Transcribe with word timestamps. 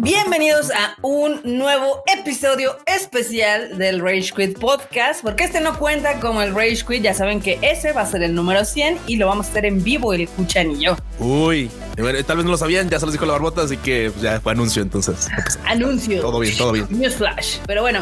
Bienvenidos 0.00 0.72
a 0.72 0.96
un 1.02 1.40
nuevo 1.44 2.02
episodio 2.18 2.76
especial 2.86 3.78
del 3.78 4.00
Rage 4.00 4.32
Quit 4.34 4.58
Podcast, 4.58 5.22
porque 5.22 5.44
este 5.44 5.60
no 5.60 5.78
cuenta 5.78 6.18
como 6.18 6.42
el 6.42 6.54
Rage 6.54 6.84
Quit, 6.84 7.02
ya 7.02 7.14
saben 7.14 7.40
que 7.40 7.60
ese 7.62 7.92
va 7.92 8.02
a 8.02 8.06
ser 8.06 8.24
el 8.24 8.34
número 8.34 8.64
100 8.64 8.98
y 9.06 9.16
lo 9.16 9.28
vamos 9.28 9.46
a 9.46 9.50
hacer 9.50 9.66
en 9.66 9.84
vivo 9.84 10.12
el 10.12 10.28
Cuchan 10.28 10.72
y 10.72 10.86
yo. 10.86 10.96
Uy, 11.20 11.70
tal 12.26 12.36
vez 12.36 12.44
no 12.44 12.50
lo 12.50 12.58
sabían, 12.58 12.90
ya 12.90 12.98
se 12.98 13.06
los 13.06 13.12
dijo 13.12 13.26
la 13.26 13.34
barbota, 13.34 13.62
así 13.62 13.76
que 13.76 14.10
pues, 14.10 14.22
ya 14.22 14.40
fue 14.40 14.52
anuncio 14.52 14.82
entonces. 14.82 15.28
Anuncio. 15.66 16.20
Todo 16.20 16.40
bien, 16.40 16.56
todo 16.56 16.72
bien. 16.72 16.86
News 16.90 17.14
Flash. 17.14 17.58
Pero 17.66 17.82
bueno, 17.82 18.00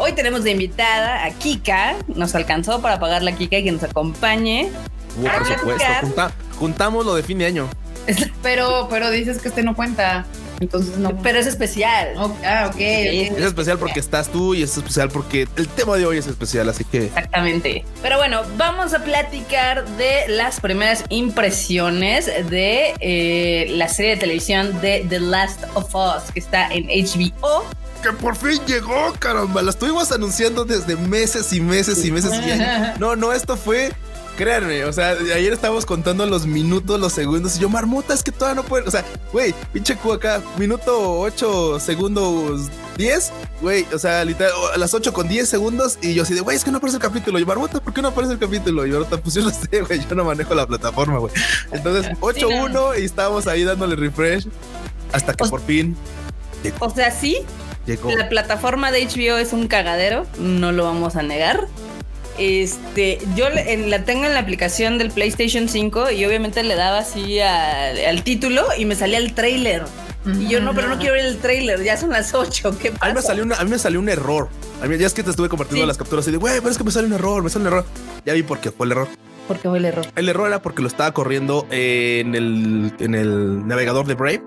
hoy 0.00 0.12
tenemos 0.12 0.42
de 0.44 0.50
invitada 0.52 1.24
a 1.24 1.30
Kika, 1.30 1.96
nos 2.08 2.34
alcanzó 2.34 2.80
para 2.80 2.98
pagar 2.98 3.22
la 3.22 3.32
Kika 3.32 3.58
y 3.58 3.64
que 3.64 3.72
nos 3.72 3.82
acompañe. 3.82 4.70
Hubo 5.16 5.28
presupuesto, 5.28 5.84
Junta, 6.00 6.32
juntamos 6.58 7.04
lo 7.04 7.14
de 7.14 7.22
fin 7.22 7.38
de 7.38 7.46
año. 7.46 7.68
Pero, 8.42 8.88
pero 8.90 9.10
dices 9.10 9.40
que 9.40 9.48
este 9.48 9.62
no 9.62 9.76
cuenta. 9.76 10.24
Entonces 10.58 10.96
no. 10.96 11.16
Pero 11.22 11.38
es 11.38 11.46
especial. 11.46 12.14
ah, 12.44 12.70
ok. 12.72 12.80
Es 12.80 13.44
especial 13.44 13.78
porque 13.78 14.00
estás 14.00 14.28
tú 14.32 14.54
y 14.54 14.62
es 14.62 14.76
especial 14.76 15.10
porque 15.10 15.46
el 15.56 15.68
tema 15.68 15.96
de 15.96 16.06
hoy 16.06 16.18
es 16.18 16.26
especial, 16.26 16.68
así 16.68 16.82
que. 16.84 17.04
Exactamente. 17.04 17.84
Pero 18.02 18.16
bueno, 18.16 18.42
vamos 18.56 18.94
a 18.94 19.04
platicar 19.04 19.86
de 19.96 20.28
las 20.28 20.60
primeras 20.60 21.04
impresiones 21.10 22.26
de 22.26 22.94
eh, 23.00 23.66
la 23.70 23.88
serie 23.88 24.12
de 24.12 24.16
televisión 24.16 24.80
de 24.80 25.06
The 25.08 25.20
Last 25.20 25.64
of 25.74 25.94
Us 25.94 26.32
que 26.32 26.40
está 26.40 26.68
en 26.72 26.86
HBO 26.86 27.64
que 28.00 28.12
por 28.12 28.36
fin 28.36 28.60
llegó, 28.66 29.12
caramba. 29.18 29.62
La 29.62 29.70
estuvimos 29.70 30.10
anunciando 30.12 30.64
desde 30.64 30.96
meses 30.96 31.52
y 31.52 31.60
meses 31.60 32.04
y 32.04 32.10
meses. 32.10 32.32
Y 32.32 32.98
no, 33.00 33.16
no, 33.16 33.32
esto 33.32 33.56
fue 33.56 33.92
créanme, 34.40 34.86
o 34.86 34.92
sea, 34.92 35.10
ayer 35.10 35.52
estábamos 35.52 35.84
contando 35.84 36.24
los 36.24 36.46
minutos, 36.46 36.98
los 36.98 37.12
segundos, 37.12 37.56
y 37.56 37.60
yo, 37.60 37.68
marmota, 37.68 38.14
es 38.14 38.22
que 38.22 38.32
todavía 38.32 38.62
no 38.62 38.66
puede, 38.66 38.88
o 38.88 38.90
sea, 38.90 39.04
güey, 39.34 39.54
pinche 39.70 39.96
Q 39.96 40.14
acá, 40.14 40.40
minuto 40.56 41.20
8 41.20 41.78
segundos 41.78 42.70
10, 42.96 43.32
güey, 43.60 43.84
o 43.92 43.98
sea, 43.98 44.24
literal, 44.24 44.52
a 44.72 44.78
las 44.78 44.94
8 44.94 45.12
con 45.12 45.28
10 45.28 45.46
segundos, 45.46 45.98
y 46.00 46.14
yo 46.14 46.22
así 46.22 46.32
de, 46.32 46.40
güey, 46.40 46.56
es 46.56 46.64
que 46.64 46.70
no 46.70 46.78
aparece 46.78 46.96
el 46.96 47.02
capítulo, 47.02 47.38
y 47.38 47.44
marmota, 47.44 47.82
¿por 47.82 47.92
qué 47.92 48.00
no 48.00 48.08
aparece 48.08 48.32
el 48.32 48.38
capítulo? 48.38 48.86
Y 48.86 48.94
ahorita, 48.94 49.18
pues 49.18 49.34
yo 49.34 49.42
no 49.42 49.50
sé, 49.70 49.82
güey, 49.82 50.00
yo 50.08 50.14
no 50.14 50.24
manejo 50.24 50.54
la 50.54 50.66
plataforma, 50.66 51.18
güey. 51.18 51.34
Entonces, 51.70 52.10
8-1 52.20 52.98
y 52.98 53.04
estábamos 53.04 53.46
ahí 53.46 53.64
dándole 53.64 53.94
refresh 53.94 54.48
hasta 55.12 55.34
que 55.34 55.44
por 55.44 55.60
fin. 55.60 55.94
O 56.78 56.90
sea, 56.90 57.10
sí, 57.10 57.38
Llegó. 57.86 58.10
La 58.16 58.28
plataforma 58.28 58.92
de 58.92 59.06
HBO 59.06 59.38
es 59.38 59.52
un 59.52 59.66
cagadero, 59.66 60.26
no 60.38 60.72
lo 60.72 60.84
vamos 60.84 61.16
a 61.16 61.22
negar. 61.22 61.66
Este, 62.38 63.18
yo 63.36 63.48
la 63.50 64.04
tengo 64.04 64.24
en 64.24 64.32
la 64.32 64.40
aplicación 64.40 64.96
del 64.96 65.10
PlayStation 65.10 65.68
5 65.68 66.10
y 66.12 66.24
obviamente 66.24 66.62
le 66.62 66.74
daba 66.74 66.98
así 67.00 67.40
al 67.40 68.22
título 68.24 68.64
y 68.78 68.84
me 68.86 68.94
salía 68.94 69.18
el 69.18 69.34
trailer. 69.34 69.82
Y 70.26 70.48
yo 70.48 70.60
no, 70.60 70.74
pero 70.74 70.88
no 70.88 70.98
quiero 70.98 71.14
ver 71.14 71.24
el 71.24 71.38
trailer, 71.38 71.82
ya 71.82 71.96
son 71.96 72.10
las 72.10 72.34
8. 72.34 72.78
¿Qué 72.80 72.92
pasa? 72.92 73.04
A 73.04 73.08
mí 73.08 73.14
me 73.14 73.22
salió, 73.22 73.44
a 73.56 73.64
mí 73.64 73.70
me 73.70 73.78
salió 73.78 74.00
un 74.00 74.08
error. 74.08 74.48
A 74.82 74.86
mí 74.86 74.96
ya 74.98 75.06
es 75.06 75.14
que 75.14 75.22
te 75.22 75.30
estuve 75.30 75.48
compartiendo 75.48 75.86
las 75.86 75.96
capturas 75.96 76.26
y 76.28 76.30
de, 76.30 76.36
güey, 76.36 76.58
pero 76.58 76.70
es 76.70 76.78
que 76.78 76.84
me 76.84 76.90
sale 76.90 77.06
un 77.06 77.14
error, 77.14 77.42
me 77.42 77.50
sale 77.50 77.62
un 77.62 77.72
error. 77.72 77.86
Ya 78.24 78.34
vi 78.34 78.42
por 78.42 78.60
qué 78.60 78.70
fue 78.70 78.86
el 78.86 78.92
error. 78.92 79.08
¿Por 79.48 79.58
qué 79.58 79.68
fue 79.68 79.78
el 79.78 79.84
error? 79.84 80.06
El 80.14 80.28
error 80.28 80.46
era 80.46 80.62
porque 80.62 80.82
lo 80.82 80.88
estaba 80.88 81.12
corriendo 81.12 81.66
en 81.70 82.34
el, 82.34 82.92
en 83.00 83.14
el 83.14 83.66
navegador 83.66 84.06
de 84.06 84.14
Brave 84.14 84.42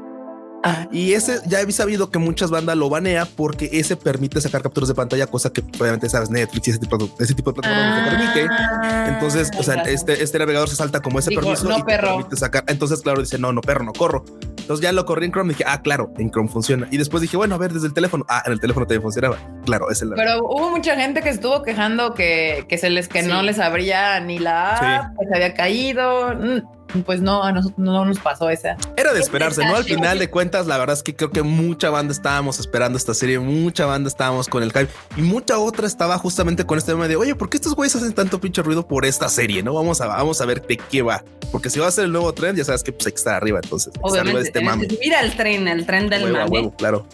y 0.92 1.14
ese 1.14 1.40
ya 1.46 1.62
he 1.62 1.72
sabido 1.72 2.10
que 2.10 2.20
muchas 2.20 2.50
bandas 2.50 2.78
lo 2.78 2.90
banea 2.90 3.26
porque 3.26 3.70
ese 3.74 3.96
permite 3.96 4.40
sacar 4.42 4.62
capturas 4.62 4.88
de 4.88 4.96
pantalla, 4.96 5.28
cosa 5.28 5.52
que 5.52 5.62
obviamente 5.80 6.10
sabes 6.10 6.30
Netflix 6.30 6.68
y 6.68 6.72
ese 6.72 6.80
tipo 6.80 6.98
de, 6.98 7.10
ese 7.20 7.34
tipo 7.34 7.52
de 7.52 7.62
plataformas 7.62 8.00
no 8.00 8.04
te 8.04 8.18
permite. 8.18 8.48
Ah, 8.50 9.06
Entonces, 9.10 9.52
o 9.58 9.64
sea, 9.64 9.82
este, 9.84 10.24
este 10.24 10.40
navegador 10.40 10.70
se 10.70 10.76
salta 10.76 11.02
como 11.02 11.20
ese 11.20 11.32
permiso 11.32 11.68
no, 11.68 11.84
perro. 11.86 12.18
permite 12.18 12.38
sacar. 12.38 12.64
Entonces, 12.68 13.02
claro, 13.02 13.22
dice 13.22 13.38
no, 13.38 13.52
no, 13.52 13.62
perro, 13.62 13.84
no 13.84 13.94
corro. 13.94 14.24
Entonces 14.58 14.82
ya 14.82 14.94
lo 14.94 15.06
corrí 15.06 15.26
en 15.26 15.32
Chrome 15.34 15.52
y 15.52 15.56
dije, 15.56 15.66
ah, 15.68 15.82
claro, 15.82 16.14
en 16.18 16.32
Chrome 16.32 16.48
funciona. 16.48 16.88
Y 16.90 16.98
después 16.98 17.22
dije, 17.22 17.36
bueno, 17.36 17.56
a 17.56 17.58
ver, 17.58 17.74
desde 17.74 17.88
el 17.88 17.94
teléfono. 17.94 18.26
Ah, 18.30 18.44
en 18.46 18.54
el 18.54 18.62
teléfono 18.62 18.86
también 18.86 19.02
funcionaba. 19.02 19.38
Claro, 19.66 19.90
es 19.92 20.02
el. 20.02 20.12
Pero 20.16 20.40
hubo 20.46 20.70
mucha 20.70 20.96
gente 20.96 21.22
que 21.22 21.30
estuvo 21.30 21.64
quejando 21.64 22.14
que, 22.14 22.66
que 22.70 22.78
se 22.78 22.90
les 22.90 23.10
que 23.10 23.24
no 23.24 23.42
les 23.42 23.60
abría 23.60 24.20
ni 24.22 24.40
la 24.40 24.76
app, 24.76 25.18
que 25.20 25.28
se 25.28 25.36
había 25.36 25.54
caído. 25.54 26.34
Mm 26.36 26.83
pues 27.02 27.22
no, 27.22 27.44
a 27.44 27.52
nosotros 27.52 27.80
no 27.80 28.06
nos 28.06 28.20
pasó 28.20 28.50
esa. 28.50 28.78
Era 28.96 29.14
de 29.14 29.20
esperarse, 29.20 29.66
¿no? 29.66 29.76
Al 29.76 29.84
final 29.84 30.20
de 30.20 30.30
cuentas, 30.30 30.68
la 30.68 30.78
verdad 30.78 30.96
es 30.96 31.04
que 31.04 31.16
creo 31.16 31.32
que 31.32 31.42
mucha 31.42 31.90
banda 31.90 32.12
estábamos 32.12 32.60
esperando 32.60 32.98
esta 32.98 33.14
serie, 33.14 33.40
mucha 33.40 33.86
banda 33.86 34.08
estábamos 34.08 34.48
con 34.48 34.64
el 34.64 34.72
hype 34.72 34.90
y 35.18 35.22
mucha 35.22 35.58
otra 35.58 35.88
estaba 35.88 36.18
justamente 36.18 36.66
con 36.66 36.78
este 36.78 36.92
tema 36.92 37.08
de, 37.08 37.16
oye, 37.16 37.36
¿por 37.36 37.50
qué 37.50 37.58
estos 37.58 37.76
güeyes 37.76 37.96
hacen 37.96 38.14
tanto 38.14 38.40
pinche 38.40 38.62
ruido 38.62 38.88
por 38.88 39.06
esta 39.06 39.30
serie? 39.30 39.64
No 39.64 39.74
vamos 39.74 40.02
a, 40.02 40.08
vamos 40.08 40.40
a 40.42 40.46
ver 40.46 40.66
de 40.66 40.78
qué 40.78 41.02
va, 41.02 41.24
porque 41.52 41.70
si 41.70 41.80
va 41.80 41.88
a 41.88 41.92
ser 41.92 42.06
el 42.06 42.12
nuevo 42.12 42.34
tren, 42.34 42.56
ya 42.56 42.64
sabes 42.64 42.84
que 42.84 42.92
pues 42.92 43.08
hay 43.08 43.14
que 43.14 43.18
estar 43.18 43.36
arriba, 43.36 43.60
entonces. 43.64 43.94
Obviamente, 44.02 44.42
este 44.42 44.62
mame. 44.62 44.88
mira 45.02 45.22
el 45.22 45.36
tren, 45.36 45.68
el 45.68 45.86
tren 45.86 46.10
del 46.10 46.32
huevo, 46.32 46.50
mame. 46.50 46.72
claro. 46.78 47.06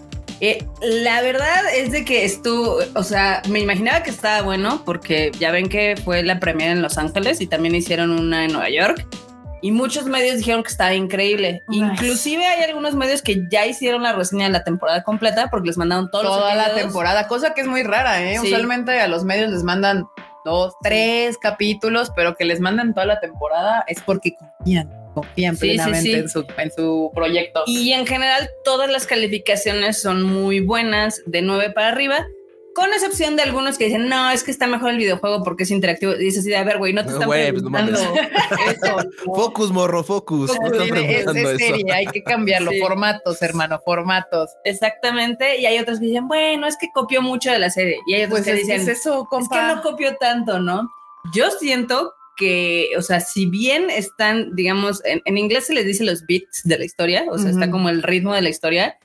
Eh, 0.42 0.66
la 0.82 1.22
verdad 1.22 1.64
es 1.76 1.92
de 1.92 2.06
que 2.06 2.24
estuvo, 2.24 2.80
o 2.96 3.04
sea, 3.04 3.42
me 3.50 3.60
imaginaba 3.60 4.04
que 4.04 4.10
estaba 4.10 4.42
bueno 4.42 4.84
porque 4.86 5.32
ya 5.38 5.52
ven 5.52 5.68
que 5.68 5.96
fue 6.04 6.24
la 6.24 6.40
premiere 6.40 6.72
en 6.72 6.82
Los 6.82 6.98
Ángeles 6.98 7.42
y 7.42 7.48
también 7.48 7.76
hicieron 7.76 8.12
una 8.12 8.46
en 8.46 8.54
Nueva 8.54 8.70
York. 8.70 9.06
Y 9.62 9.72
muchos 9.72 10.06
medios 10.06 10.38
dijeron 10.38 10.64
que 10.64 10.70
estaba 10.70 10.94
increíble. 10.94 11.64
Inclusive 11.70 12.46
hay 12.46 12.64
algunos 12.64 12.96
medios 12.96 13.22
que 13.22 13.44
ya 13.50 13.66
hicieron 13.66 14.04
la 14.04 14.14
reseña 14.14 14.46
de 14.46 14.52
la 14.52 14.64
temporada 14.64 15.04
completa 15.04 15.50
porque 15.50 15.68
les 15.68 15.78
mandaron 15.78 16.10
todos 16.10 16.26
toda 16.26 16.56
la 16.56 16.74
temporada, 16.74 17.28
cosa 17.28 17.54
que 17.54 17.62
es 17.62 17.68
muy 17.68 17.84
rara, 17.84 18.24
¿eh? 18.24 18.40
Usualmente 18.40 19.00
a 19.00 19.08
los 19.08 19.24
medios 19.24 19.52
les 19.52 19.64
mandan 19.64 20.06
dos, 20.46 20.74
tres 20.82 21.38
capítulos, 21.38 22.12
pero 22.16 22.36
que 22.36 22.46
les 22.46 22.60
mandan 22.60 22.94
toda 22.94 23.06
la 23.06 23.20
temporada 23.20 23.84
es 23.88 24.02
porque 24.02 24.36
confían 24.36 25.00
confían 25.14 25.58
plenamente 25.58 26.20
en, 26.20 26.30
su, 26.30 26.46
en, 26.58 26.72
su, 26.72 27.12
proyecto. 27.14 27.64
Y 27.66 27.94
en 27.94 28.06
general 28.06 28.50
todas 28.64 28.90
las 28.90 29.06
calificaciones 29.06 30.02
son 30.02 30.24
muy 30.24 30.60
buenas, 30.60 31.22
de 31.26 31.42
9 31.42 31.72
para 31.72 31.90
arriba. 31.90 32.26
Con 32.80 32.94
excepción 32.94 33.36
de 33.36 33.44
algunos 33.44 33.78
que 33.78 33.88
dicen, 33.88 34.08
no, 34.08 34.32
es 34.32 34.42
que 34.42 34.52
está 34.52 34.66
mejor 34.66 34.92
el 34.92 34.98
videojuego 34.98 35.44
porque 35.44 35.64
es 35.64 35.72
interactivo. 35.72 36.14
Y 36.14 36.20
dices 36.20 36.46
así, 36.46 36.54
a 36.54 36.64
ver, 36.64 36.78
güey, 36.78 36.94
no 36.94 37.04
te 37.04 37.12
están 37.12 37.28
pues, 37.28 37.52
preguntando 37.52 37.92
eso. 37.92 38.14
Focus, 39.26 39.72
morro, 39.72 40.02
focus. 40.02 40.50
hay 41.94 42.06
que 42.06 42.24
cambiarlo. 42.24 42.72
Formatos, 42.80 43.42
hermano, 43.42 43.82
formatos. 43.84 44.52
Exactamente. 44.64 45.60
Y 45.60 45.66
hay 45.66 45.78
otros 45.78 46.00
que 46.00 46.06
dicen, 46.06 46.30
bueno, 46.30 46.68
es 46.68 46.78
que 46.78 46.88
copió 46.94 47.22
mucho 47.22 47.52
de 47.52 47.60
la 47.60 47.70
serie. 47.70 48.00
Y 48.08 48.14
hay 48.14 48.24
otros 48.24 48.40
pues 48.40 48.46
que 48.46 48.54
dicen, 48.54 48.80
eso, 48.90 49.28
es 49.30 49.50
que 49.50 49.62
no 49.62 49.82
copió 49.82 50.16
tanto, 50.16 50.60
¿no? 50.60 50.90
Yo 51.34 51.52
siento 51.52 52.14
que, 52.38 52.92
o 52.98 53.02
sea, 53.02 53.20
si 53.20 53.46
bien 53.46 53.90
están, 53.90 54.56
digamos, 54.56 55.02
en, 55.04 55.38
inglés 55.38 55.66
se 55.66 55.74
les 55.74 55.86
dice 55.86 56.06
los 56.06 56.26
beats 56.26 56.62
de 56.64 56.78
la 56.78 56.86
historia, 56.86 57.26
o 57.30 57.38
sea, 57.38 57.52
está 57.52 57.70
como 57.70 57.90
el 57.90 58.02
ritmo 58.02 58.34
de 58.34 58.42
la 58.42 58.48
historia, 58.48 58.98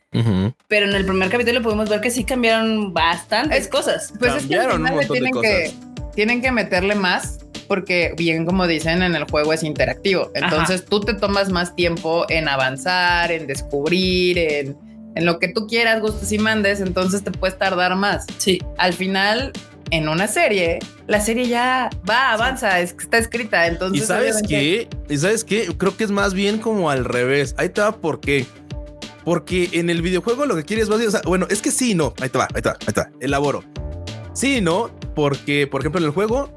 pero 0.68 0.86
en 0.86 0.94
el 0.94 1.04
primer 1.04 1.28
capítulo 1.28 1.62
pudimos 1.62 1.88
ver 1.88 2.00
que 2.00 2.10
sí 2.10 2.24
cambiaron 2.24 2.92
bastantes 2.92 3.68
cosas. 3.68 4.12
Pues 4.18 4.34
es 4.34 4.42
que, 4.42 4.58
tienen, 5.08 5.32
que 5.40 5.74
tienen 6.14 6.42
que 6.42 6.52
meterle 6.52 6.94
más 6.94 7.38
porque 7.66 8.14
bien 8.16 8.44
como 8.44 8.66
dicen 8.66 9.02
en 9.02 9.14
el 9.14 9.24
juego 9.24 9.52
es 9.52 9.62
interactivo. 9.62 10.30
Entonces 10.34 10.84
tú 10.84 11.00
te 11.00 11.14
tomas 11.14 11.50
más 11.50 11.74
tiempo 11.74 12.26
en 12.28 12.48
avanzar, 12.48 13.32
en 13.32 13.46
descubrir, 13.46 14.38
en, 14.38 14.76
en 15.14 15.26
lo 15.26 15.38
que 15.38 15.48
tú 15.48 15.66
quieras, 15.66 16.00
gustes 16.00 16.30
y 16.32 16.38
mandes, 16.38 16.80
entonces 16.80 17.24
te 17.24 17.30
puedes 17.30 17.58
tardar 17.58 17.96
más. 17.96 18.26
Sí. 18.38 18.60
Al 18.78 18.92
final 18.92 19.52
en 19.90 20.08
una 20.08 20.26
serie, 20.26 20.78
la 21.06 21.20
serie 21.20 21.46
ya 21.46 21.90
va, 22.08 22.32
avanza, 22.32 22.80
está 22.80 23.18
escrita. 23.18 23.66
Entonces, 23.66 24.02
¿y 24.02 24.06
sabes 24.06 24.42
qué? 24.46 24.88
¿Y 25.08 25.16
sabes 25.18 25.44
qué? 25.44 25.68
Creo 25.76 25.96
que 25.96 26.04
es 26.04 26.10
más 26.10 26.34
bien 26.34 26.58
como 26.58 26.90
al 26.90 27.04
revés. 27.04 27.54
Ahí 27.58 27.68
te 27.68 27.80
va 27.80 27.92
por 27.96 28.20
qué. 28.20 28.46
Porque 29.24 29.70
en 29.72 29.90
el 29.90 30.02
videojuego 30.02 30.46
lo 30.46 30.56
que 30.56 30.64
quieres 30.64 30.88
bueno, 31.24 31.46
es 31.48 31.62
que 31.62 31.70
sí, 31.70 31.94
no. 31.94 32.12
Ahí 32.20 32.28
te 32.28 32.38
va, 32.38 32.48
ahí 32.54 32.60
te 32.60 32.68
va, 32.68 32.76
ahí 32.86 32.92
te 32.92 33.00
va. 33.00 33.10
Elaboro. 33.20 33.64
Sí, 34.34 34.60
no, 34.60 34.90
porque, 35.14 35.66
por 35.66 35.80
ejemplo, 35.80 36.00
en 36.00 36.06
el 36.06 36.10
juego 36.10 36.54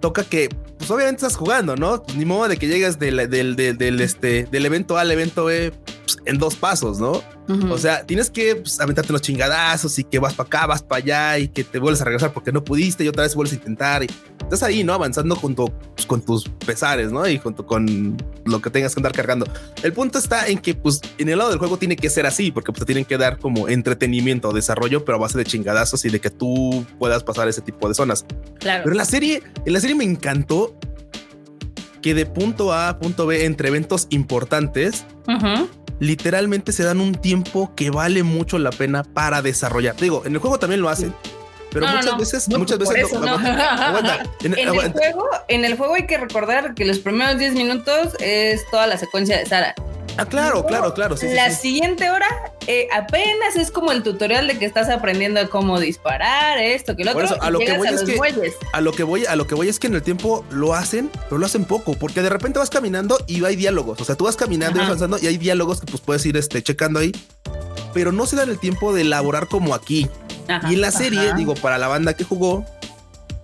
toca 0.00 0.24
que, 0.24 0.48
pues 0.78 0.90
obviamente 0.90 1.24
estás 1.24 1.36
jugando, 1.36 1.76
¿no? 1.76 2.02
Ni 2.16 2.24
modo 2.24 2.48
de 2.48 2.56
que 2.56 2.66
llegues 2.66 2.98
del, 2.98 3.30
del, 3.30 3.56
del, 3.56 4.00
este, 4.00 4.44
del 4.50 4.66
evento 4.66 4.98
A 4.98 5.02
al 5.02 5.10
evento 5.10 5.44
B 5.44 5.72
pues, 6.14 6.26
en 6.26 6.38
dos 6.38 6.56
pasos, 6.56 6.98
¿no? 6.98 7.22
O 7.68 7.78
sea, 7.78 8.06
tienes 8.06 8.30
que 8.30 8.54
pues, 8.56 8.78
aventarte 8.78 9.12
los 9.12 9.22
chingadazos 9.22 9.98
y 9.98 10.04
que 10.04 10.20
vas 10.20 10.34
para 10.34 10.46
acá, 10.46 10.66
vas 10.66 10.82
para 10.84 11.02
allá 11.02 11.38
y 11.38 11.48
que 11.48 11.64
te 11.64 11.80
vuelves 11.80 12.00
a 12.00 12.04
regresar 12.04 12.32
porque 12.32 12.52
no 12.52 12.62
pudiste 12.62 13.02
y 13.02 13.08
otra 13.08 13.24
vez 13.24 13.34
vuelves 13.34 13.54
a 13.54 13.56
intentar 13.56 14.04
y 14.04 14.06
estás 14.40 14.62
ahí, 14.62 14.84
¿no? 14.84 14.92
Avanzando 14.92 15.34
junto 15.34 15.66
pues, 15.66 16.06
con 16.06 16.22
tus 16.22 16.48
pesares, 16.64 17.10
¿no? 17.10 17.28
Y 17.28 17.38
junto 17.38 17.66
con 17.66 18.16
lo 18.44 18.62
que 18.62 18.70
tengas 18.70 18.94
que 18.94 19.00
andar 19.00 19.12
cargando. 19.12 19.46
El 19.82 19.92
punto 19.92 20.18
está 20.18 20.46
en 20.46 20.58
que, 20.58 20.74
pues, 20.76 21.00
en 21.18 21.28
el 21.28 21.38
lado 21.38 21.50
del 21.50 21.58
juego 21.58 21.76
tiene 21.76 21.96
que 21.96 22.08
ser 22.08 22.24
así 22.24 22.52
porque 22.52 22.70
pues, 22.70 22.80
te 22.80 22.86
tienen 22.86 23.04
que 23.04 23.18
dar 23.18 23.38
como 23.38 23.68
entretenimiento, 23.68 24.52
desarrollo, 24.52 25.04
pero 25.04 25.16
a 25.16 25.20
base 25.20 25.36
de 25.36 25.44
chingadazos 25.44 26.04
y 26.04 26.10
de 26.10 26.20
que 26.20 26.30
tú 26.30 26.86
puedas 27.00 27.24
pasar 27.24 27.48
ese 27.48 27.62
tipo 27.62 27.88
de 27.88 27.94
zonas. 27.94 28.24
Claro. 28.60 28.84
Pero 28.84 28.92
en 28.92 28.98
la 28.98 29.04
serie, 29.04 29.42
en 29.66 29.72
la 29.72 29.80
serie 29.80 29.96
me 29.96 30.04
encantó 30.04 30.76
que 32.00 32.14
de 32.14 32.26
punto 32.26 32.72
A 32.72 32.88
a 32.88 32.98
punto 32.98 33.26
B 33.26 33.44
entre 33.44 33.68
eventos 33.68 34.06
importantes, 34.10 35.04
literalmente 36.00 36.72
se 36.72 36.82
dan 36.82 37.00
un 37.00 37.14
tiempo 37.14 37.72
que 37.76 37.90
vale 37.90 38.24
mucho 38.24 38.58
la 38.58 38.70
pena 38.70 39.04
para 39.04 39.42
desarrollar. 39.42 39.96
Digo, 39.96 40.22
en 40.26 40.32
el 40.32 40.38
juego 40.40 40.58
también 40.58 40.80
lo 40.80 40.88
hacen, 40.88 41.14
Pero 41.70 41.86
muchas 41.86 42.18
veces, 42.18 42.48
muchas 42.48 42.78
veces 42.78 43.12
no, 43.12 43.38
En, 44.42 44.54
el 44.54 44.68
juego, 44.70 45.28
en 45.48 45.64
el 45.64 45.76
juego 45.76 45.94
hay 45.94 46.06
que 46.06 46.18
recordar 46.18 46.74
que 46.74 46.84
los 46.84 46.98
primeros 46.98 47.38
10 47.38 47.52
minutos 47.54 48.16
es 48.18 48.62
toda 48.70 48.86
la 48.86 48.96
secuencia 48.96 49.38
de 49.38 49.46
Sara. 49.46 49.74
Ah, 50.20 50.26
claro, 50.26 50.66
claro, 50.66 50.92
claro. 50.92 51.16
la 51.34 51.50
siguiente 51.50 52.10
hora 52.10 52.26
eh, 52.66 52.88
apenas 52.92 53.56
es 53.56 53.70
como 53.70 53.90
el 53.90 54.02
tutorial 54.02 54.46
de 54.46 54.58
que 54.58 54.66
estás 54.66 54.90
aprendiendo 54.90 55.48
cómo 55.48 55.80
disparar, 55.80 56.58
esto, 56.58 56.94
que 56.94 57.04
lo 57.04 57.12
otro. 57.12 57.40
a 57.40 57.50
lo 57.50 57.58
que 57.58 57.72
voy 57.72 57.88
es 57.88 58.02
que 58.02 58.20
a 58.72 58.80
lo 58.82 58.92
que 58.92 59.02
voy, 59.02 59.24
a 59.24 59.34
lo 59.34 59.46
que 59.46 59.54
voy 59.54 59.68
es 59.68 59.78
que 59.78 59.86
en 59.86 59.94
el 59.94 60.02
tiempo 60.02 60.44
lo 60.50 60.74
hacen, 60.74 61.10
pero 61.30 61.38
lo 61.38 61.46
hacen 61.46 61.64
poco, 61.64 61.94
porque 61.94 62.20
de 62.20 62.28
repente 62.28 62.58
vas 62.58 62.68
caminando 62.68 63.16
y 63.26 63.42
hay 63.46 63.56
diálogos. 63.56 63.98
O 64.02 64.04
sea, 64.04 64.14
tú 64.14 64.24
vas 64.24 64.36
caminando 64.36 64.78
y 64.78 64.84
avanzando 64.84 65.18
y 65.18 65.26
hay 65.26 65.38
diálogos 65.38 65.80
que 65.80 65.86
pues 65.86 66.02
puedes 66.02 66.26
ir 66.26 66.36
este, 66.36 66.62
checando 66.62 66.98
ahí, 66.98 67.12
pero 67.94 68.12
no 68.12 68.26
se 68.26 68.36
dan 68.36 68.50
el 68.50 68.58
tiempo 68.58 68.92
de 68.92 69.00
elaborar 69.00 69.46
como 69.48 69.74
aquí. 69.74 70.06
y 70.68 70.74
en 70.74 70.80
la 70.82 70.90
serie, 70.90 71.32
digo, 71.34 71.54
para 71.54 71.78
la 71.78 71.88
banda 71.88 72.12
que 72.12 72.24
jugó, 72.24 72.66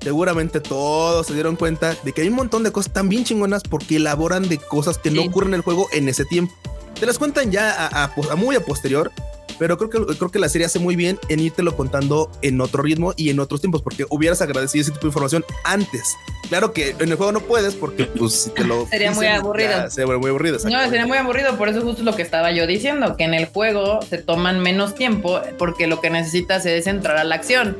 seguramente 0.07 0.61
todos 0.61 1.27
se 1.27 1.35
dieron 1.35 1.57
cuenta 1.57 1.97
de 2.05 2.13
que 2.13 2.23
hay 2.23 2.29
un 2.29 2.35
montón 2.35 2.63
de 2.63 2.71
cosas 2.71 2.93
tan 2.93 3.09
bien 3.09 3.25
chingonas 3.25 3.65
porque 3.65 3.97
elaboran 3.97 4.49
de 4.49 4.59
cosas 4.59 4.99
que 4.99 5.11
no 5.11 5.21
ocurren 5.21 5.49
en 5.49 5.55
el 5.55 5.61
juego 5.63 5.89
en 5.93 6.09
ese 6.09 6.25
tiempo. 6.25 6.55
Te 6.95 7.07
las 7.07 7.19
cuentan 7.19 7.51
ya 7.51 7.89
a, 7.89 8.37
muy 8.37 8.55
a 8.55 8.61
posterior, 8.61 9.11
pero 9.59 9.79
creo 9.79 9.91
que, 9.91 10.17
creo 10.17 10.31
que 10.31 10.39
la 10.39 10.49
serie 10.49 10.67
hace 10.67 10.79
muy 10.79 10.97
bien 10.97 11.19
en 11.29 11.47
lo 11.59 11.77
contando 11.77 12.31
en 12.43 12.61
otro 12.61 12.83
ritmo 12.83 13.15
y 13.17 13.31
en 13.31 13.41
otros 13.41 13.61
tiempos, 13.61 13.83
porque 13.83 14.05
hubieras 14.11 14.43
agradecido 14.43 14.83
ese 14.83 14.91
tipo 14.91 15.03
de 15.03 15.09
información 15.09 15.45
antes. 15.65 16.17
Claro 16.49 16.73
que 16.73 16.91
en 16.99 17.11
el 17.11 17.17
juego 17.17 17.33
no 17.33 17.41
puedes, 17.41 17.75
porque 17.75 18.05
pues 18.05 18.33
si 18.33 18.51
te 18.51 18.65
lo. 18.65 18.87
sería 18.91 19.11
muy 19.13 19.27
aburrido. 19.27 19.91
sería 19.91 20.19
muy 20.19 20.29
aburrido. 20.29 20.59
No, 20.65 20.83
sería 20.89 21.07
muy 21.07 21.19
aburrido, 21.19 21.57
por 21.57 21.69
eso 21.69 21.83
justo 21.83 22.03
lo 22.03 22.15
que 22.15 22.23
estaba 22.23 22.53
yo 22.53 22.67
diciendo, 22.67 23.17
que 23.17 23.25
en 23.25 23.35
el 23.35 23.47
juego 23.47 24.01
se 24.03 24.19
toman 24.19 24.61
menos 24.61 24.95
tiempo 24.95 25.41
porque 25.59 25.87
lo 25.87 26.01
que 26.01 26.11
necesitas 26.11 26.67
es 26.67 26.87
entrar 26.87 27.17
a 27.17 27.25
la 27.25 27.37
acción 27.37 27.77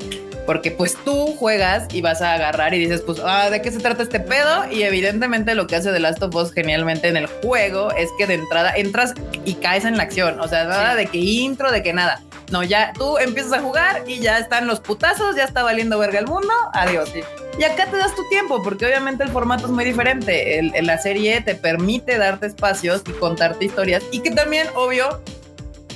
porque 0.47 0.71
pues 0.71 0.97
tú 1.05 1.35
juegas 1.37 1.89
y 1.93 2.01
vas 2.01 2.23
a 2.23 2.33
agarrar 2.33 2.73
y 2.73 2.79
dices, 2.79 3.03
pues, 3.03 3.21
ah, 3.23 3.51
¿de 3.51 3.61
qué 3.61 3.71
se 3.71 3.81
trata 3.81 4.05
este 4.05 4.21
pedo? 4.21 4.71
Y 4.71 4.85
evidentemente 4.85 5.55
lo 5.55 5.67
que 5.67 5.77
hace 5.77 5.93
The 5.93 6.01
Last 6.01 6.23
of 6.23 6.35
Us 6.35 6.53
genialmente 6.53 7.09
en 7.09 7.17
el 7.17 7.27
juego 7.27 7.91
es 7.93 8.09
que 8.17 8.27
de 8.27 8.35
entrada 8.35 8.73
entras 8.75 9.13
y 9.45 9.55
caes 9.55 9.85
en 9.85 9.97
la 9.97 10.05
acción, 10.05 10.41
o 10.41 10.49
sea, 10.49 10.65
nada 10.65 10.95
de 10.95 11.07
que 11.07 11.19
intro, 11.19 11.66
de 11.71 11.83
que 11.83 11.93
nada. 11.93 12.23
No, 12.51 12.63
ya 12.63 12.93
tú 12.93 13.19
empiezas 13.19 13.55
a 13.55 13.61
jugar 13.61 14.05
y 14.07 14.21
ya 14.21 14.39
están 14.39 14.67
los 14.67 14.81
putazos, 14.81 15.35
ya 15.35 15.45
está 15.45 15.63
valiendo 15.63 15.99
verga 15.99 16.19
el 16.19 16.27
mundo, 16.27 16.53
adiós. 16.73 17.11
Y 17.59 17.65
acá 17.65 17.87
te 17.87 17.97
das 17.97 18.15
tu 18.15 18.29
tiempo, 18.29 18.63
porque 18.63 18.87
obviamente 18.87 19.25
el 19.25 19.31
formato 19.31 19.67
es 19.67 19.73
muy 19.73 19.85
diferente. 19.85 20.59
El, 20.59 20.87
la 20.87 20.99
serie 20.99 21.41
te 21.41 21.55
permite 21.55 22.19
darte 22.19 22.47
espacios 22.47 23.03
y 23.07 23.13
contarte 23.13 23.65
historias 23.65 24.03
y 24.13 24.21
que 24.21 24.31
también, 24.31 24.69
obvio, 24.75 25.21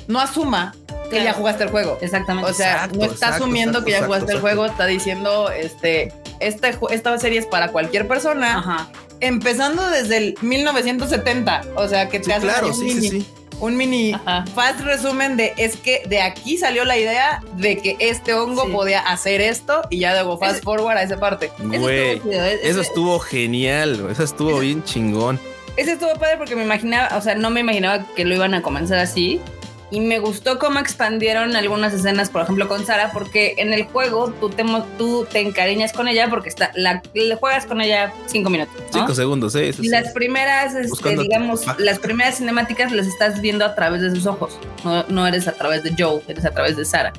no 0.08 0.20
asuma 0.20 0.74
que 1.10 1.22
ya 1.22 1.32
jugaste 1.32 1.64
el 1.64 1.70
juego. 1.70 1.98
Exactamente. 2.00 2.50
O 2.50 2.54
sea, 2.54 2.88
no 2.92 3.04
está 3.04 3.28
asumiendo 3.28 3.84
que 3.84 3.92
ya 3.92 4.04
jugaste 4.04 4.32
el 4.32 4.40
juego, 4.40 4.66
está 4.66 4.86
diciendo, 4.86 5.50
este, 5.50 6.12
esta, 6.40 6.70
esta 6.90 7.18
serie 7.18 7.40
es 7.40 7.46
para 7.46 7.68
cualquier 7.68 8.08
persona. 8.08 8.58
Ajá. 8.58 8.88
Empezando 9.20 9.90
desde 9.90 10.16
el 10.16 10.38
1970. 10.40 11.62
O 11.76 11.88
sea, 11.88 12.08
que 12.08 12.20
te 12.20 12.32
hace 12.32 12.46
claro, 12.46 12.72
sí, 12.72 12.84
mini, 12.84 13.10
sí, 13.10 13.26
un 13.60 13.76
mini 13.76 14.14
fast 14.54 14.80
resumen 14.80 15.36
de 15.36 15.52
es 15.56 15.76
que 15.76 16.02
de 16.06 16.20
aquí 16.20 16.56
salió 16.56 16.84
la 16.84 16.96
idea 16.98 17.42
de 17.56 17.78
que 17.78 17.96
este 18.00 18.34
hongo 18.34 18.68
podía 18.70 19.00
hacer 19.00 19.40
esto 19.40 19.82
y 19.90 20.00
ya 20.00 20.12
luego 20.12 20.38
fast 20.38 20.64
forward 20.64 20.96
a 20.96 21.02
esa 21.02 21.18
parte. 21.18 21.50
Güey, 21.58 22.20
eso 22.62 22.80
estuvo, 22.80 23.18
genial, 23.18 24.08
eso 24.10 24.24
estuvo 24.24 24.58
bien 24.58 24.82
chingón. 24.82 25.38
Ese 25.76 25.92
estuvo 25.92 26.12
padre 26.14 26.36
porque 26.36 26.56
me 26.56 26.64
imaginaba, 26.64 27.16
o 27.16 27.20
sea, 27.20 27.34
no 27.34 27.50
me 27.50 27.60
imaginaba 27.60 28.04
que 28.16 28.24
lo 28.24 28.34
iban 28.34 28.54
a 28.54 28.62
comenzar 28.62 28.98
así 28.98 29.40
y 29.90 30.00
me 30.00 30.18
gustó 30.20 30.58
cómo 30.58 30.78
expandieron 30.78 31.56
algunas 31.56 31.92
escenas, 31.92 32.30
por 32.30 32.42
ejemplo, 32.42 32.68
con 32.68 32.86
Sara, 32.86 33.10
porque 33.12 33.54
en 33.58 33.72
el 33.72 33.84
juego 33.84 34.32
tú 34.40 34.48
te, 34.48 34.64
tú 34.96 35.26
te 35.30 35.40
encariñas 35.40 35.92
con 35.92 36.06
ella 36.06 36.28
porque 36.30 36.48
está, 36.48 36.70
la, 36.74 37.02
le 37.12 37.34
juegas 37.34 37.66
con 37.66 37.80
ella 37.80 38.12
cinco 38.26 38.50
minutos. 38.50 38.74
Cinco 38.92 39.14
segundos, 39.14 39.52
sí. 39.52 39.70
y 39.80 39.88
las 39.88 40.12
primeras, 40.12 40.74
este, 40.74 41.16
digamos, 41.16 41.62
las 41.78 41.98
primeras 41.98 42.38
cinemáticas 42.38 42.92
las 42.92 43.06
estás 43.06 43.40
viendo 43.40 43.64
a 43.64 43.74
través 43.74 44.02
de 44.02 44.10
sus 44.10 44.26
ojos. 44.26 44.58
No, 44.84 45.04
no 45.08 45.26
eres 45.26 45.48
a 45.48 45.52
través 45.52 45.82
de 45.82 45.92
Joe, 45.98 46.22
eres 46.28 46.44
a 46.44 46.50
través 46.50 46.76
de 46.76 46.84
Sara. 46.84 47.12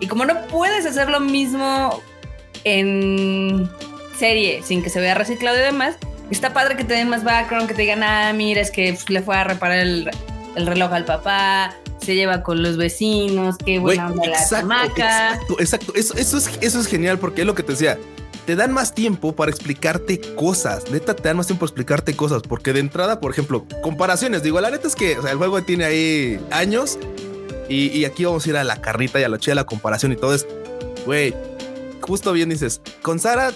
Y 0.00 0.06
como 0.06 0.24
no 0.24 0.40
puedes 0.46 0.86
hacer 0.86 1.10
lo 1.10 1.20
mismo 1.20 2.00
en 2.64 3.68
serie 4.16 4.62
sin 4.62 4.82
que 4.82 4.90
se 4.90 5.00
vea 5.00 5.14
reciclado 5.14 5.56
y 5.56 5.62
demás, 5.62 5.96
está 6.30 6.52
padre 6.52 6.76
que 6.76 6.84
te 6.84 6.94
den 6.94 7.08
más 7.08 7.24
background, 7.24 7.66
que 7.66 7.74
te 7.74 7.82
digan, 7.82 8.02
ah, 8.04 8.32
mira, 8.32 8.60
es 8.60 8.70
que 8.70 8.96
le 9.08 9.22
fue 9.22 9.36
a 9.36 9.44
reparar 9.44 9.78
el 9.78 10.10
el 10.58 10.66
reloj 10.66 10.92
al 10.92 11.04
papá, 11.04 11.74
se 12.08 12.14
lleva 12.14 12.42
con 12.42 12.62
los 12.62 12.78
vecinos, 12.78 13.56
qué 13.66 13.78
buena 13.78 14.06
onda 14.06 14.26
la 14.26 14.48
chamaca. 14.48 15.34
Exacto, 15.34 15.60
exacto. 15.60 15.92
Eso, 15.94 16.14
eso, 16.14 16.38
es, 16.38 16.50
eso 16.62 16.80
es 16.80 16.86
genial 16.86 17.18
porque 17.18 17.42
es 17.42 17.46
lo 17.46 17.54
que 17.54 17.62
te 17.62 17.72
decía. 17.72 17.98
Te 18.46 18.56
dan 18.56 18.72
más 18.72 18.94
tiempo 18.94 19.36
para 19.36 19.50
explicarte 19.50 20.18
cosas. 20.34 20.90
Neta, 20.90 21.14
te 21.14 21.24
dan 21.24 21.36
más 21.36 21.48
tiempo 21.48 21.66
para 21.66 21.68
explicarte 21.68 22.16
cosas. 22.16 22.40
Porque 22.48 22.72
de 22.72 22.80
entrada, 22.80 23.20
por 23.20 23.30
ejemplo, 23.30 23.66
comparaciones. 23.82 24.42
Digo, 24.42 24.58
la 24.58 24.70
neta 24.70 24.88
es 24.88 24.96
que 24.96 25.12
el 25.12 25.36
juego 25.36 25.62
tiene 25.64 25.84
ahí 25.84 26.40
años. 26.50 26.98
Y, 27.68 28.06
aquí 28.06 28.24
vamos 28.24 28.46
a 28.46 28.48
ir 28.48 28.56
a 28.56 28.64
la 28.64 28.80
carrita 28.80 29.20
y 29.20 29.24
a 29.24 29.28
la 29.28 29.36
chida, 29.36 29.54
la 29.54 29.66
comparación 29.66 30.10
y 30.12 30.16
todo 30.16 30.32
es, 30.34 30.46
güey, 31.04 31.34
justo 32.00 32.32
bien 32.32 32.48
dices, 32.48 32.80
con 33.02 33.18
Sara 33.18 33.52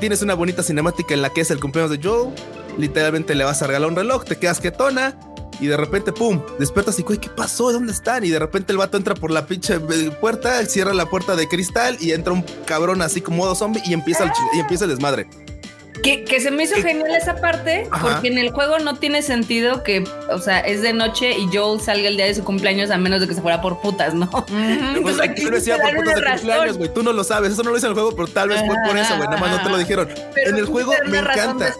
tienes 0.00 0.20
una 0.20 0.34
bonita 0.34 0.62
cinemática 0.62 1.14
en 1.14 1.22
la 1.22 1.30
que 1.30 1.40
es 1.40 1.50
el 1.50 1.60
cumpleaños 1.60 1.98
de 1.98 2.06
Joe. 2.06 2.28
Literalmente 2.76 3.34
le 3.34 3.44
vas 3.44 3.62
a 3.62 3.66
regalar 3.66 3.88
un 3.88 3.96
reloj, 3.96 4.24
te 4.24 4.36
quedas 4.36 4.60
quietona 4.60 5.16
y 5.60 5.66
de 5.66 5.76
repente, 5.76 6.12
pum, 6.12 6.40
despiertas 6.58 6.98
y, 6.98 7.02
güey, 7.02 7.18
¿qué 7.18 7.28
pasó? 7.28 7.72
¿Dónde 7.72 7.92
están? 7.92 8.24
Y 8.24 8.30
de 8.30 8.38
repente 8.38 8.72
el 8.72 8.78
vato 8.78 8.96
entra 8.96 9.14
por 9.14 9.30
la 9.30 9.46
pinche 9.46 9.74
eh, 9.74 10.10
puerta, 10.20 10.64
cierra 10.66 10.94
la 10.94 11.06
puerta 11.06 11.36
de 11.36 11.48
cristal 11.48 11.96
y 12.00 12.12
entra 12.12 12.32
un 12.32 12.44
cabrón 12.66 13.02
así 13.02 13.20
como 13.20 13.38
modo 13.38 13.54
zombie 13.54 13.82
y 13.86 13.92
empieza, 13.92 14.24
el, 14.24 14.30
y 14.54 14.60
empieza 14.60 14.84
el 14.84 14.90
desmadre. 14.90 15.28
Que, 16.02 16.40
se 16.40 16.50
me 16.50 16.64
hizo 16.64 16.76
genial 16.76 17.14
esa 17.14 17.36
parte, 17.36 17.88
porque 18.00 18.28
en 18.28 18.38
el 18.38 18.50
juego 18.50 18.78
no 18.78 18.96
tiene 18.96 19.22
sentido 19.22 19.82
que, 19.82 20.04
o 20.30 20.38
sea, 20.38 20.60
es 20.60 20.82
de 20.82 20.92
noche 20.92 21.36
y 21.38 21.48
Joel 21.54 21.80
salga 21.80 22.08
el 22.08 22.16
día 22.16 22.26
de 22.26 22.34
su 22.34 22.44
cumpleaños 22.44 22.90
a 22.90 22.98
menos 22.98 23.20
de 23.20 23.28
que 23.28 23.34
se 23.34 23.42
fuera 23.42 23.60
por 23.60 23.80
putas, 23.80 24.14
¿no? 24.14 24.30
Pues 24.30 25.20
aquí 25.20 25.42
por 25.42 25.54
putas 25.54 25.64
de 25.64 25.94
cumpleaños, 25.94 26.78
güey. 26.78 26.92
Tú 26.92 27.02
no 27.02 27.12
lo 27.12 27.24
sabes, 27.24 27.52
eso 27.52 27.62
no 27.62 27.70
lo 27.70 27.76
dice 27.76 27.86
en 27.86 27.90
el 27.90 27.94
juego, 27.94 28.14
pero 28.14 28.28
tal 28.28 28.48
vez 28.48 28.60
fue 28.64 28.76
por 28.86 28.96
eso, 28.96 29.16
güey. 29.16 29.28
Nada 29.28 29.40
más 29.40 29.50
no 29.50 29.62
te 29.62 29.70
lo 29.70 29.78
dijeron. 29.78 30.08
en 30.36 30.56
el 30.56 30.66
juego 30.66 30.92
me 31.06 31.18
encanta. 31.18 31.74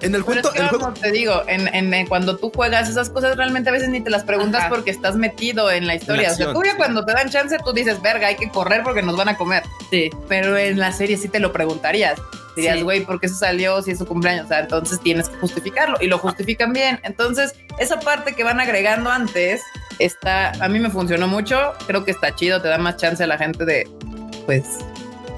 En 0.00 0.14
el 0.14 0.20
juego, 0.20 0.50
el 0.54 0.68
juego... 0.68 0.92
te 0.92 1.10
digo, 1.12 1.42
en, 1.46 2.06
cuando 2.06 2.36
tú 2.36 2.50
juegas 2.54 2.90
esas 2.90 3.08
cosas, 3.08 3.36
realmente 3.36 3.70
a 3.70 3.72
veces 3.72 3.88
ni 3.88 4.02
te 4.02 4.10
las 4.10 4.24
preguntas 4.24 4.66
porque 4.68 4.90
estás 4.90 5.16
metido 5.16 5.70
en 5.70 5.86
la 5.86 5.94
historia. 5.94 6.32
o 6.32 6.34
sea, 6.34 6.52
tú 6.52 6.62
ya 6.62 6.76
cuando 6.76 7.04
te 7.04 7.12
dan 7.12 7.30
chance, 7.30 7.56
tú 7.64 7.72
dices, 7.72 8.02
verga, 8.02 8.26
hay 8.26 8.36
que 8.36 8.50
correr 8.50 8.82
porque 8.82 9.02
nos 9.02 9.16
van 9.16 9.30
a 9.30 9.36
comer. 9.36 9.62
Sí. 9.90 10.10
Pero 10.28 10.56
en 10.58 10.78
la 10.78 10.92
serie 10.92 11.16
sí 11.16 11.28
te 11.28 11.40
lo 11.40 11.52
preguntarías 11.52 12.20
dirías, 12.56 12.82
güey, 12.82 13.04
¿por 13.04 13.20
qué 13.20 13.26
eso 13.26 13.36
salió 13.36 13.82
si 13.82 13.92
es 13.92 13.98
su 13.98 14.06
cumpleaños? 14.06 14.46
O 14.46 14.48
sea, 14.48 14.60
entonces 14.60 15.00
tienes 15.00 15.28
que 15.28 15.36
justificarlo 15.36 15.96
y 16.00 16.06
lo 16.06 16.18
justifican 16.18 16.72
bien. 16.72 17.00
Entonces, 17.02 17.54
esa 17.78 17.98
parte 18.00 18.34
que 18.34 18.44
van 18.44 18.60
agregando 18.60 19.10
antes 19.10 19.62
está, 19.98 20.50
a 20.62 20.68
mí 20.68 20.78
me 20.78 20.90
funcionó 20.90 21.28
mucho, 21.28 21.72
creo 21.86 22.04
que 22.04 22.10
está 22.10 22.34
chido, 22.34 22.60
te 22.60 22.68
da 22.68 22.78
más 22.78 22.96
chance 22.96 23.22
a 23.22 23.26
la 23.26 23.38
gente 23.38 23.64
de, 23.64 23.88
pues, 24.46 24.64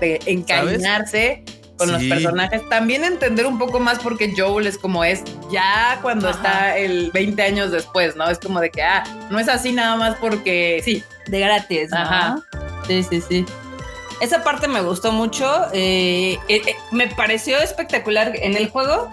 de 0.01 0.21
encariñarse. 0.27 1.45
con 1.77 1.93
los 1.93 2.03
personajes, 2.05 2.67
también 2.71 3.05
entender 3.05 3.45
un 3.45 3.59
poco 3.59 3.79
más 3.79 3.99
porque 3.99 4.33
Joel 4.35 4.67
es 4.67 4.79
como 4.79 5.05
es 5.05 5.23
ya 5.53 5.99
cuando 6.01 6.31
está 6.31 6.79
el 6.79 7.11
20 7.13 7.43
años 7.43 7.71
después, 7.71 8.17
¿no? 8.17 8.29
Es 8.31 8.39
como 8.39 8.61
de 8.61 8.71
que, 8.71 8.83
ah, 8.83 9.05
no 9.31 9.39
es 9.39 9.49
así 9.49 9.73
nada 9.73 9.95
más 9.97 10.17
porque 10.17 10.81
sí. 10.83 11.05
De 11.27 11.41
gratis. 11.41 11.93
Ajá. 11.93 12.39
Sí, 12.87 13.03
sí, 13.03 13.21
sí. 13.21 13.47
Esa 14.21 14.43
parte 14.43 14.69
me 14.69 14.81
gustó 14.81 15.13
mucho. 15.13 15.67
Eh, 15.73 16.39
eh, 16.49 16.63
eh, 16.67 16.77
me 16.91 17.09
pareció 17.09 17.59
espectacular. 17.59 18.33
En 18.37 18.57
el 18.57 18.69
juego 18.69 19.11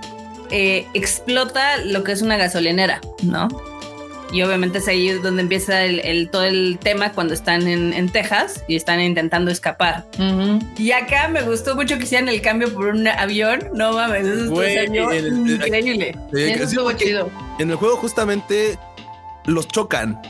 explota 0.93 1.77
lo 1.77 2.03
que 2.03 2.11
es 2.11 2.21
una 2.21 2.37
gasolinera, 2.37 3.01
¿no? 3.23 3.47
Y 4.31 4.43
obviamente 4.43 4.77
es 4.77 4.87
ahí 4.87 5.09
donde 5.09 5.41
empieza 5.41 5.83
el, 5.83 6.29
todo 6.29 6.43
el 6.43 6.77
tema 6.79 7.11
cuando 7.11 7.33
están 7.33 7.67
en, 7.67 8.09
Texas 8.09 8.63
y 8.67 8.75
están 8.75 9.01
intentando 9.01 9.49
escapar. 9.49 10.05
Y 10.77 10.91
acá 10.91 11.27
me 11.27 11.41
gustó 11.41 11.75
mucho 11.75 11.97
que 11.97 12.03
hicieran 12.03 12.29
el 12.29 12.41
cambio 12.41 12.71
por 12.71 12.87
un 12.87 13.07
avión. 13.07 13.69
No 13.73 13.93
mames, 13.93 14.27
eso 14.27 14.61
es 14.61 14.89
increíble. 14.89 16.15
chido. 16.97 17.31
En 17.57 17.71
el 17.71 17.75
juego 17.75 17.95
justamente 17.97 18.77
los 19.45 19.67
chocan. 19.67 20.21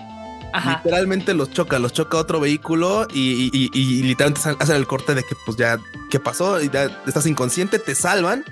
Literalmente 0.53 1.33
los 1.33 1.51
choca, 1.51 1.79
los 1.79 1.93
choca 1.93 2.17
otro 2.17 2.39
vehículo 2.39 3.07
y, 3.13 3.69
literalmente 4.03 4.55
hacen 4.59 4.75
el 4.75 4.87
corte 4.87 5.15
de 5.15 5.23
que 5.23 5.35
pues 5.45 5.57
ya, 5.57 5.79
¿qué 6.09 6.19
pasó? 6.19 6.61
Y 6.61 6.69
ya 6.69 6.85
estás 7.07 7.25
inconsciente, 7.25 7.79
te 7.79 7.95
salvan 7.95 8.45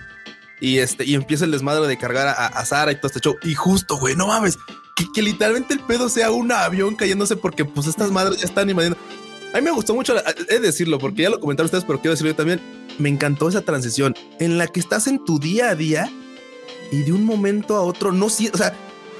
y 0.59 0.79
este, 0.79 1.05
y 1.05 1.15
empieza 1.15 1.45
el 1.45 1.51
desmadre 1.51 1.87
de 1.87 1.97
cargar 1.97 2.27
a, 2.27 2.65
Sara 2.65 2.91
y 2.91 2.95
todo 2.95 3.07
este 3.07 3.19
show. 3.19 3.35
Y 3.43 3.55
justo, 3.55 3.97
güey, 3.97 4.15
no 4.15 4.27
mames, 4.27 4.57
que, 5.13 5.21
literalmente 5.21 5.73
el 5.73 5.79
pedo 5.81 6.09
sea 6.09 6.31
un 6.31 6.51
avión 6.51 6.95
cayéndose 6.95 7.35
porque 7.35 7.65
pues 7.65 7.87
estas 7.87 8.11
madres 8.11 8.39
ya 8.39 8.45
están 8.45 8.69
invadiendo. 8.69 8.97
A 9.53 9.57
mí 9.57 9.63
me 9.63 9.71
gustó 9.71 9.93
mucho, 9.93 10.15
he 10.49 10.53
de 10.53 10.59
decirlo, 10.59 10.97
porque 10.97 11.23
ya 11.23 11.29
lo 11.29 11.39
comentaron 11.39 11.65
ustedes, 11.65 11.83
pero 11.83 11.99
quiero 11.99 12.11
decirlo 12.11 12.31
yo 12.31 12.35
también. 12.35 12.61
Me 12.99 13.09
encantó 13.09 13.49
esa 13.49 13.61
transición 13.61 14.15
en 14.39 14.57
la 14.57 14.67
que 14.67 14.79
estás 14.79 15.07
en 15.07 15.23
tu 15.25 15.39
día 15.39 15.69
a 15.69 15.75
día 15.75 16.09
y 16.91 17.03
de 17.03 17.13
un 17.13 17.25
momento 17.25 17.75
a 17.75 17.81
otro 17.81 18.11
no, 18.11 18.27
o 18.27 18.29
sea, 18.29 18.73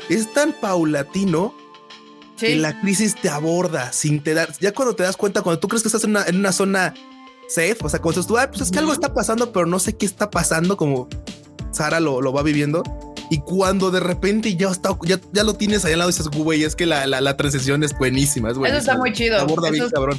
es 0.09 0.31
tan 0.33 0.53
paulatino 0.53 1.55
que 2.48 2.55
la 2.55 2.79
crisis 2.81 3.15
te 3.15 3.29
aborda 3.29 3.91
sin 3.91 4.21
te 4.21 4.33
dar. 4.33 4.51
Ya 4.60 4.74
cuando 4.74 4.95
te 4.95 5.03
das 5.03 5.17
cuenta, 5.17 5.41
cuando 5.41 5.60
tú 5.60 5.67
crees 5.67 5.83
que 5.83 5.88
estás 5.88 6.03
en 6.03 6.36
una, 6.36 6.51
zona 6.51 6.93
safe, 7.48 7.77
o 7.81 7.89
sea, 7.89 8.00
como 8.00 8.13
tú, 8.13 8.25
pues 8.27 8.62
es 8.62 8.71
que 8.71 8.79
algo 8.79 8.93
está 8.93 9.13
pasando, 9.13 9.51
pero 9.51 9.65
no 9.65 9.79
sé 9.79 9.95
qué 9.95 10.05
está 10.05 10.29
pasando, 10.29 10.77
como 10.77 11.07
Sara 11.71 12.00
lo, 12.00 12.21
lo 12.21 12.33
va 12.33 12.43
viviendo. 12.43 12.83
Y 13.31 13.38
cuando 13.39 13.91
de 13.91 14.01
repente 14.01 14.57
ya 14.57 14.69
está, 14.69 14.89
ya, 15.05 15.17
ya 15.31 15.45
lo 15.45 15.53
tienes 15.53 15.86
ahí 15.86 15.93
al 15.93 16.00
lado 16.00 16.12
y 16.12 16.13
dices, 16.13 16.27
güey, 16.27 16.65
es 16.65 16.75
que 16.75 16.86
la, 16.86 17.07
la, 17.07 17.21
la 17.21 17.38
transición 17.38 17.81
es 17.81 17.98
buenísima. 17.98 18.50
Es 18.50 18.57
Eso 18.57 18.75
está 18.75 18.98
muy 18.98 19.13
chido. 19.13 19.48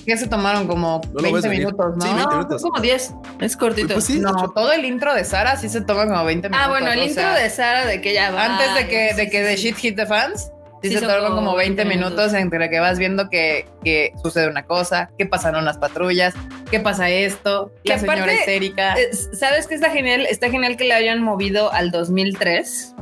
Que 0.07 0.17
se 0.17 0.29
tomaron 0.29 0.67
como 0.67 1.03
20 1.13 1.47
minutos, 1.51 1.95
¿no? 1.95 2.07
Sí, 2.07 2.11
20 2.11 2.35
minutos. 2.35 2.63
como 2.63 2.81
10. 2.81 3.15
Es 3.43 3.57
cortito. 3.59 3.93
Pues 3.93 4.09
no, 4.09 4.51
todo 4.55 4.73
el 4.73 4.87
intro 4.87 5.15
de 5.15 5.27
Sara 5.27 5.59
sí 5.59 5.69
se 5.69 5.83
toma 5.83 6.07
como 6.07 6.25
20 6.25 6.49
minutos. 6.49 6.67
Ah, 6.67 6.71
bueno, 6.71 6.91
el 6.91 7.03
intro 7.03 7.31
de 7.35 7.51
Sara 7.51 7.85
de 7.85 8.01
que 8.01 8.15
ya 8.15 8.31
va. 8.31 8.47
Antes 8.47 8.75
de 8.77 8.89
que, 8.89 9.13
de 9.13 9.29
que 9.29 9.43
The 9.43 9.57
Shit 9.57 9.77
Hit 9.77 9.97
the 9.97 10.07
Fans. 10.07 10.51
Sí, 10.83 10.91
se 10.91 11.01
toman 11.01 11.35
como 11.35 11.55
20 11.55 11.85
minutos, 11.85 12.35
entre 12.35 12.69
que 12.69 12.81
vas 12.81 12.99
viendo 12.99 13.29
que, 13.29 13.67
que, 13.85 14.13
sucede 14.23 14.49
una 14.49 14.65
cosa, 14.65 15.11
que 15.17 15.27
pasaron 15.27 15.65
las 15.65 15.79
patrullas, 15.79 16.35
qué 16.71 16.81
pasa 16.81 17.09
esto, 17.09 17.73
la 17.85 17.99
señora 17.99 18.35
histérica. 18.35 18.97
¿Sabes 19.33 19.67
qué 19.67 19.77
está 19.77 19.91
genial? 19.91 20.27
Está 20.29 20.51
genial 20.51 20.77
que 20.77 20.85
le 20.85 20.95
hayan 20.95 21.23
movido 21.23 21.73
al 21.73 21.91
2003 21.91 22.95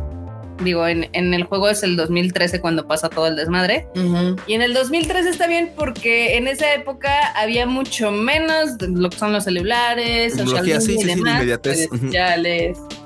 digo, 0.65 0.87
en, 0.87 1.09
en, 1.13 1.35
el 1.35 1.45
juego 1.45 1.69
es 1.69 1.83
el 1.83 1.97
2013 1.97 2.61
cuando 2.61 2.87
pasa 2.87 3.09
todo 3.09 3.27
el 3.27 3.37
desmadre. 3.37 3.87
Y 4.47 4.55
en 4.55 4.63
el 4.63 4.75
2013 4.75 5.29
está 5.29 5.47
bien 5.47 5.73
porque 5.77 6.37
en 6.37 6.49
esa 6.49 6.73
época 6.75 7.11
había 7.35 7.67
mucho 7.67 8.11
menos 8.11 8.79
de 8.79 8.89
lo 8.89 9.11
que 9.11 9.19
son 9.19 9.33
los 9.33 9.45
celulares, 9.45 10.35
social 10.35 10.83
sí, 10.83 10.97
y 11.01 11.05
demás, 11.05 11.45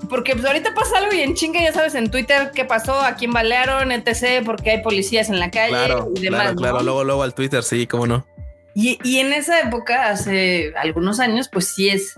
Porque 0.09 0.35
pues 0.35 0.45
ahorita 0.45 0.75
pasa 0.75 0.99
algo 0.99 1.13
y 1.13 1.21
en 1.21 1.35
chinga 1.35 1.61
ya 1.63 1.73
sabes 1.73 1.95
en 1.95 2.11
Twitter 2.11 2.51
qué 2.55 2.65
pasó, 2.65 3.01
a 3.01 3.15
quién 3.15 3.33
balearon, 3.33 3.93
etc., 3.93 4.45
porque 4.45 4.71
hay 4.71 4.83
policías 4.83 5.29
en 5.29 5.39
la 5.39 5.51
calle 5.51 5.71
claro, 5.71 6.11
y 6.15 6.21
demás. 6.21 6.41
Claro, 6.43 6.57
claro, 6.57 6.83
luego, 6.83 7.05
luego 7.05 7.23
al 7.23 7.35
Twitter, 7.35 7.63
sí, 7.63 7.87
cómo 7.87 8.07
no. 8.07 8.27
Y, 8.75 8.99
y 9.05 9.19
en 9.21 9.33
esa 9.33 9.61
época, 9.61 10.11
hace 10.11 10.73
algunos 10.77 11.21
años, 11.21 11.49
pues 11.49 11.69
sí 11.75 11.89
es 11.89 12.15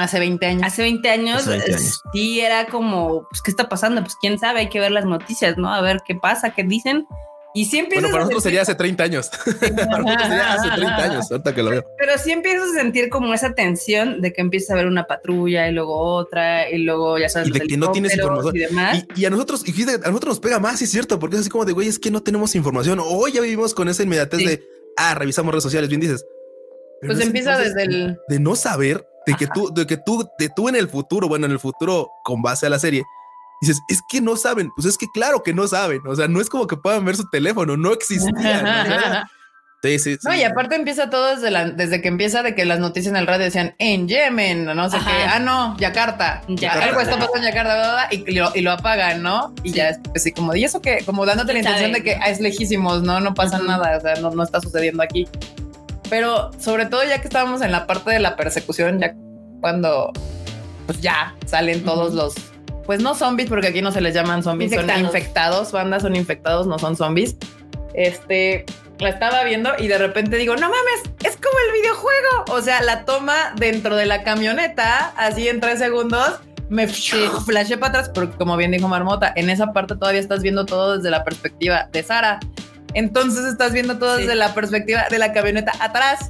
Hace 0.00 0.18
20 0.18 0.46
años. 0.46 0.62
Hace 0.64 0.82
20 0.82 1.10
años, 1.10 1.50
sí 2.12 2.40
era 2.40 2.66
como, 2.66 3.26
pues, 3.28 3.42
¿qué 3.42 3.50
está 3.50 3.68
pasando? 3.68 4.00
Pues 4.00 4.16
quién 4.16 4.38
sabe, 4.38 4.60
hay 4.60 4.68
que 4.68 4.80
ver 4.80 4.92
las 4.92 5.04
noticias, 5.04 5.58
¿no? 5.58 5.72
A 5.72 5.80
ver 5.82 6.00
qué 6.06 6.14
pasa, 6.14 6.50
qué 6.50 6.62
dicen. 6.62 7.06
Y 7.54 7.64
sí 7.64 7.78
empiezas 7.78 8.02
Bueno, 8.02 8.12
para 8.12 8.24
nosotros 8.24 8.42
sería 8.42 8.62
hace 8.62 8.74
30 8.74 9.04
años. 9.04 9.28
para 9.28 9.98
nosotros 9.98 10.28
sería 10.28 10.52
hace 10.52 10.68
30 10.70 10.96
años, 10.96 11.30
ahorita 11.30 11.54
que 11.54 11.62
lo 11.62 11.70
veo. 11.70 11.84
Pero 11.98 12.18
sí 12.18 12.32
empiezas 12.32 12.70
a 12.70 12.74
sentir 12.74 13.08
como 13.08 13.32
esa 13.34 13.54
tensión 13.54 14.20
de 14.20 14.32
que 14.32 14.40
empieza 14.40 14.72
a 14.72 14.76
ver 14.76 14.86
una 14.86 15.06
patrulla 15.06 15.68
y 15.68 15.72
luego 15.72 15.98
otra 15.98 16.70
y 16.70 16.78
luego 16.78 17.18
ya 17.18 17.28
sabes. 17.28 17.48
Y 17.48 17.52
de 17.52 17.60
que 17.60 17.76
no 17.76 17.90
tienes 17.92 18.14
información. 18.14 18.54
Y, 19.16 19.24
a 19.24 19.30
nosotros, 19.30 19.64
y 19.66 19.82
a 19.82 19.96
nosotros 19.98 20.30
nos 20.30 20.40
pega 20.40 20.58
más, 20.58 20.80
es 20.82 20.90
cierto, 20.90 21.18
porque 21.18 21.36
es 21.36 21.40
así 21.40 21.50
como 21.50 21.64
de, 21.64 21.72
güey, 21.72 21.88
es 21.88 21.98
que 21.98 22.10
no 22.10 22.22
tenemos 22.22 22.54
información. 22.54 23.00
Hoy 23.02 23.32
ya 23.32 23.40
vivimos 23.40 23.74
con 23.74 23.88
esa 23.88 24.02
inmediatez 24.02 24.38
de, 24.44 24.62
ah, 24.96 25.14
revisamos 25.14 25.52
redes 25.52 25.64
sociales, 25.64 25.88
bien 25.88 26.00
dices. 26.00 26.24
pues 27.02 27.20
empieza 27.20 27.58
desde 27.58 27.82
el... 27.84 28.18
De 28.28 28.38
no 28.38 28.54
saber 28.54 29.06
de 29.26 29.34
que 29.34 29.46
tú, 29.46 29.72
de 29.72 29.86
que 29.86 29.96
tú, 29.96 30.28
de 30.38 30.48
tú 30.54 30.68
en 30.68 30.76
el 30.76 30.88
futuro, 30.88 31.28
bueno, 31.28 31.46
en 31.46 31.52
el 31.52 31.58
futuro, 31.58 32.10
con 32.24 32.42
base 32.42 32.66
a 32.66 32.70
la 32.70 32.78
serie, 32.78 33.04
dices, 33.60 33.82
es 33.88 34.00
que 34.08 34.20
no 34.20 34.36
saben, 34.36 34.70
pues 34.74 34.86
es 34.86 34.96
que 34.96 35.06
claro 35.12 35.42
que 35.42 35.52
no 35.52 35.66
saben, 35.68 36.00
o 36.06 36.14
sea, 36.14 36.28
no 36.28 36.40
es 36.40 36.48
como 36.48 36.66
que 36.66 36.76
puedan 36.76 37.04
ver 37.04 37.16
su 37.16 37.28
teléfono, 37.28 37.76
no 37.76 37.92
existía. 37.92 39.26
Sí, 39.82 39.98
sí, 39.98 40.18
No, 40.24 40.34
y 40.34 40.42
aparte 40.42 40.74
empieza 40.74 41.08
todo 41.08 41.34
desde, 41.34 41.50
la, 41.50 41.70
desde 41.70 42.02
que 42.02 42.08
empieza 42.08 42.42
de 42.42 42.54
que 42.54 42.66
las 42.66 42.80
noticias 42.80 43.12
en 43.12 43.16
el 43.16 43.26
radio 43.26 43.46
decían 43.46 43.74
en 43.78 44.08
Yemen, 44.08 44.66
no 44.66 44.90
sé 44.90 44.98
qué, 44.98 45.24
ah, 45.26 45.38
no, 45.38 45.74
Yakarta, 45.78 46.42
Yakarta. 46.48 46.84
algo 46.84 47.00
está 47.00 47.18
pasando 47.18 47.38
en 47.38 47.44
Yakarta, 47.44 48.08
y, 48.10 48.30
lo, 48.34 48.50
y 48.54 48.60
lo 48.60 48.72
apagan, 48.72 49.22
¿no? 49.22 49.54
Y 49.62 49.72
ya 49.72 49.88
es 49.88 50.00
así 50.14 50.32
como, 50.32 50.54
y 50.54 50.64
eso 50.64 50.82
que, 50.82 51.02
como 51.06 51.24
dándote 51.24 51.54
la 51.54 51.60
intención 51.60 51.92
de 51.92 52.02
que 52.02 52.14
ah, 52.16 52.28
es 52.28 52.40
lejísimos, 52.40 53.02
¿no? 53.02 53.20
No 53.20 53.32
pasa 53.32 53.58
nada, 53.58 53.96
o 53.96 54.00
sea, 54.02 54.16
no, 54.16 54.30
no 54.30 54.42
está 54.42 54.60
sucediendo 54.60 55.02
aquí. 55.02 55.26
Pero 56.10 56.50
sobre 56.58 56.84
todo 56.84 57.02
ya 57.04 57.22
que 57.22 57.28
estábamos 57.28 57.62
en 57.62 57.72
la 57.72 57.86
parte 57.86 58.10
de 58.10 58.20
la 58.20 58.36
persecución, 58.36 59.00
ya 59.00 59.14
cuando 59.62 60.12
pues 60.84 61.00
ya 61.00 61.34
salen 61.46 61.84
todos 61.84 62.12
los, 62.12 62.34
pues 62.90 63.02
no 63.02 63.14
zombies, 63.14 63.48
porque 63.48 63.68
aquí 63.68 63.82
no 63.82 63.92
se 63.92 64.00
les 64.00 64.14
llaman 64.14 64.42
zombies, 64.42 64.72
son 64.72 64.90
infectados, 64.98 65.70
bandas 65.70 66.02
son 66.02 66.16
infectados, 66.16 66.66
no 66.66 66.76
son 66.76 66.96
zombies. 66.96 67.36
Este, 67.94 68.66
la 68.98 69.10
estaba 69.10 69.44
viendo 69.44 69.70
y 69.78 69.86
de 69.86 69.96
repente 69.96 70.36
digo, 70.38 70.56
no 70.56 70.62
mames, 70.62 71.02
es 71.22 71.36
como 71.36 71.56
el 71.68 71.80
videojuego. 71.80 72.46
O 72.48 72.60
sea, 72.60 72.82
la 72.82 73.04
toma 73.04 73.54
dentro 73.54 73.94
de 73.94 74.06
la 74.06 74.24
camioneta, 74.24 75.14
así 75.16 75.46
en 75.46 75.60
tres 75.60 75.78
segundos, 75.78 76.40
me 76.68 76.88
flashé 76.88 77.78
para 77.78 77.90
atrás, 77.90 78.10
porque 78.12 78.36
como 78.36 78.56
bien 78.56 78.72
dijo 78.72 78.88
Marmota, 78.88 79.32
en 79.36 79.50
esa 79.50 79.72
parte 79.72 79.94
todavía 79.94 80.20
estás 80.20 80.42
viendo 80.42 80.66
todo 80.66 80.96
desde 80.96 81.10
la 81.10 81.22
perspectiva 81.22 81.88
de 81.92 82.02
Sara. 82.02 82.40
Entonces 82.94 83.44
estás 83.44 83.72
viendo 83.72 83.98
todo 83.98 84.16
desde 84.16 84.34
la 84.34 84.52
perspectiva 84.52 85.06
de 85.08 85.18
la 85.20 85.32
camioneta 85.32 85.70
atrás. 85.78 86.28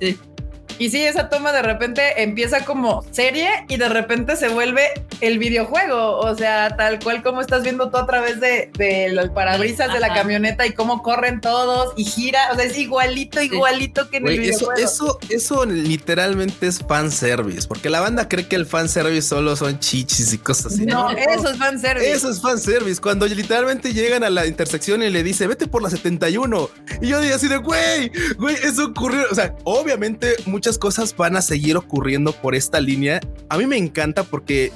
Y 0.80 0.88
sí, 0.88 1.04
esa 1.04 1.28
toma 1.28 1.52
de 1.52 1.60
repente 1.60 2.22
empieza 2.22 2.64
como 2.64 3.04
serie 3.10 3.50
y 3.68 3.76
de 3.76 3.90
repente 3.90 4.34
se 4.34 4.48
vuelve 4.48 4.80
el 5.20 5.38
videojuego. 5.38 6.20
O 6.20 6.34
sea, 6.34 6.74
tal 6.74 6.98
cual 7.00 7.22
como 7.22 7.42
estás 7.42 7.64
viendo 7.64 7.90
tú 7.90 7.98
a 7.98 8.06
través 8.06 8.40
de, 8.40 9.10
los 9.12 9.28
parabrisas 9.28 9.92
de 9.92 10.00
la 10.00 10.14
camioneta 10.14 10.66
y 10.66 10.72
cómo 10.72 11.02
corren 11.02 11.42
todos 11.42 11.92
y 11.98 12.04
gira. 12.04 12.48
O 12.50 12.56
sea, 12.56 12.64
es 12.64 12.78
igualito, 12.78 13.42
igualito 13.42 14.08
que 14.08 14.16
en 14.16 14.28
el 14.28 14.38
videojuego. 14.38 14.72
Eso, 14.72 15.18
eso, 15.28 15.28
eso 15.28 15.66
literalmente 15.66 16.68
es 16.68 16.78
fanservice, 16.78 17.68
porque 17.68 17.90
la 17.90 18.00
banda 18.00 18.26
cree 18.26 18.48
que 18.48 18.56
el 18.56 18.64
fanservice 18.64 19.28
solo 19.28 19.56
son 19.56 19.78
chichis 19.80 20.32
y 20.32 20.38
cosas 20.38 20.72
así. 20.72 20.86
No, 20.86 21.10
eso 21.10 21.50
es 21.50 21.58
fanservice. 21.58 22.10
Eso 22.10 22.30
es 22.30 22.40
fanservice. 22.40 23.02
Cuando 23.02 23.26
literalmente 23.26 23.92
llegan 23.92 24.24
a 24.24 24.30
la 24.30 24.46
intersección 24.46 25.02
y 25.02 25.10
le 25.10 25.22
dice, 25.22 25.46
vete 25.46 25.66
por 25.66 25.82
la 25.82 25.90
71. 25.90 26.70
Y 27.02 27.08
yo 27.08 27.20
digo 27.20 27.34
así 27.34 27.48
de, 27.48 27.58
güey, 27.58 28.10
güey, 28.38 28.56
eso 28.64 28.86
ocurrió. 28.86 29.26
O 29.30 29.34
sea, 29.34 29.54
obviamente 29.64 30.36
muchas 30.46 30.69
cosas 30.78 31.16
van 31.16 31.36
a 31.36 31.42
seguir 31.42 31.76
ocurriendo 31.76 32.32
por 32.32 32.54
esta 32.54 32.80
línea. 32.80 33.20
A 33.48 33.58
mí 33.58 33.66
me 33.66 33.76
encanta 33.76 34.24
porque 34.24 34.72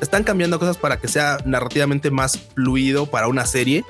están 0.00 0.24
cambiando 0.24 0.58
cosas 0.58 0.76
para 0.76 0.98
que 0.98 1.08
sea 1.08 1.38
narrativamente 1.44 2.10
más 2.10 2.38
fluido 2.54 3.06
para 3.06 3.28
una 3.28 3.46
serie, 3.46 3.84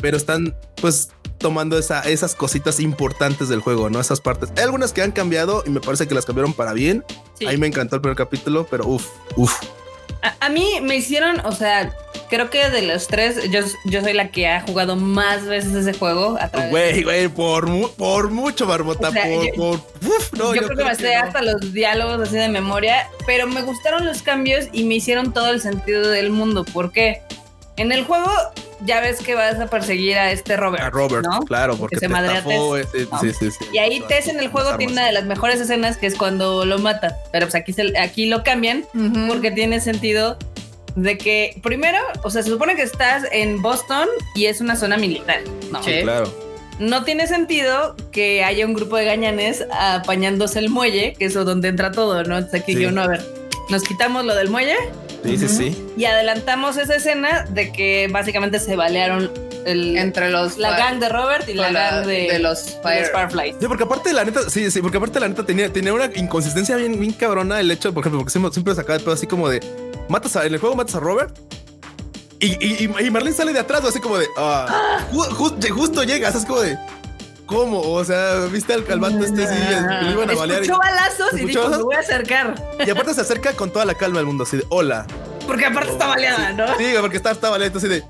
pero 0.00 0.16
están 0.16 0.54
pues 0.80 1.10
tomando 1.38 1.78
esa, 1.78 2.00
esas 2.02 2.34
cositas 2.34 2.80
importantes 2.80 3.48
del 3.48 3.60
juego, 3.60 3.90
¿no? 3.90 4.00
Esas 4.00 4.20
partes. 4.20 4.50
Hay 4.56 4.64
algunas 4.64 4.92
que 4.92 5.02
han 5.02 5.12
cambiado 5.12 5.62
y 5.66 5.70
me 5.70 5.80
parece 5.80 6.06
que 6.06 6.14
las 6.14 6.24
cambiaron 6.24 6.52
para 6.52 6.72
bien. 6.72 7.04
A 7.46 7.50
mí 7.50 7.56
me 7.56 7.66
encantó 7.66 7.96
el 7.96 8.02
primer 8.02 8.16
capítulo, 8.16 8.66
pero 8.70 8.86
uff, 8.86 9.06
uff. 9.36 9.60
A, 10.40 10.48
mí 10.48 10.80
me 10.82 10.96
hicieron, 10.96 11.40
o 11.44 11.52
sea, 11.52 11.94
creo 12.28 12.50
que 12.50 12.68
de 12.70 12.82
los 12.82 13.06
tres, 13.06 13.50
yo, 13.50 13.60
yo 13.84 14.00
soy 14.02 14.12
la 14.12 14.30
que 14.30 14.48
ha 14.48 14.60
jugado 14.60 14.96
más 14.96 15.44
veces 15.44 15.74
ese 15.74 15.92
juego. 15.98 16.38
Güey, 16.70 17.02
güey, 17.02 17.28
por, 17.28 17.66
por 17.92 18.30
mucho, 18.30 18.66
Barbota. 18.66 19.10
por, 19.56 19.80
yo, 20.32 20.50
creo 20.52 20.68
que 20.68 20.84
me 20.84 20.94
sé 20.94 21.14
hasta 21.14 21.42
los 21.42 21.72
diálogos 21.72 22.28
así 22.28 22.36
de 22.36 22.48
memoria, 22.48 23.08
pero 23.26 23.46
me 23.46 23.62
gustaron 23.62 24.04
los 24.04 24.22
cambios 24.22 24.66
y 24.72 24.84
me 24.84 24.94
hicieron 24.94 25.32
todo 25.32 25.50
el 25.50 25.60
sentido 25.60 26.08
del 26.08 26.30
mundo. 26.30 26.64
¿Por 26.64 26.92
qué? 26.92 27.22
En 27.76 27.92
el 27.92 28.04
juego 28.04 28.30
ya 28.84 29.00
ves 29.00 29.20
que 29.20 29.34
vas 29.34 29.58
a 29.58 29.66
perseguir 29.66 30.16
a 30.18 30.30
este 30.30 30.56
Robert. 30.56 30.82
A 30.82 30.90
Robert, 30.90 31.26
claro, 31.46 31.76
porque 31.76 31.98
se 31.98 32.08
madrea 32.08 32.42
sí, 32.42 33.32
sí, 33.38 33.50
sí, 33.50 33.64
Y 33.72 33.78
ahí 33.78 34.02
Tess 34.08 34.28
en 34.28 34.38
el 34.38 34.48
juego 34.48 34.76
tiene 34.76 34.92
una 34.92 35.06
de 35.06 35.12
las 35.12 35.24
mejores 35.24 35.60
escenas 35.60 35.96
que 35.96 36.06
es 36.06 36.14
cuando 36.14 36.64
lo 36.64 36.78
mata. 36.78 37.16
Pero 37.32 37.46
pues 37.46 37.54
aquí, 37.54 37.74
aquí 37.98 38.26
lo 38.26 38.42
cambian 38.42 38.84
porque 39.28 39.50
tiene 39.50 39.80
sentido 39.80 40.38
de 40.96 41.16
que 41.18 41.58
primero, 41.62 41.98
o 42.24 42.30
sea, 42.30 42.42
se 42.42 42.50
supone 42.50 42.74
que 42.74 42.82
estás 42.82 43.24
en 43.30 43.62
Boston 43.62 44.08
y 44.34 44.46
es 44.46 44.60
una 44.60 44.76
zona 44.76 44.96
militar. 44.96 45.40
¿no? 45.70 45.82
Sí, 45.82 45.92
claro. 46.02 46.32
No 46.78 47.04
tiene 47.04 47.26
sentido 47.26 47.94
que 48.10 48.44
haya 48.44 48.66
un 48.66 48.74
grupo 48.74 48.96
de 48.96 49.04
gañanes 49.04 49.64
apañándose 49.70 50.58
el 50.58 50.68
muelle, 50.68 51.14
que 51.18 51.26
es 51.26 51.34
donde 51.34 51.68
entra 51.68 51.92
todo, 51.92 52.24
¿no? 52.24 52.36
Entonces 52.36 52.60
aquí 52.60 52.78
yo, 52.78 52.90
no, 52.90 53.02
a 53.02 53.06
ver, 53.06 53.24
nos 53.70 53.82
quitamos 53.82 54.24
lo 54.24 54.34
del 54.34 54.50
muelle 54.50 54.76
Sí, 55.24 55.38
sí, 55.38 55.48
sí. 55.48 55.86
Y 55.96 56.04
adelantamos 56.04 56.76
esa 56.76 56.96
escena 56.96 57.44
de 57.50 57.72
que 57.72 58.08
básicamente 58.12 58.60
se 58.60 58.76
balearon 58.76 59.30
el, 59.64 59.96
entre 59.96 60.30
los 60.30 60.58
la 60.58 60.78
gang 60.78 61.00
de 61.00 61.08
Robert 61.08 61.48
y 61.48 61.54
la, 61.54 61.72
gang 61.72 62.06
de, 62.06 62.38
los 62.38 62.78
Firefly. 62.82 63.56
Sí, 63.58 63.66
porque 63.66 63.84
aparte 63.84 64.12
la 64.12 64.24
neta, 64.24 64.48
sí, 64.48 64.70
sí, 64.70 64.80
porque 64.80 64.98
aparte 64.98 65.18
la 65.18 65.28
neta 65.28 65.44
tenía, 65.44 65.72
tenía 65.72 65.92
una 65.92 66.08
inconsistencia 66.14 66.76
bien, 66.76 67.00
bien 67.00 67.12
cabrona 67.12 67.58
el 67.60 67.70
hecho, 67.70 67.92
por 67.92 68.02
ejemplo, 68.02 68.20
porque 68.20 68.30
siempre, 68.30 68.52
siempre 68.52 68.74
sacaba 68.74 68.98
el 68.98 69.08
así 69.08 69.26
como 69.26 69.48
de 69.48 69.60
matas 70.08 70.36
a, 70.36 70.46
en 70.46 70.54
el 70.54 70.60
juego 70.60 70.76
matas 70.76 70.94
a 70.94 71.00
Robert 71.00 71.36
y, 72.38 72.52
y, 72.64 72.84
y 72.84 73.10
Marlene 73.10 73.34
sale 73.34 73.52
de 73.52 73.60
atrás, 73.60 73.84
así 73.84 74.00
como 74.00 74.18
de 74.18 74.26
ah, 74.36 75.06
justo 75.10 76.02
llegas, 76.02 76.34
es 76.34 76.44
como 76.44 76.60
de 76.60 76.78
¿Cómo? 77.46 77.80
O 77.80 78.04
sea, 78.04 78.46
viste 78.50 78.74
al 78.74 78.84
calvante 78.84 79.24
este 79.24 79.46
sí, 79.46 79.54
lo 80.02 80.10
iban 80.10 80.30
a 80.30 80.34
balear. 80.34 80.62
Escuchó 80.62 80.78
balazos 80.80 81.32
y 81.34 81.46
dijo, 81.46 81.68
me 81.68 81.76
voy 81.78 81.94
a 81.94 82.00
acercar. 82.00 82.54
Y 82.84 82.90
aparte 82.90 83.14
se 83.14 83.20
acerca 83.20 83.52
con 83.52 83.72
toda 83.72 83.84
la 83.84 83.94
calma 83.94 84.18
del 84.18 84.26
mundo, 84.26 84.42
así 84.42 84.56
de, 84.56 84.64
hola. 84.68 85.06
Porque 85.46 85.64
aparte 85.64 85.92
está 85.92 86.08
baleada, 86.08 86.52
¿no? 86.52 86.66
Sí, 86.76 86.92
porque 87.00 87.16
está, 87.16 87.30
está 87.30 87.50
baleada, 87.50 87.66
entonces 87.68 87.88
de, 87.88 88.04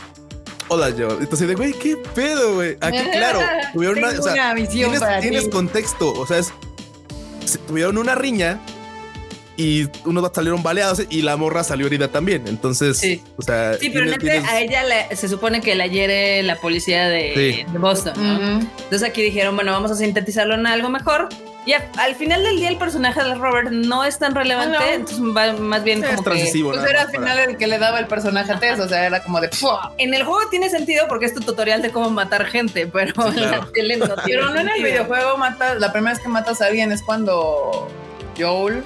hola 0.69 0.89
yo. 0.89 1.19
Entonces 1.21 1.47
de, 1.49 1.55
güey, 1.55 1.75
¿qué 1.75 1.97
pedo, 2.15 2.55
güey? 2.55 2.79
Aquí, 2.81 2.99
claro, 3.13 3.41
tuvieron 3.75 3.99
una, 3.99 4.09
o 4.09 4.23
sea, 4.23 4.55
tienes, 4.55 5.03
tienes 5.21 5.49
contexto, 5.51 6.15
o 6.15 6.27
sea, 6.27 6.39
es, 6.39 6.51
tuvieron 7.67 7.99
una 7.99 8.15
riña 8.15 8.59
y 9.57 9.89
unos 10.05 10.31
salieron 10.35 10.63
baleados 10.63 11.03
y 11.09 11.23
la 11.23 11.37
morra 11.37 11.65
salió 11.65 11.87
herida 11.87 12.09
también. 12.09 12.47
Entonces, 12.47 12.99
sí. 12.99 13.23
o 13.37 13.43
sea, 13.43 13.75
sí, 13.75 13.91
pero 13.91 14.11
a 14.11 14.61
ella 14.61 14.83
se 15.15 15.29
supone 15.29 15.61
que 15.61 15.75
la 15.75 15.87
hiere 15.87 16.43
la 16.43 16.57
policía 16.57 17.09
de, 17.09 17.67
Boston. 17.79 18.15
Entonces 18.17 19.03
aquí 19.03 19.23
dijeron, 19.23 19.55
bueno, 19.55 19.73
vamos 19.73 19.91
a 19.91 19.95
sintetizarlo 19.95 20.55
en 20.55 20.67
algo 20.67 20.89
mejor. 20.89 21.29
Y 21.67 21.73
al 21.73 22.15
final 22.15 22.45
del 22.45 22.59
día 22.59 22.69
el 22.69 22.79
personaje 22.79 23.21
de 23.25 23.35
Robert 23.35 23.71
no 23.73 24.05
es 24.05 24.21
tan 24.21 24.37
relevante, 24.37 24.77
ah, 24.79 24.95
entonces 24.95 25.21
va 25.21 25.53
más 25.55 25.83
bien 25.83 26.01
como 26.01 26.23
que... 26.23 26.53
Pues 26.63 26.85
era 26.89 27.03
al 27.03 27.11
final 27.11 27.39
el 27.41 27.57
que 27.57 27.67
le 27.67 27.79
daba 27.81 27.99
el 27.99 28.07
personaje 28.07 28.53
a 28.53 28.61
Tess, 28.61 28.79
o 28.79 28.89
sea, 28.89 29.05
era 29.05 29.21
como 29.25 29.41
de... 29.41 29.51
En 29.99 30.15
el 30.15 30.23
juego 30.23 30.49
tiene 30.49 30.71
sentido 30.71 31.07
porque 31.09 31.27
es 31.27 31.35
tu 31.35 31.41
tutorial 31.41 31.83
de 31.83 31.91
cómo 31.91 32.09
matar 32.11 32.47
gente, 32.47 32.87
pero 32.87 33.13
Pero 34.25 34.51
no 34.51 34.61
en 34.61 34.69
el 34.69 34.81
videojuego 34.81 35.39
matas, 35.39 35.81
la 35.81 35.93
primera 35.93 36.15
vez 36.15 36.23
que 36.23 36.29
matas 36.29 36.61
a 36.61 36.67
alguien 36.67 36.93
es 36.93 37.03
cuando 37.03 37.89
Joel 38.39 38.85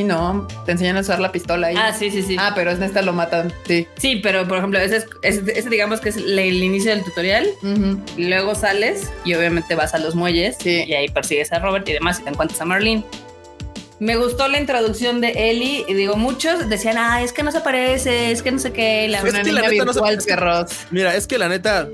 y 0.00 0.04
no, 0.04 0.46
te 0.64 0.72
enseñan 0.72 0.96
a 0.96 1.00
usar 1.00 1.20
la 1.20 1.30
pistola 1.32 1.68
ahí. 1.68 1.76
Ah, 1.78 1.92
sí, 1.92 2.10
sí, 2.10 2.22
sí. 2.22 2.36
Ah, 2.38 2.52
pero 2.54 2.70
en 2.70 2.82
esta 2.82 3.02
lo 3.02 3.12
matan, 3.12 3.52
sí. 3.66 3.86
Sí, 3.96 4.16
pero 4.16 4.46
por 4.48 4.58
ejemplo, 4.58 4.78
ese, 4.78 5.06
es, 5.22 5.70
digamos 5.70 6.00
que 6.00 6.08
es 6.08 6.16
el, 6.16 6.38
inicio 6.38 6.90
del 6.90 7.04
tutorial. 7.04 7.46
y 8.16 8.24
luego 8.24 8.54
sales 8.54 9.10
y 9.24 9.34
obviamente 9.34 9.74
vas 9.74 9.94
a 9.94 9.98
los 9.98 10.14
muelles 10.14 10.56
y 10.64 10.94
ahí 10.94 11.08
persigues 11.08 11.52
a 11.52 11.58
Robert 11.58 11.88
y 11.88 11.92
demás 11.92 12.20
y 12.20 12.24
te 12.24 12.30
encuentras 12.30 12.60
a 12.60 12.64
Marlene. 12.64 13.04
Me 13.98 14.16
gustó 14.16 14.48
la 14.48 14.58
introducción 14.58 15.20
de 15.20 15.50
Ellie 15.50 15.84
y 15.86 15.92
digo, 15.92 16.16
muchos 16.16 16.70
decían, 16.70 16.96
ah, 16.96 17.22
es 17.22 17.34
que 17.34 17.42
no 17.42 17.52
se 17.52 17.60
parece, 17.60 18.30
es 18.30 18.42
que 18.42 18.50
no 18.50 18.58
sé 18.58 18.72
qué. 18.72 19.06
La, 19.08 19.18
es 19.18 19.24
que 19.24 19.52
la 19.52 19.68
neta 19.68 19.84
no 19.84 19.92
se 19.92 20.74
Mira, 20.90 21.14
es 21.14 21.26
que 21.26 21.36
la 21.36 21.50
neta, 21.50 21.86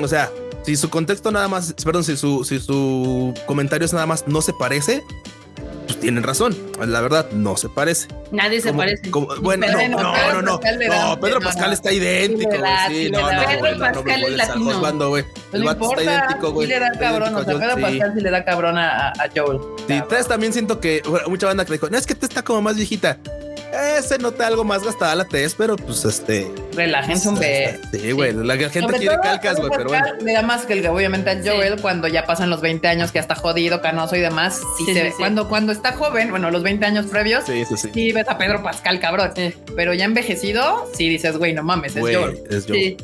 o 0.00 0.08
sea, 0.08 0.30
si 0.62 0.76
su 0.76 0.88
contexto 0.88 1.30
nada 1.30 1.48
más, 1.48 1.74
perdón, 1.84 2.04
si 2.04 2.16
su, 2.16 2.44
si 2.44 2.58
su 2.60 3.34
comentario 3.46 3.84
es 3.84 3.92
nada 3.92 4.06
más 4.06 4.26
no 4.26 4.40
se 4.40 4.54
parece, 4.54 5.02
tienen 6.00 6.22
razón. 6.22 6.56
La 6.84 7.00
verdad, 7.00 7.30
no 7.32 7.56
se 7.56 7.68
parece. 7.68 8.08
Nadie 8.32 8.60
se 8.60 8.72
parece. 8.72 9.10
bueno, 9.40 9.66
no, 9.66 9.88
no, 9.88 10.42
no, 10.42 10.42
no, 10.42 10.42
no. 10.42 11.20
Pedro 11.20 11.40
Pascal 11.40 11.72
está 11.72 11.92
idéntico. 11.92 12.52
Sí, 12.88 13.10
no, 13.10 13.20
no, 13.20 13.42
Pedro 13.60 13.78
Pascal 13.78 14.24
es 14.24 14.36
latino. 14.36 15.08
güey. 15.08 15.24
El 15.52 15.64
vato 15.64 15.90
está 15.90 16.02
idéntico, 16.02 16.52
güey. 16.52 16.66
Sí 16.66 16.72
le 16.72 16.80
da 16.80 16.92
cabrón. 16.92 17.34
O 17.34 17.44
sea, 17.44 17.58
Pedro 17.58 17.80
Pascal 17.80 18.12
sí 18.14 18.20
le 18.20 18.30
da 18.30 18.44
cabrón 18.44 18.78
a 18.78 19.12
Joel. 19.34 19.60
Sí, 19.86 20.00
también 20.28 20.52
siento 20.52 20.80
que 20.80 21.02
mucha 21.26 21.46
banda 21.46 21.64
que 21.64 21.72
dijo, 21.72 21.88
no, 21.90 21.98
es 21.98 22.06
que 22.06 22.14
te 22.14 22.26
está 22.26 22.42
como 22.42 22.62
más 22.62 22.76
viejita. 22.76 23.18
Eh, 23.72 24.02
se 24.02 24.18
nota 24.18 24.46
algo 24.46 24.64
más 24.64 24.82
gastada 24.82 25.14
la 25.14 25.24
test, 25.24 25.56
pero 25.56 25.76
pues 25.76 26.04
este. 26.04 26.50
Relájense 26.74 27.28
un 27.28 27.38
be. 27.38 27.78
Sí, 27.92 28.12
güey. 28.12 28.32
La 28.32 28.56
gente 28.56 28.92
quiere 28.98 29.16
calcas, 29.22 29.58
güey, 29.58 29.70
pero 29.70 29.88
bueno. 29.88 30.06
Le 30.20 30.32
da 30.32 30.42
más 30.42 30.66
que 30.66 30.72
el 30.72 30.86
obviamente 30.86 31.30
a 31.30 31.40
Joel 31.42 31.80
cuando 31.80 32.08
ya 32.08 32.24
pasan 32.24 32.50
los 32.50 32.60
20 32.60 32.86
años 32.88 33.12
que 33.12 33.18
hasta 33.18 33.34
jodido, 33.34 33.80
canoso 33.80 34.16
y 34.16 34.20
demás. 34.20 34.60
Sí, 34.76 34.92
se, 34.92 35.12
Cuando, 35.18 35.48
cuando 35.48 35.72
está 35.72 35.92
joven, 35.92 36.30
bueno, 36.30 36.50
los 36.50 36.62
20 36.62 36.84
años 36.84 37.06
previos, 37.06 37.44
sí, 37.46 37.64
sí, 37.64 37.76
sí. 37.76 37.90
sí 37.92 38.12
ves 38.12 38.28
a 38.28 38.38
Pedro 38.38 38.62
Pascal, 38.62 38.98
cabrón. 38.98 39.32
Pero 39.76 39.94
ya 39.94 40.04
envejecido, 40.04 40.90
sí 40.94 41.08
dices, 41.08 41.36
güey, 41.36 41.52
no 41.52 41.62
mames, 41.62 41.94
es 41.96 42.02
Joel. 42.02 42.42
Es 42.50 42.66
Joel. 42.66 42.96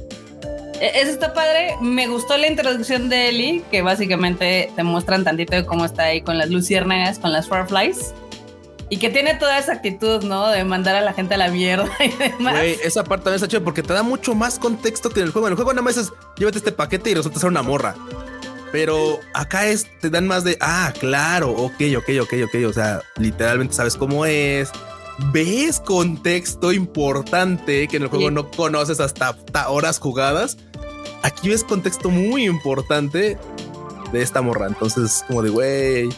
E, 0.81 1.01
eso 1.01 1.11
está 1.11 1.33
padre. 1.33 1.77
Me 1.81 2.09
gustó 2.09 2.37
la 2.37 2.49
introducción 2.49 3.09
de 3.09 3.29
Ellie, 3.29 3.63
que 3.71 3.83
básicamente 3.83 4.71
te 4.75 4.83
muestran 4.83 5.25
tantito 5.25 5.55
de 5.55 5.65
cómo 5.65 5.85
está 5.85 6.05
ahí 6.05 6.21
con 6.21 6.39
las 6.39 6.51
luciérnagas, 6.51 7.19
con 7.19 7.33
las 7.33 7.49
fireflies. 7.49 8.15
Y 8.89 8.99
que 8.99 9.11
tiene 9.11 9.35
toda 9.35 9.59
esa 9.59 9.73
actitud, 9.73 10.23
¿no? 10.23 10.49
De 10.49 10.65
mandar 10.65 10.95
a 10.95 11.01
la 11.01 11.13
gente 11.13 11.35
a 11.35 11.39
la 11.39 11.49
mierda 11.49 11.91
y 11.99 12.09
demás. 12.11 12.55
Güey, 12.55 12.79
esa 12.85 13.03
parte 13.03 13.25
también 13.25 13.37
está 13.37 13.49
chido 13.49 13.65
porque 13.65 13.83
te 13.83 13.93
da 13.93 14.03
mucho 14.03 14.35
más 14.35 14.59
contexto 14.59 15.11
que 15.11 15.21
en 15.21 15.27
el 15.27 15.33
juego. 15.33 15.49
En 15.49 15.53
el 15.53 15.57
juego 15.57 15.73
nada 15.73 15.83
más 15.83 15.97
es 15.97 16.13
llévate 16.37 16.59
este 16.59 16.73
paquete 16.73 17.11
y 17.11 17.15
resulta 17.15 17.41
ser 17.41 17.49
una 17.49 17.63
morra. 17.63 17.95
Pero 18.71 19.19
acá 19.35 19.67
es, 19.67 19.87
te 20.01 20.11
dan 20.11 20.27
más 20.27 20.45
de, 20.45 20.57
ah, 20.61 20.93
claro, 20.99 21.51
ok, 21.51 21.81
ok, 21.97 22.11
ok, 22.23 22.33
ok. 22.45 22.55
O 22.69 22.73
sea, 22.73 23.01
literalmente 23.17 23.75
sabes 23.75 23.97
cómo 23.97 24.25
es. 24.27 24.71
Ves 25.33 25.81
contexto 25.81 26.73
importante 26.73 27.89
que 27.89 27.97
en 27.97 28.03
el 28.05 28.09
juego 28.09 28.31
no 28.31 28.51
conoces 28.51 29.01
hasta, 29.01 29.31
hasta 29.31 29.69
horas 29.69 29.99
jugadas. 29.99 30.59
Aquí 31.23 31.49
ves 31.49 31.65
contexto 31.65 32.11
muy 32.11 32.45
importante 32.45 33.39
de 34.13 34.23
esta 34.23 34.43
morra. 34.43 34.67
Entonces, 34.67 35.25
como 35.27 35.43
de, 35.43 35.51
güey, 35.51 36.09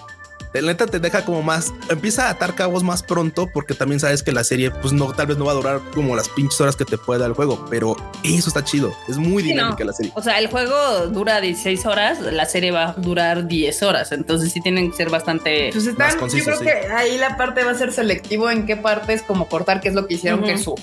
la 0.55 0.63
neta 0.63 0.87
te 0.87 0.99
deja 0.99 1.25
como 1.25 1.43
más, 1.43 1.73
empieza 1.91 2.27
a 2.27 2.31
atar 2.31 2.55
cabos 2.55 2.83
más 2.83 3.03
pronto 3.03 3.49
porque 3.53 3.75
también 3.75 4.01
sabes 4.01 4.23
que 4.23 4.33
la 4.33 4.45
serie 4.45 4.71
pues 4.71 4.93
no, 4.93 5.13
tal 5.13 5.27
vez 5.27 5.39
no 5.39 5.45
va 5.45 5.53
a 5.53 5.55
durar 5.55 5.81
como 5.95 6.17
las 6.17 6.29
pinches 6.29 6.61
horas 6.61 6.77
que 6.77 6.85
te 6.85 6.99
puede 6.99 7.21
dar 7.21 7.31
el 7.31 7.35
juego, 7.35 7.67
pero 7.71 7.97
eso 8.25 8.49
está 8.49 8.65
chido, 8.65 8.93
es 9.09 9.19
muy 9.19 9.43
dinámica 9.43 9.85
la 9.85 9.93
serie. 9.93 10.13
O 10.15 10.23
sea, 10.23 10.39
el 10.39 10.49
juego 10.49 11.07
dura 11.09 11.41
16 11.41 11.87
horas, 11.87 12.21
la 12.21 12.45
serie 12.47 12.71
va 12.71 12.91
a 12.91 12.93
durar 12.95 13.47
10 13.47 13.83
horas, 13.83 14.13
entonces 14.13 14.53
sí 14.53 14.61
tienen 14.61 14.91
que 14.91 14.97
ser 14.97 15.11
bastante... 15.11 15.71
Pues 15.73 15.87
están, 15.87 16.19
yo 16.29 16.45
creo 16.45 16.61
que 16.61 16.71
ahí 16.71 17.19
la 17.19 17.37
parte 17.37 17.65
va 17.65 17.73
a 17.73 17.75
ser 17.75 17.93
selectivo 17.93 18.51
en 18.51 18.67
qué 18.67 18.77
partes 18.77 19.23
como 19.23 19.49
cortar, 19.49 19.81
qué 19.81 19.89
es 19.89 19.95
lo 19.95 20.07
que 20.07 20.15
hicieron, 20.15 20.43
que 20.43 20.59
su, 20.59 20.75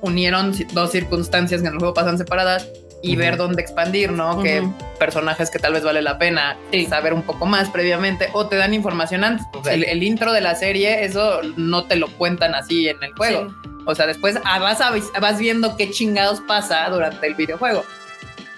unieron 0.00 0.54
dos 0.72 0.90
circunstancias 0.90 1.60
que 1.60 1.68
en 1.68 1.74
el 1.74 1.78
juego 1.78 1.94
pasan 1.94 2.18
separadas 2.18 2.68
y 3.04 3.16
ver 3.16 3.36
dónde 3.36 3.60
expandir, 3.60 4.12
¿no? 4.12 4.42
Que 4.42 4.66
personajes 4.98 5.50
que 5.50 5.58
tal 5.58 5.74
vez 5.74 5.84
vale 5.84 6.00
la 6.00 6.18
pena 6.18 6.56
saber 6.88 7.12
un 7.12 7.22
poco 7.22 7.44
más 7.46 7.68
previamente 7.70 8.28
o 8.32 8.46
te 8.46 8.56
dan 8.56 8.72
información 8.72 9.24
antes. 9.24 9.46
el, 9.70 10.02
intro 10.02 10.32
de 10.32 10.40
la 10.40 10.54
serie, 10.54 11.04
eso 11.04 11.40
no 11.56 11.84
te 11.84 11.96
lo 11.96 12.08
cuentan 12.08 12.54
así 12.54 12.88
en 12.88 13.02
el 13.02 13.12
juego. 13.12 13.54
O 13.86 13.94
sea, 13.94 14.06
después 14.06 14.38
ah, 14.44 14.58
vas, 14.58 14.80
vas 15.20 15.38
viendo 15.38 15.76
qué 15.76 15.90
chingados 15.90 16.40
pasa 16.40 16.88
durante 16.88 17.26
el 17.26 17.34
videojuego. 17.34 17.84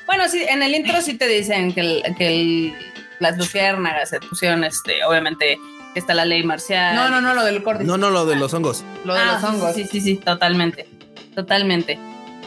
Bueno, 0.07 0.29
sí, 0.29 0.45
en 0.49 0.63
el 0.63 0.75
intro 0.75 1.01
sí 1.03 1.15
te 1.15 1.27
dicen 1.27 1.73
que, 1.73 2.03
que 2.17 2.73
las 3.19 3.37
luciérnagas 3.37 4.11
se 4.11 4.21
pusieron, 4.21 4.63
este, 4.63 5.05
obviamente, 5.05 5.59
que 5.93 5.99
está 5.99 6.15
la 6.15 6.25
ley 6.25 6.45
marcial. 6.45 6.95
No, 6.95 7.09
no, 7.09 7.21
no, 7.21 7.35
lo 7.35 7.45
del 7.45 7.65
corte. 7.65 7.83
No, 7.83 7.99
no, 7.99 8.11
lo 8.11 8.25
de 8.27 8.37
los 8.37 8.55
hongos. 8.55 8.85
Lo 9.05 9.15
de 9.15 9.25
los 9.25 9.43
ah, 9.43 9.49
hongos. 9.49 9.75
Sí, 9.75 9.87
sí, 9.91 10.01
sí, 10.01 10.17
totalmente. 10.17 10.87
Totalmente. 11.35 11.99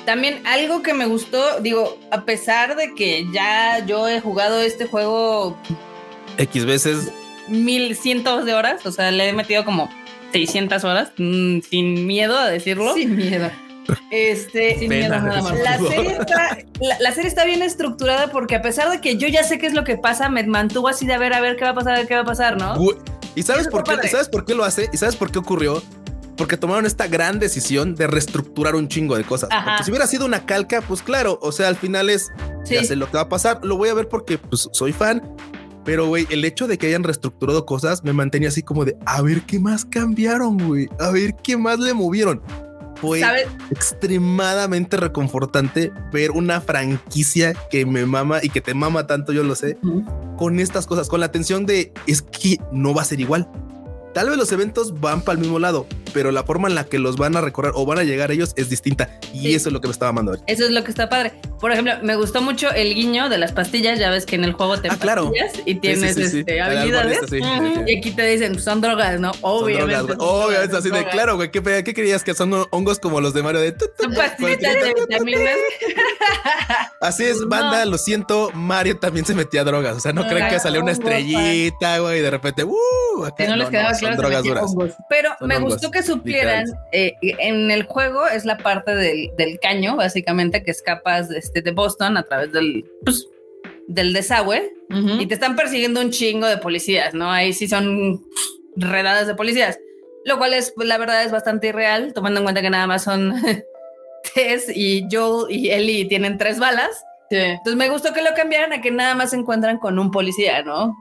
También 0.10 0.42
algo 0.48 0.82
que 0.82 0.96
me 0.96 1.06
gustó, 1.06 1.60
digo, 1.62 2.00
a 2.10 2.26
pesar 2.26 2.76
de 2.76 2.96
que 2.96 3.28
ya 3.32 3.86
yo 3.86 4.08
he 4.08 4.20
jugado 4.20 4.60
este 4.60 4.88
juego 4.88 5.56
X 6.40 6.66
veces, 6.66 7.12
mil 7.48 7.96
cientos 7.96 8.44
de 8.44 8.56
horas, 8.56 8.84
o 8.88 8.92
sea, 8.92 9.12
le 9.12 9.30
he 9.30 9.34
metido 9.34 9.64
como 9.64 9.88
600 10.32 10.84
horas, 10.84 11.12
mm, 11.16 11.60
sin 11.60 12.08
miedo 12.08 12.36
a 12.40 12.50
decirlo. 12.50 12.96
Sin 12.96 13.18
miedo. 13.18 13.52
Este, 14.10 14.80
sin 14.80 14.90
miedo 14.90 15.10
nada 15.10 15.44
más. 15.44 15.60
La 15.60 15.78
serie, 15.78 16.18
está, 16.20 16.58
la, 17.00 17.12
serie 17.12 17.28
está 17.28 17.46
bien 17.46 17.62
estructurada 17.62 18.32
porque 18.32 18.56
a 18.56 18.64
pesar 18.64 18.90
de 18.90 19.02
que 19.02 19.16
yo 19.18 19.28
ya 19.28 19.44
sé 19.44 19.60
qué 19.60 19.68
es 19.68 19.74
lo 19.74 19.84
que 19.84 19.96
pasa, 19.96 20.28
me 20.28 20.42
mantuvo 20.42 20.88
así 20.88 21.06
de 21.06 21.14
a 21.14 21.20
ver, 21.20 21.34
a 21.34 21.40
ver 21.40 21.56
qué 21.56 21.66
va 21.66 21.70
a 21.70 21.76
pasar, 21.76 21.94
a 21.94 21.98
ver 21.98 22.08
qué 22.08 22.16
va 22.16 22.22
a 22.22 22.26
pasar, 22.26 22.58
¿no? 22.58 22.76
¿Y 23.36 23.44
sabes 23.44 23.68
por 23.68 23.84
qué? 23.84 23.96
¿Y 24.04 24.08
sabes 24.08 24.28
por 24.28 24.44
qué 24.44 24.56
lo 24.56 24.64
hace? 24.64 24.90
¿Y 24.92 24.98
sabes 24.98 25.16
por 25.16 25.32
qué 25.32 25.38
ocurrió? 25.38 25.84
Porque 26.40 26.56
tomaron 26.56 26.86
esta 26.86 27.08
gran 27.08 27.38
decisión 27.38 27.96
de 27.96 28.08
reestructurar 28.08 28.74
un 28.74 28.88
chingo 28.88 29.18
de 29.18 29.26
cosas. 29.26 29.50
Porque 29.50 29.84
si 29.84 29.92
hubiera 29.92 30.08
sido 30.08 30.26
una 30.26 30.46
calca, 30.46 30.82
pues 30.82 31.04
claro, 31.04 31.38
o 31.42 31.52
sea, 31.52 31.68
al 31.68 31.76
final 31.76 32.10
es, 32.10 32.32
ya 32.66 32.82
sé 32.82 32.96
lo 32.96 33.08
que 33.08 33.18
va 33.18 33.24
a 33.24 33.30
pasar, 33.30 33.60
lo 33.62 33.76
voy 33.76 33.90
a 33.90 33.94
ver 33.94 34.08
porque 34.08 34.38
pues 34.38 34.70
soy 34.72 34.94
fan, 34.94 35.36
pero 35.84 36.08
güey, 36.08 36.28
el 36.30 36.46
hecho 36.46 36.66
de 36.70 36.78
que 36.78 36.88
hayan 36.88 37.04
reestructurado 37.04 37.66
cosas 37.66 38.06
me 38.06 38.14
mantenía 38.14 38.48
así 38.48 38.64
como 38.64 38.86
de, 38.86 38.96
a 39.06 39.22
ver 39.22 39.42
qué 39.42 39.60
más 39.60 39.84
cambiaron, 39.84 40.58
güey, 40.58 40.88
a 40.98 41.12
ver 41.12 41.36
qué 41.44 41.58
más 41.58 41.78
le 41.78 41.94
movieron. 41.94 42.42
Fue 42.96 43.22
extremadamente 43.70 44.96
reconfortante 44.96 45.92
ver 46.14 46.32
una 46.32 46.62
franquicia 46.62 47.54
que 47.70 47.86
me 47.86 48.06
mama 48.06 48.40
y 48.42 48.50
que 48.50 48.62
te 48.62 48.74
mama 48.74 49.08
tanto, 49.08 49.34
yo 49.34 49.44
lo 49.44 49.56
sé, 49.56 49.78
con 50.38 50.62
estas 50.62 50.88
cosas, 50.88 51.10
con 51.10 51.20
la 51.20 51.26
atención 51.26 51.66
de 51.66 51.92
es 52.08 52.22
que 52.22 52.60
no 52.72 52.94
va 52.94 53.02
a 53.02 53.06
ser 53.06 53.20
igual 53.20 53.50
Tal 54.14 54.30
vez 54.30 54.38
los 54.38 54.52
eventos 54.52 55.00
van 55.00 55.22
para 55.22 55.34
el 55.34 55.40
mismo 55.40 55.60
lado, 55.60 55.86
pero 56.14 56.32
la 56.32 56.44
forma 56.44 56.68
en 56.68 56.76
la 56.76 56.86
que 56.86 57.00
los 57.00 57.18
van 57.18 57.36
a 57.36 57.42
recorrer 57.42 57.72
o 57.76 57.86
van 57.86 58.00
a 58.00 58.04
llegar 58.04 58.32
ellos 58.32 58.54
es 58.56 58.70
distinta. 58.70 59.10
Y 59.34 59.54
eso 59.54 59.70
es 59.70 59.74
lo 59.74 59.82
que 59.82 59.88
me 59.88 59.92
estaba 59.92 60.12
mandando. 60.12 60.42
Eso 60.48 60.66
es 60.66 60.72
lo 60.72 60.84
que 60.84 60.90
está 60.90 61.10
padre. 61.10 61.34
Por 61.60 61.72
ejemplo, 61.72 61.94
me 62.02 62.16
gustó 62.16 62.42
mucho 62.42 62.72
el 62.72 62.96
guiño 62.96 63.30
de 63.30 63.38
las 63.38 63.52
pastillas. 63.52 64.00
Ya 64.00 64.10
ves 64.10 64.26
que 64.26 64.36
en 64.36 64.44
el 64.44 64.54
juego 64.54 64.80
te 64.80 64.90
ah, 64.90 64.98
claro. 65.00 65.32
y 65.66 65.76
tienes 65.76 66.18
este, 66.18 66.62
habilidades. 66.62 67.20
Y 67.32 67.98
aquí 67.98 68.12
te 68.12 68.26
dicen, 68.26 68.60
son 68.60 68.82
drogas, 68.82 69.20
¿no? 69.20 69.32
Obviamente. 69.42 70.14
Obviamente, 70.18 70.78
así 70.78 70.90
de 70.90 71.06
claro, 71.08 71.36
güey. 71.36 71.52
¿Qué, 71.52 71.62
¿Qué, 71.62 71.94
creías 71.94 72.24
que 72.24 72.34
son 72.34 72.66
hongos 72.72 73.00
como 73.00 73.22
los 73.22 73.34
de 73.34 73.44
Mario 73.44 73.62
de 73.62 73.76
Son 74.00 74.14
pastillas 74.14 74.76
de 74.76 74.94
vitaminas. 74.94 75.58
Así 77.02 77.24
es, 77.24 77.46
banda, 77.48 77.86
lo 77.86 77.98
siento. 77.98 78.52
Mario 78.54 78.98
también 78.98 79.26
se 79.26 79.36
metía 79.36 79.64
drogas. 79.64 79.98
O 79.98 80.00
sea, 80.00 80.14
no 80.14 80.28
creen 80.28 80.50
que 80.50 80.60
salió 80.60 80.82
una 80.82 80.92
estrellita, 80.92 82.00
güey, 82.00 82.20
y 82.20 82.22
de 82.22 82.32
repente, 82.32 82.64
uh, 82.64 83.09
que 83.36 83.48
no 83.48 83.56
les 83.56 83.70
quedaba 83.70 83.94
son 83.94 84.16
drogas 84.16 84.44
duras. 84.44 84.76
Pero 85.10 85.32
me 85.42 85.60
gustó 85.60 85.92
que 85.92 86.04
supieran, 86.04 86.66
eh, 86.92 87.14
en 87.22 87.72
el 87.72 87.84
juego 87.84 88.28
es 88.28 88.46
la 88.46 88.58
parte 88.58 88.96
del, 88.96 89.32
del, 89.38 89.60
caño, 89.60 89.96
básicamente, 89.96 90.64
que 90.64 90.72
escapas 90.72 91.30
este, 91.32 91.62
de 91.62 91.72
Boston 91.72 92.18
a 92.18 92.24
través 92.24 92.52
del, 92.52 92.86
pues, 93.04 93.28
del 93.88 94.14
desagüe 94.14 94.72
y 95.20 95.26
te 95.26 95.34
están 95.34 95.56
persiguiendo 95.56 96.00
un 96.02 96.12
chingo 96.12 96.48
de 96.48 96.58
policías, 96.58 97.14
¿no? 97.14 97.32
Ahí 97.32 97.54
sí 97.54 97.68
son 97.68 98.24
redadas 98.76 99.28
de 99.28 99.36
policías, 99.36 99.80
lo 100.26 100.38
cual 100.38 100.54
es, 100.54 100.74
la 100.78 100.98
verdad, 100.98 101.24
es 101.24 101.32
bastante 101.32 101.68
irreal, 101.68 102.14
tomando 102.14 102.40
en 102.40 102.46
cuenta 102.46 102.62
que 102.62 102.70
nada 102.70 102.88
más 102.88 103.04
son 103.04 103.34
Tess 104.34 104.66
y 104.74 105.08
Joel 105.12 105.52
y 105.52 105.72
Ellie 105.72 106.06
tienen 106.06 106.38
tres 106.38 106.60
balas. 106.60 107.04
Entonces 107.32 107.76
me 107.76 107.90
gustó 107.90 108.14
que 108.14 108.24
lo 108.24 108.34
cambiaran 108.36 108.74
a 108.74 108.82
que 108.82 108.90
nada 108.90 109.14
más 109.14 109.32
se 109.32 109.36
encuentran 109.36 109.78
con 109.78 110.00
un 110.00 110.10
policía, 110.10 110.64
¿no? 110.64 110.96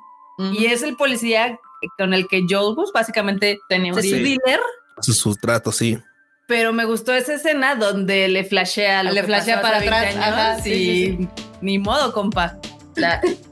Y 0.52 0.66
es 0.66 0.83
el 0.83 0.96
policía 0.96 1.59
con 1.96 2.14
el 2.14 2.26
que 2.28 2.44
Joel, 2.48 2.74
pues 2.74 2.90
básicamente 2.92 3.58
tenía 3.68 3.92
un 3.92 4.00
dealer. 4.00 4.60
Su, 5.00 5.34
trato, 5.36 5.72
sí. 5.72 5.98
Pero 6.46 6.72
me 6.72 6.84
gustó 6.84 7.12
esa 7.12 7.34
escena 7.34 7.74
donde 7.74 8.26
le 8.28 8.44
flashea, 8.44 9.02
le 9.02 9.22
flashea 9.22 9.60
para 9.60 9.78
atrás. 9.78 10.66
y 10.66 11.28
ni 11.60 11.78
modo, 11.78 12.12
compa. 12.12 12.58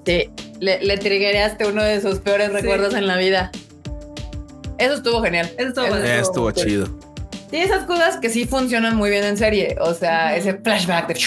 le, 0.05 0.31
le 0.61 1.67
uno 1.69 1.83
de 1.83 2.01
sus 2.01 2.19
peores 2.19 2.53
recuerdos 2.53 2.95
en 2.95 3.07
la 3.07 3.17
vida. 3.17 3.51
Eso 4.79 4.95
estuvo 4.95 5.23
genial. 5.23 5.51
Eso 5.59 5.69
estuvo, 5.69 5.97
estuvo, 5.97 6.51
chido. 6.51 6.87
Sí, 7.51 7.59
esas 7.59 7.85
cosas 7.85 8.19
que 8.19 8.29
sí 8.29 8.47
funcionan 8.47 8.97
muy 8.97 9.11
bien 9.11 9.25
en 9.25 9.37
serie. 9.37 9.77
O 9.81 9.95
sea, 9.95 10.37
ese 10.37 10.55
flashback 10.55 11.09
de. 11.09 11.21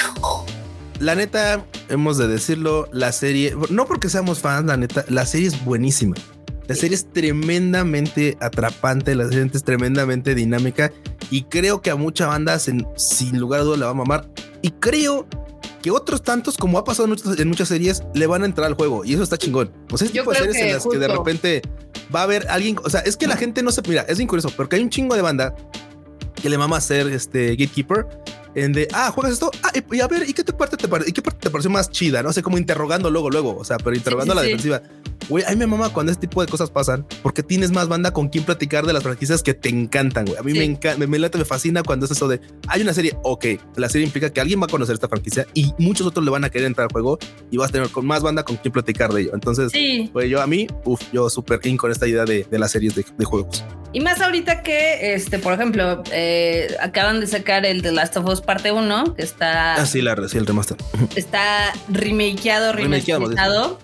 La 1.00 1.16
neta, 1.16 1.64
hemos 1.88 2.18
de 2.18 2.28
decirlo, 2.28 2.90
la 2.92 3.14
serie, 3.14 3.56
no 3.70 3.86
porque 3.86 4.10
seamos 4.10 4.40
fans, 4.40 4.66
la 4.66 4.76
neta, 4.76 5.06
la 5.08 5.26
serie 5.26 5.48
es 5.48 5.64
buenísima. 5.64 6.16
La 6.70 6.76
serie 6.76 6.96
es 6.96 7.12
tremendamente 7.12 8.38
atrapante, 8.40 9.16
la 9.16 9.28
serie 9.28 9.50
es 9.52 9.64
tremendamente 9.64 10.36
dinámica 10.36 10.94
y 11.32 11.42
creo 11.46 11.82
que 11.82 11.90
a 11.90 11.96
mucha 11.96 12.28
banda 12.28 12.60
sin, 12.60 12.86
lugar 13.34 13.62
a 13.62 13.64
dudas 13.64 13.80
la 13.80 13.88
va 13.88 13.92
a 13.94 13.96
mamar. 13.96 14.30
Y 14.62 14.70
creo 14.70 15.28
que 15.82 15.90
otros 15.90 16.22
tantos, 16.22 16.58
como 16.58 16.78
ha 16.78 16.84
pasado 16.84 17.12
en 17.40 17.48
muchas, 17.48 17.70
series, 17.70 18.04
le 18.14 18.28
van 18.28 18.44
a 18.44 18.46
entrar 18.46 18.68
al 18.68 18.76
juego 18.76 19.04
y 19.04 19.16
eso 19.16 19.24
está 19.24 19.36
chingón. 19.36 19.72
O 19.92 19.98
sea, 19.98 20.06
este 20.06 20.20
tipo 20.20 20.30
de 20.30 20.38
series 20.38 20.58
en 20.58 20.74
las 20.74 20.86
que 20.86 21.00
de 21.00 21.08
repente 21.08 21.62
va 22.14 22.20
a 22.20 22.24
haber 22.24 22.48
alguien, 22.50 22.78
o 22.84 22.90
sea, 22.92 23.00
es 23.00 23.18
que 23.18 23.26
la 23.26 23.36
gente 23.36 23.64
no 23.64 23.72
se 23.72 23.82
mira, 23.82 24.04
es 24.04 24.20
incurioso 24.20 24.52
porque 24.56 24.76
hay 24.76 24.84
un 24.84 24.92
chingo 24.92 25.16
de 25.16 25.24
banda 25.24 25.56
que 26.40 26.52
le 26.52 26.58
mama 26.60 26.80
ser 26.82 27.08
este 27.08 27.56
gatekeeper 27.56 28.06
en 28.54 28.74
de, 28.74 28.88
ah, 28.94 29.10
juegas 29.10 29.34
esto, 29.34 29.50
ah, 29.64 29.72
y, 29.92 30.02
a 30.02 30.08
ver, 30.08 30.30
¿y 30.30 30.34
qué 30.34 30.44
te 30.44 30.54
parte 30.54 30.78
te 30.78 30.88
parece? 30.88 31.10
¿Y 31.10 31.14
qué 31.14 31.24
parte 31.24 31.40
te 31.42 31.50
pareció 31.50 31.72
más 31.72 31.90
chida? 31.90 32.22
No 32.22 32.32
sé, 32.32 32.44
como 32.44 32.60
interrogando 32.60 33.10
luego, 33.10 33.32
luego, 33.32 33.58
o 33.58 33.64
sea, 33.64 33.78
pero 33.78 33.96
interrogando 33.96 34.34
a 34.34 34.36
la 34.36 34.42
defensiva. 34.44 34.84
Güey, 35.30 35.46
a 35.46 35.52
mí 35.52 35.56
me 35.58 35.68
mama 35.68 35.90
cuando 35.90 36.12
este 36.12 36.28
tipo 36.28 36.42
de 36.42 36.48
cosas 36.48 36.72
pasan, 36.72 37.06
porque 37.22 37.44
tienes 37.44 37.72
más 37.72 37.88
banda 37.88 38.12
con 38.12 38.30
quien 38.30 38.44
platicar 38.44 38.86
de 38.86 38.94
las 38.94 39.04
franquicias 39.04 39.44
que 39.44 39.54
te 39.54 39.70
encantan, 39.70 40.26
güey. 40.26 40.38
A 40.38 40.42
mí 40.42 40.54
me 40.54 40.64
encanta, 40.64 40.98
me, 40.98 41.06
me, 41.06 41.30
fascina 41.46 41.84
cuando 41.84 42.08
es 42.08 42.12
eso 42.12 42.28
de, 42.28 42.42
hay 42.68 42.82
una 42.82 42.94
serie, 42.94 43.16
ok, 43.24 43.46
la 43.76 43.90
serie 43.90 44.08
implica 44.08 44.32
que 44.32 44.42
alguien 44.42 44.60
va 44.60 44.66
a 44.66 44.70
conocer 44.70 44.96
esta 44.96 45.08
franquicia 45.08 45.46
y 45.54 45.72
muchos 45.78 46.08
otros 46.08 46.26
le 46.26 46.32
van 46.32 46.44
a 46.44 46.50
querer 46.50 46.66
entrar 46.66 46.86
al 46.86 46.92
juego 46.92 47.20
y 47.52 47.58
vas 47.58 47.70
a 47.70 47.74
tener 47.74 47.90
con 47.90 48.08
más 48.08 48.24
banda 48.24 48.44
con 48.44 48.58
quien 48.58 48.72
platicar 48.72 49.14
de 49.14 49.22
ello. 49.22 49.32
Entonces, 49.36 49.72
güey, 50.12 50.30
yo 50.30 50.42
a 50.42 50.48
mí, 50.48 50.66
uff, 50.84 51.02
yo 51.14 51.30
súper 51.30 51.60
in 51.64 51.78
con 51.78 51.92
esta 51.92 52.08
idea 52.08 52.26
de, 52.26 52.46
de 52.50 52.60
las 52.60 52.72
series 52.72 52.96
de, 52.96 53.06
de, 53.16 53.26
juegos. 53.26 53.64
Y 53.94 54.00
más 54.00 54.22
ahorita 54.22 54.64
que, 54.64 55.14
este, 55.14 55.38
por 55.38 55.54
ejemplo, 55.54 56.02
eh, 56.12 56.76
acaban 56.82 57.20
de 57.20 57.28
sacar 57.28 57.66
el 57.66 57.84
The 57.84 57.92
Last 57.92 58.18
of 58.18 58.26
Us 58.26 58.42
parte 58.42 58.72
1, 58.72 59.16
que 59.16 59.22
está... 59.22 59.76
Ah, 59.76 59.86
sí, 59.86 60.02
la, 60.02 60.16
sí, 60.28 60.38
el 60.38 60.48
remaster. 60.48 60.78
Está 61.16 61.74
remakeado, 61.88 62.74
remakeado 62.74 63.80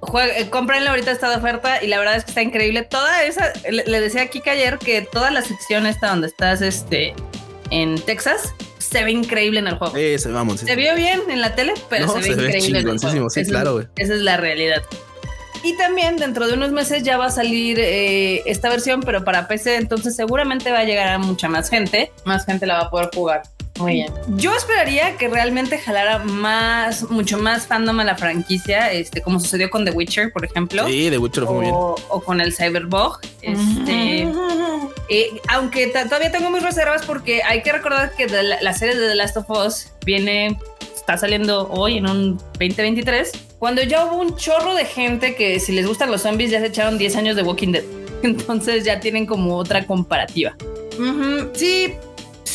eh, 0.00 0.48
cómprenlo 0.50 0.90
ahorita 0.90 1.10
está 1.10 1.30
de 1.30 1.36
oferta 1.36 1.82
y 1.82 1.88
la 1.88 1.98
verdad 1.98 2.16
es 2.16 2.24
que 2.24 2.30
está 2.30 2.42
increíble. 2.42 2.82
Toda 2.82 3.24
esa, 3.24 3.52
le, 3.70 4.00
decía 4.00 4.22
a 4.22 4.26
Kika 4.26 4.52
ayer 4.52 4.78
que 4.78 5.02
toda 5.02 5.30
la 5.30 5.42
sección 5.42 5.86
esta 5.86 6.08
donde 6.08 6.28
estás 6.28 6.62
este, 6.62 7.14
en 7.70 8.00
Texas 8.02 8.54
se 8.78 9.04
ve 9.04 9.12
increíble 9.12 9.58
en 9.58 9.66
el 9.66 9.76
juego. 9.76 9.94
se, 9.94 10.28
vamos, 10.30 10.60
se 10.60 10.76
vio 10.76 10.94
bien 10.94 11.22
en 11.28 11.40
la 11.40 11.54
tele, 11.54 11.74
pero 11.90 12.08
se, 12.08 12.20
ve 12.20 12.28
increíble. 12.28 12.80
En 12.80 12.88
el 12.88 12.98
juego. 12.98 13.28
Sí, 13.30 13.44
claro, 13.44 13.80
Esa 13.96 14.14
es 14.14 14.20
la 14.20 14.36
realidad. 14.36 14.82
Y 15.64 15.76
también 15.76 16.16
dentro 16.16 16.46
de 16.46 16.54
unos 16.54 16.70
meses 16.70 17.02
ya 17.02 17.18
va 17.18 17.26
a 17.26 17.30
salir 17.30 17.78
eh, 17.80 18.42
esta 18.46 18.68
versión, 18.68 19.00
pero 19.00 19.24
para 19.24 19.48
PC, 19.48 19.76
entonces 19.76 20.14
seguramente 20.14 20.70
va 20.70 20.78
a 20.78 20.84
llegar 20.84 21.08
a 21.08 21.18
mucha 21.18 21.48
más 21.48 21.68
gente. 21.68 22.12
Más 22.24 22.46
gente 22.46 22.66
la 22.66 22.74
va 22.74 22.80
a 22.84 22.90
poder 22.90 23.10
jugar. 23.12 23.42
Muy 23.78 23.92
bien. 23.94 24.12
Yo 24.36 24.54
esperaría 24.54 25.16
que 25.16 25.28
realmente 25.28 25.78
jalara 25.78 26.18
más, 26.18 27.08
mucho 27.10 27.38
más 27.38 27.66
fandom 27.66 28.00
a 28.00 28.04
la 28.04 28.16
franquicia, 28.16 28.92
este, 28.92 29.22
como 29.22 29.40
sucedió 29.40 29.70
con 29.70 29.84
The 29.84 29.92
Witcher, 29.92 30.32
por 30.32 30.44
ejemplo. 30.44 30.86
Sí, 30.86 31.08
The 31.10 31.18
Witcher 31.18 31.44
fue 31.44 31.54
muy 31.54 31.64
bien. 31.66 31.74
O 31.76 32.20
con 32.24 32.40
el 32.40 32.54
Cyberbug. 32.54 33.20
Este, 33.42 34.28
eh, 35.08 35.40
aunque 35.48 35.86
todavía 35.86 36.30
tengo 36.30 36.50
mis 36.50 36.62
reservas 36.62 37.06
porque 37.06 37.42
hay 37.42 37.62
que 37.62 37.72
recordar 37.72 38.12
que 38.14 38.26
la, 38.26 38.72
serie 38.72 38.96
de 38.96 39.08
The 39.08 39.14
Last 39.14 39.36
of 39.36 39.50
Us 39.50 39.92
viene, 40.04 40.58
está 40.94 41.16
saliendo 41.16 41.68
hoy 41.70 41.98
en 41.98 42.06
un 42.06 42.36
2023, 42.36 43.32
cuando 43.58 43.82
ya 43.82 44.04
hubo 44.04 44.20
un 44.20 44.36
chorro 44.36 44.74
de 44.74 44.84
gente 44.84 45.34
que 45.34 45.60
si 45.60 45.72
les 45.72 45.86
gustan 45.86 46.10
los 46.10 46.22
zombies 46.22 46.50
ya 46.50 46.60
se 46.60 46.66
echaron 46.66 46.98
10 46.98 47.16
años 47.16 47.36
de 47.36 47.42
Walking 47.42 47.72
Dead. 47.72 47.84
Entonces 48.22 48.84
ya 48.84 49.00
tienen 49.00 49.26
como 49.26 49.56
otra 49.56 49.86
comparativa. 49.86 50.56
Sí, 51.54 51.94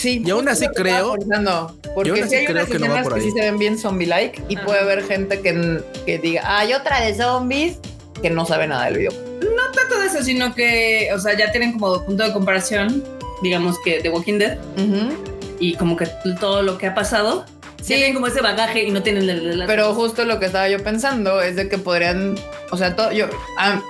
Sí. 0.04 0.22
Y 0.26 0.32
aún 0.32 0.50
así 0.50 0.68
creo. 0.76 1.16
porque 1.96 2.28
si 2.28 2.36
hay 2.36 2.46
creo 2.46 2.66
que 2.66 2.78
no 2.78 2.90
va 2.90 3.04
por 3.04 3.14
ahí. 3.14 3.22
sí 3.22 3.32
se 3.32 3.40
ven 3.40 3.58
bien 3.58 3.78
zombie-like 3.78 4.44
y 4.50 4.58
puede 4.58 4.82
haber 4.82 5.06
gente 5.06 5.40
que, 5.40 5.82
que 6.06 6.18
diga, 6.20 6.42
hay 6.46 6.74
otra 6.74 7.00
de 7.00 7.16
zombies 7.16 7.78
que 8.22 8.30
no 8.30 8.46
sabe 8.46 8.68
nada 8.68 8.86
del 8.86 8.98
video. 8.98 9.14
No 9.40 9.72
tanto 9.74 9.98
de 9.98 10.08
eso, 10.08 10.22
sino 10.22 10.54
que, 10.54 11.10
o 11.16 11.20
sea, 11.20 11.38
ya 11.38 11.54
tienen 11.54 11.80
como 11.80 12.04
punto 12.04 12.22
de 12.22 12.34
comparación, 12.34 13.02
digamos 13.42 13.80
que 13.80 14.02
de 14.02 14.10
Walking 14.10 14.40
Dead 14.40 14.58
y 15.60 15.76
como 15.76 15.96
que 15.96 16.08
todo 16.38 16.64
lo 16.64 16.78
que 16.78 16.88
ha 16.88 16.94
pasado. 16.94 17.46
Sí. 17.78 17.96
Tienen 17.96 18.14
como 18.14 18.28
ese 18.28 18.42
bagaje 18.42 18.84
y 18.84 18.92
no 18.92 19.04
tienen 19.04 19.30
el, 19.30 19.64
Pero 19.68 19.94
justo 19.94 20.26
lo 20.26 20.38
que 20.38 20.48
estaba 20.48 20.68
yo 20.68 20.84
pensando 20.84 21.42
es 21.42 21.56
de 21.56 21.70
que 21.70 21.78
podrían, 21.78 22.36
o 22.72 22.78
sea, 22.78 22.94
todo, 22.94 23.14
yo, 23.14 23.28
ah, 23.58 23.82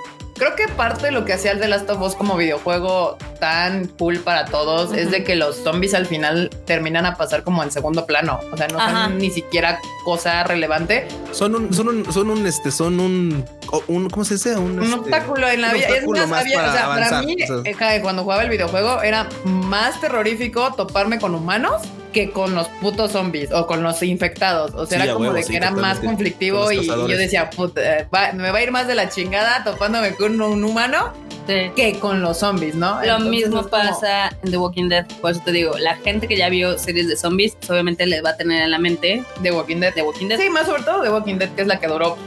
creo 0.44 0.56
que 0.58 0.68
parte 0.74 1.06
de 1.06 1.12
lo 1.14 1.24
que 1.24 1.32
hacía 1.32 1.52
el 1.52 1.60
The 1.62 1.70
Last 1.70 1.90
of 1.90 2.02
Us 2.02 2.16
como 2.16 2.36
videojuego 2.36 3.18
tan 3.40 3.88
cool 3.88 4.20
para 4.20 4.44
todos 4.44 4.92
es 4.92 5.10
de 5.10 5.24
que 5.24 5.36
los 5.36 5.56
zombies 5.56 5.94
al 5.94 6.06
final 6.06 6.50
terminan 6.66 7.06
a 7.06 7.16
pasar 7.16 7.44
como 7.44 7.64
en 7.64 7.72
segundo 7.72 8.06
plano. 8.06 8.42
O 8.52 8.58
sea, 8.58 8.68
no 8.68 8.78
son 8.78 9.18
ni 9.20 9.30
siquiera 9.30 9.80
cosa 10.04 10.44
relevante. 10.44 11.08
Son 11.32 11.56
un, 11.56 11.74
son 11.74 11.88
un, 11.88 12.12
son 12.12 12.30
un, 12.30 12.46
este, 12.46 12.72
son 12.72 13.00
un, 13.00 13.46
un 13.88 14.10
¿cómo 14.10 14.26
se 14.26 14.34
dice? 14.34 14.58
Un, 14.58 14.84
este, 14.84 14.96
obstáculo 14.96 15.48
en 15.48 15.62
la 15.62 15.74
vida. 15.74 15.88
Es 15.88 16.06
más, 16.28 16.42
había, 16.42 16.58
para, 16.58 16.70
o 16.70 16.74
sea, 16.74 16.90
para 16.90 17.22
mí, 17.22 17.38
eh, 17.40 18.00
cuando 18.02 18.24
jugaba 18.24 18.44
el 18.44 18.50
videojuego 18.50 19.02
era 19.02 19.30
más 19.46 20.02
terrorífico 20.02 20.74
toparme 20.74 21.20
con 21.20 21.36
humanos 21.36 21.84
que 22.14 22.30
con 22.30 22.56
los 22.56 22.68
putos 22.70 23.12
zombies 23.12 23.52
o 23.52 23.68
con 23.68 23.84
los 23.84 24.02
infectados. 24.04 24.74
O 24.76 24.86
sea, 24.86 25.04
era 25.04 25.14
como 25.14 25.34
de 25.34 25.44
que 25.44 25.58
era 25.58 25.72
más 25.72 26.00
conflictivo 26.00 26.72
y 26.72 26.86
yo 26.86 27.08
decía, 27.08 27.50
puta, 27.50 28.08
me 28.34 28.52
va 28.52 28.58
a 28.58 28.64
ir 28.64 28.72
más 28.72 28.88
de 28.88 28.96
la 28.96 29.10
chingada 29.10 29.64
topándome 29.64 30.16
con 30.16 30.40
un 30.40 30.64
humano 30.64 31.12
que 31.46 31.98
con 32.00 32.22
los 32.22 32.38
zombies, 32.38 32.76
¿no? 32.76 33.04
Lo 33.04 33.20
mismo 33.20 33.64
pasa 33.68 34.30
en 34.44 34.52
The 34.52 34.58
Walking 34.58 34.88
Dead. 34.88 35.06
Por 35.22 35.32
eso 35.32 35.42
te 35.44 35.52
digo, 35.52 35.78
la 35.78 35.96
gente 35.98 36.28
que 36.28 36.38
ya 36.38 36.48
vio 36.48 36.78
series 36.78 37.08
de 37.08 37.18
zombies, 37.18 37.58
obviamente 37.70 38.06
les 38.06 38.24
va 38.24 38.30
a 38.30 38.38
tener 38.38 38.64
en 38.64 38.72
la 38.72 38.80
mente 38.80 39.24
The 39.42 39.52
Walking 39.52 39.82
Dead. 39.82 39.94
The 39.94 40.04
Walking 40.04 40.28
Dead. 40.28 40.40
Sí, 40.40 40.50
más 40.50 40.68
sobre 40.68 40.84
todo 40.84 41.02
The 41.02 41.10
Walking 41.10 41.36
Dead, 41.36 41.50
que 41.50 41.64
es 41.64 41.68
la 41.68 41.80
que 41.80 41.88
duró 41.88 42.18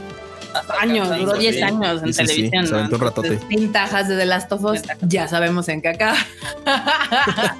años, 0.79 1.09
duró 1.17 1.33
10 1.33 1.63
años 1.63 2.03
en 2.03 2.13
televisión. 2.13 2.67
Sí, 2.67 2.73
un 2.73 2.99
ratote. 2.99 3.39
Ventajas 3.49 4.07
de 4.07 4.17
The 4.17 4.25
Last 4.25 4.51
of 4.51 4.63
Us, 4.63 4.81
ya 5.01 5.27
sabemos 5.27 5.67
en 5.69 5.81
qué 5.81 5.89
acá. 5.89 6.15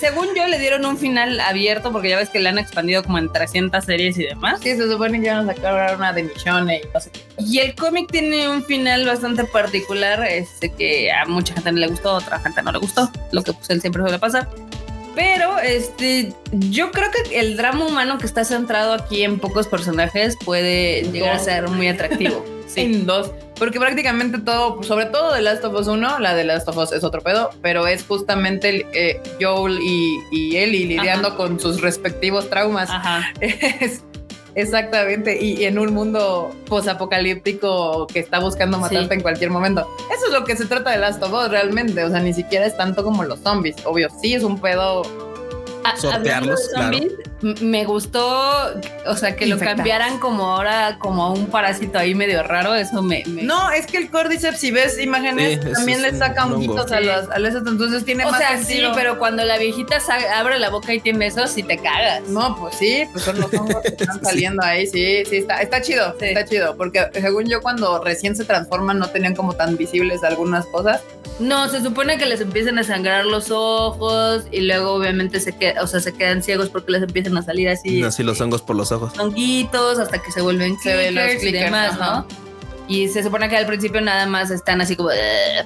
Según 0.00 0.28
yo, 0.36 0.46
le 0.46 0.58
dieron 0.58 0.84
un 0.84 0.98
final 0.98 1.40
abierto 1.40 1.92
porque 1.92 2.10
ya 2.10 2.16
ves 2.16 2.30
que 2.30 2.40
le 2.40 2.48
han 2.48 2.58
expandido 2.58 3.02
como 3.02 3.18
en 3.18 3.32
300 3.32 3.84
series 3.84 4.18
y 4.18 4.24
demás. 4.24 4.60
Sí, 4.62 4.76
se 4.76 4.90
supone 4.90 5.20
que 5.20 5.30
van 5.30 5.48
a 5.48 5.54
sacar 5.54 5.96
una 5.96 6.12
de 6.12 6.24
Michonne 6.24 6.82
y 6.82 6.88
no 6.92 7.00
sé 7.00 7.10
qué. 7.10 7.20
Y 7.38 7.58
el 7.58 7.74
cómic 7.74 8.10
tiene 8.10 8.48
un 8.48 8.64
final 8.64 9.06
bastante 9.06 9.44
particular, 9.44 10.24
este 10.24 10.72
que 10.72 11.12
a 11.12 11.24
mucha 11.26 11.54
gente 11.54 11.72
le 11.72 11.88
gustó, 11.88 12.10
a 12.10 12.14
otra 12.14 12.38
gente 12.40 12.62
no 12.62 12.72
le 12.72 12.78
gustó, 12.78 13.10
lo 13.32 13.42
que 13.42 13.52
pues 13.52 13.70
él 13.70 13.80
siempre 13.80 14.02
suele 14.02 14.18
pasar. 14.18 14.48
Pero 15.14 15.58
este, 15.58 16.32
yo 16.52 16.90
creo 16.90 17.08
que 17.10 17.38
el 17.38 17.56
drama 17.56 17.86
humano 17.86 18.18
que 18.18 18.26
está 18.26 18.44
centrado 18.44 18.92
aquí 18.92 19.22
en 19.22 19.38
pocos 19.38 19.68
personajes 19.68 20.36
puede 20.44 21.02
llegar 21.12 21.36
a 21.36 21.38
ser 21.38 21.68
muy 21.68 21.88
atractivo. 21.88 22.44
sí. 22.66 22.80
En 22.82 23.06
dos. 23.06 23.30
Porque 23.56 23.78
prácticamente 23.78 24.38
todo, 24.38 24.82
sobre 24.82 25.06
todo 25.06 25.32
de 25.32 25.40
Last 25.40 25.64
of 25.64 25.74
Us 25.74 25.86
1, 25.86 26.18
la 26.18 26.34
de 26.34 26.44
Last 26.44 26.68
of 26.68 26.76
Us 26.76 26.92
es 26.92 27.04
otro 27.04 27.20
pedo, 27.20 27.50
pero 27.62 27.86
es 27.86 28.02
justamente 28.02 28.84
eh, 28.92 29.20
Joel 29.40 29.78
y, 29.80 30.18
y 30.32 30.56
Ellie 30.56 30.86
lidiando 30.86 31.36
con 31.36 31.60
sus 31.60 31.80
respectivos 31.80 32.50
traumas. 32.50 32.90
Ajá. 32.90 33.32
Es, 33.40 34.02
Exactamente, 34.54 35.42
y, 35.42 35.64
en 35.64 35.78
un 35.78 35.92
mundo 35.92 36.54
posapocalíptico 36.66 38.06
que 38.06 38.20
está 38.20 38.38
buscando 38.38 38.78
matarte 38.78 39.14
en 39.14 39.20
cualquier 39.20 39.50
momento. 39.50 39.88
Eso 40.14 40.26
es 40.26 40.32
lo 40.32 40.44
que 40.44 40.56
se 40.56 40.66
trata 40.66 40.90
de 40.90 40.98
Last 40.98 41.22
of 41.22 41.32
Us 41.32 41.50
realmente, 41.50 42.04
o 42.04 42.10
sea, 42.10 42.20
ni 42.20 42.32
siquiera 42.32 42.66
es 42.66 42.76
tanto 42.76 43.02
como 43.02 43.24
los 43.24 43.40
zombies. 43.40 43.76
Obvio, 43.84 44.08
sí 44.20 44.34
es 44.34 44.44
un 44.44 44.60
pedo 44.60 45.02
sortearlos. 45.96 46.70
Me 47.60 47.84
gustó, 47.84 48.80
o 49.06 49.16
sea, 49.16 49.36
que 49.36 49.46
lo 49.46 49.58
cambiaran 49.58 50.18
como 50.18 50.50
ahora, 50.50 50.98
como 50.98 51.24
a 51.24 51.32
un 51.32 51.46
parásito 51.46 51.98
ahí 51.98 52.14
medio 52.14 52.42
raro. 52.42 52.74
Eso 52.74 53.02
me. 53.02 53.22
No, 53.26 53.70
es 53.70 53.86
que 53.86 53.98
el 53.98 54.10
Cordyceps, 54.10 54.58
si 54.58 54.70
ves 54.70 54.98
imágenes, 54.98 55.60
también 55.72 56.02
le 56.02 56.16
saca 56.16 56.46
honguitos 56.46 56.90
a 56.92 57.00
los, 57.00 57.30
a 57.30 57.36
entonces 57.36 58.04
tiene 58.04 58.24
o 58.24 58.30
más 58.30 58.40
sea, 58.40 58.62
sí, 58.62 58.82
pero 58.94 59.18
cuando 59.18 59.44
la 59.44 59.58
viejita 59.58 59.98
abre 60.34 60.58
la 60.58 60.70
boca 60.70 60.94
y 60.94 61.00
tiene 61.00 61.26
eso, 61.26 61.46
si 61.46 61.62
te 61.62 61.78
cagas. 61.78 62.22
No, 62.28 62.56
pues 62.56 62.76
sí, 62.76 63.04
pues 63.12 63.24
son 63.24 63.40
los 63.40 63.52
hongos 63.52 63.82
que 63.82 63.88
están 63.88 64.20
saliendo 64.24 64.62
ahí. 64.64 64.86
Sí, 64.86 65.24
sí, 65.28 65.36
está, 65.36 65.60
está 65.60 65.82
chido, 65.82 66.16
está 66.18 66.44
chido. 66.44 66.76
Porque 66.76 67.08
según 67.12 67.44
yo, 67.46 67.60
cuando 67.60 68.02
recién 68.02 68.36
se 68.36 68.44
transforman, 68.44 68.98
no 68.98 69.08
tenían 69.08 69.34
como 69.34 69.54
tan 69.54 69.76
visibles 69.76 70.24
algunas 70.24 70.66
cosas. 70.66 71.02
No, 71.40 71.68
se 71.68 71.82
supone 71.82 72.16
que 72.16 72.26
les 72.26 72.40
empiezan 72.40 72.78
a 72.78 72.84
sangrar 72.84 73.26
los 73.26 73.50
ojos 73.50 74.44
y 74.52 74.60
luego 74.60 74.92
obviamente 74.92 75.40
se 75.40 75.56
queda, 75.56 75.82
o 75.82 75.86
sea, 75.86 76.00
se 76.00 76.12
quedan 76.12 76.42
ciegos 76.42 76.68
porque 76.68 76.92
les 76.92 77.02
empiezan 77.02 77.36
a 77.36 77.42
salir 77.42 77.68
así. 77.68 78.02
Así 78.02 78.22
los 78.22 78.40
hongos 78.40 78.62
por 78.62 78.76
los 78.76 78.92
ojos. 78.92 79.18
Honguitos 79.18 79.98
hasta 79.98 80.22
que 80.22 80.30
se 80.30 80.42
vuelven 80.42 80.78
se 80.78 81.10
los 81.10 81.42
y 81.42 81.52
demás, 81.52 81.98
¿no? 81.98 82.26
Y 82.86 83.08
se 83.08 83.22
supone 83.22 83.48
que 83.48 83.56
al 83.56 83.66
principio 83.66 84.00
nada 84.00 84.26
más 84.26 84.50
están 84.50 84.80
así 84.80 84.94
como 84.94 85.10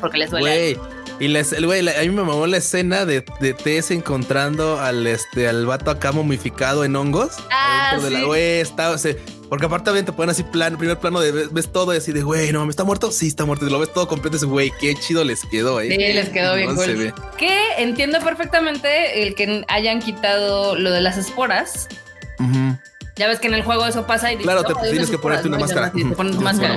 porque 0.01 0.19
les 0.19 0.31
duele. 0.31 0.79
Y 1.21 1.27
les, 1.27 1.53
el 1.53 1.67
güey, 1.67 1.87
a 1.89 2.01
mí 2.03 2.11
me 2.11 2.23
mamó 2.23 2.47
la 2.47 2.59
escena 2.59 3.05
de, 3.05 3.25
de 3.41 3.53
Tess 3.53 3.91
encontrando 3.91 4.79
al 4.79 5.05
este 5.05 5.49
al 5.49 5.67
vato 5.67 5.91
acá 5.91 6.13
momificado 6.13 6.85
en 6.85 6.95
hongos. 6.95 7.33
Ah, 7.51 7.95
sí. 7.97 8.05
de 8.05 8.11
la 8.11 8.23
güey, 8.23 8.61
está, 8.61 8.91
o 8.91 8.99
sea, 8.99 9.15
porque 9.49 9.67
aparte 9.67 10.03
te 10.03 10.13
ponen 10.13 10.31
así 10.31 10.43
plan, 10.43 10.77
primer 10.77 10.99
plano 10.99 11.21
de 11.21 11.33
ves, 11.33 11.69
todo 11.73 11.95
y 11.95 11.97
así 11.97 12.13
de 12.13 12.23
güey, 12.23 12.53
no, 12.53 12.65
me 12.65 12.71
está 12.71 12.85
muerto. 12.85 13.11
Sí, 13.11 13.29
está 13.29 13.45
muerto. 13.45 13.67
Y 13.67 13.71
lo 13.71 13.79
ves 13.79 13.93
todo 13.93 14.07
completo 14.07 14.37
ese 14.37 14.47
güey, 14.47 14.73
qué 14.81 14.95
chido 14.95 15.25
les 15.25 15.45
quedó, 15.45 15.81
eh. 15.81 15.89
Sí, 15.91 15.97
les 15.97 16.29
quedó 16.29 16.55
bien 16.55 16.75
cool. 16.75 17.15
Que 17.37 17.59
entiendo 17.79 18.21
perfectamente 18.21 19.23
el 19.23 19.35
que 19.35 19.65
hayan 19.69 20.01
quitado 20.01 20.77
lo 20.77 20.91
de 20.91 21.01
las 21.01 21.17
esporas. 21.17 21.89
Ya 23.17 23.27
ves 23.27 23.41
que 23.41 23.49
en 23.49 23.55
el 23.55 23.63
juego 23.63 23.85
eso 23.87 24.07
pasa 24.07 24.33
y 24.33 24.37
dices, 24.37 24.53
Claro, 24.53 24.63
te 24.63 24.73
oh, 24.75 24.81
tienes 24.91 25.11
que 25.11 25.19
ponerte 25.19 25.49
una 25.49 25.59
máscara. 25.59 25.91
Te 25.91 26.05
pones 26.05 26.37
máscara. 26.37 26.77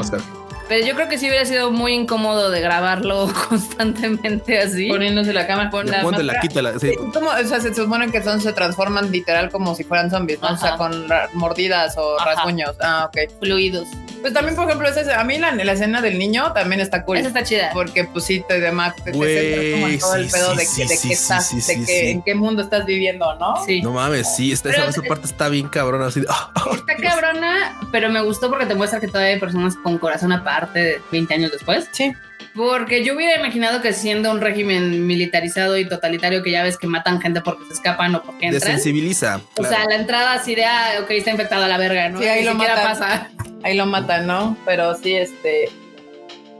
Pero 0.71 0.87
yo 0.87 0.95
creo 0.95 1.09
que 1.09 1.17
sí 1.17 1.27
hubiera 1.27 1.43
sido 1.43 1.69
muy 1.69 1.91
incómodo 1.91 2.49
de 2.49 2.61
grabarlo 2.61 3.29
constantemente 3.49 4.57
así. 4.57 4.87
Poniéndose 4.87 5.33
la 5.33 5.45
cámara. 5.45 5.69
Pon 5.69 5.85
la 5.85 6.01
la 6.01 6.39
quítala. 6.39 6.79
Sí. 6.79 6.93
o 6.97 7.45
sea, 7.45 7.59
se 7.59 7.75
supone 7.75 8.09
que 8.09 8.23
son, 8.23 8.39
se 8.39 8.53
transforman 8.53 9.11
literal 9.11 9.49
como 9.51 9.75
si 9.75 9.83
fueran 9.83 10.09
zombies, 10.09 10.39
¿no? 10.39 10.53
O 10.53 10.55
sea, 10.55 10.77
con 10.77 11.07
mordidas 11.33 11.97
o 11.97 12.17
rasguños. 12.23 12.77
Ah, 12.81 13.09
ok. 13.09 13.33
Fluidos. 13.41 13.89
Pues 14.21 14.33
también, 14.33 14.55
por 14.55 14.65
ejemplo, 14.65 14.87
a 14.87 15.23
mí 15.23 15.39
la, 15.39 15.51
la, 15.51 15.71
escena 15.73 15.99
del 15.99 16.19
niño 16.19 16.53
también 16.53 16.79
está 16.79 17.03
cool. 17.03 17.17
Esa 17.17 17.29
está 17.29 17.43
chida. 17.43 17.71
Porque 17.73 18.05
pues 18.05 18.23
sí 18.23 18.41
te 18.47 18.59
demás 18.59 18.95
te, 18.95 19.11
te 19.11 19.71
como 19.73 19.87
en 19.87 19.99
todo 19.99 20.15
el 20.15 20.29
pedo 20.29 20.55
de, 20.55 20.67
que, 20.73 20.85
de 20.85 20.99
que 21.01 21.13
estás, 21.13 21.67
de 21.67 21.85
que 21.85 22.11
en 22.11 22.21
qué 22.21 22.35
mundo 22.35 22.61
estás 22.61 22.85
viviendo, 22.85 23.35
¿no? 23.35 23.55
Sí. 23.65 23.81
No 23.81 23.91
mames, 23.91 24.35
sí, 24.35 24.51
esta, 24.51 24.69
esa, 24.69 25.01
parte 25.01 25.25
está 25.25 25.49
bien 25.49 25.67
cabrona. 25.67 26.05
Así 26.05 26.21
ah, 26.29 26.51
ah, 26.55 26.69
está 26.71 26.80
cabrona, 27.01 27.79
pero 27.91 28.09
me 28.09 28.21
gustó 28.21 28.49
porque 28.49 28.65
te 28.65 28.75
muestra 28.75 28.99
que 28.99 29.07
todavía 29.07 29.33
hay 29.33 29.39
personas 29.39 29.75
con 29.75 29.97
corazón 29.97 30.31
aparte 30.31 31.01
20 31.11 31.33
años 31.33 31.51
después. 31.51 31.89
Sí. 31.91 32.13
Porque 32.55 33.03
yo 33.03 33.15
hubiera 33.15 33.39
imaginado 33.39 33.81
que 33.81 33.93
siendo 33.93 34.29
un 34.31 34.41
régimen 34.41 35.07
militarizado 35.07 35.77
y 35.77 35.87
totalitario 35.87 36.43
que 36.43 36.51
ya 36.51 36.63
ves 36.63 36.77
que 36.77 36.87
matan 36.87 37.21
gente 37.21 37.41
porque 37.41 37.65
se 37.65 37.73
escapan 37.73 38.15
o 38.15 38.23
porque 38.23 38.47
entran. 38.47 38.61
Desensibiliza. 38.61 39.41
O 39.57 39.63
sea, 39.63 39.85
la 39.87 39.95
entrada 39.95 40.33
así 40.33 40.55
de, 40.55 40.65
ah, 40.65 40.99
ok, 41.01 41.11
está 41.11 41.31
infectada 41.31 41.67
la 41.67 41.77
verga, 41.77 42.09
¿no? 42.09 42.19
Sí, 42.19 42.25
ahí 42.25 42.43
lo 42.43 42.53
matan. 42.55 42.83
Pasa. 42.83 43.29
Ahí 43.63 43.77
lo 43.77 43.85
matan, 43.85 44.27
¿no? 44.27 44.57
Pero 44.65 44.95
sí, 44.95 45.13
este... 45.13 45.69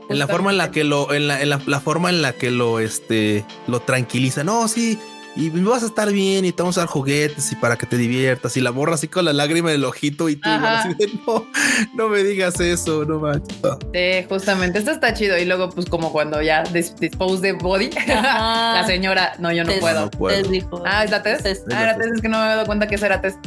En 0.08 0.18
la 0.18 0.26
forma 0.26 0.50
en 0.50 0.58
la 0.58 0.70
que 0.70 0.84
lo, 0.84 1.12
en 1.14 1.28
la, 1.28 1.40
en 1.40 1.48
la, 1.48 1.80
forma 1.80 2.10
en 2.10 2.20
la 2.20 2.32
que 2.32 2.50
lo, 2.50 2.80
este, 2.80 3.44
lo 3.66 3.80
tranquiliza. 3.80 4.44
No, 4.44 4.68
sí, 4.68 4.98
y 5.34 5.48
vas 5.50 5.82
a 5.82 5.86
estar 5.86 6.12
bien 6.12 6.44
y 6.44 6.52
te 6.52 6.62
vamos 6.62 6.76
a 6.76 6.82
dar 6.82 6.88
juguetes 6.88 7.52
y 7.52 7.56
para 7.56 7.76
que 7.76 7.86
te 7.86 7.96
diviertas 7.96 8.56
y 8.56 8.60
la 8.60 8.70
borra 8.70 8.94
así 8.94 9.08
con 9.08 9.24
la 9.24 9.32
lágrima 9.32 9.70
del 9.70 9.84
ojito 9.84 10.28
y 10.28 10.36
tú 10.36 10.48
así 10.48 10.90
no, 11.26 11.46
no 11.94 12.08
me 12.08 12.22
digas 12.22 12.60
eso, 12.60 13.04
no 13.04 13.18
manches. 13.18 13.58
Sí, 13.94 14.26
justamente, 14.28 14.78
esto 14.78 14.90
está 14.90 15.14
chido 15.14 15.38
y 15.38 15.44
luego 15.44 15.70
pues 15.70 15.86
como 15.86 16.12
cuando 16.12 16.42
ya 16.42 16.62
dispose 16.62 17.42
de 17.42 17.52
body, 17.52 17.90
la 18.06 18.84
señora, 18.86 19.34
no, 19.38 19.52
yo 19.52 19.64
no 19.64 19.72
puedo. 19.80 20.10
Ah, 20.84 21.04
es 21.04 21.10
la 21.10 21.22
test. 21.22 21.46
Ah, 21.72 21.82
era 21.82 21.96
test, 21.96 22.14
es 22.14 22.20
que 22.20 22.28
no 22.28 22.38
me 22.38 22.44
había 22.44 22.56
dado 22.56 22.66
cuenta 22.66 22.86
que 22.86 22.96
esa 22.96 23.06
era 23.06 23.20
test 23.20 23.38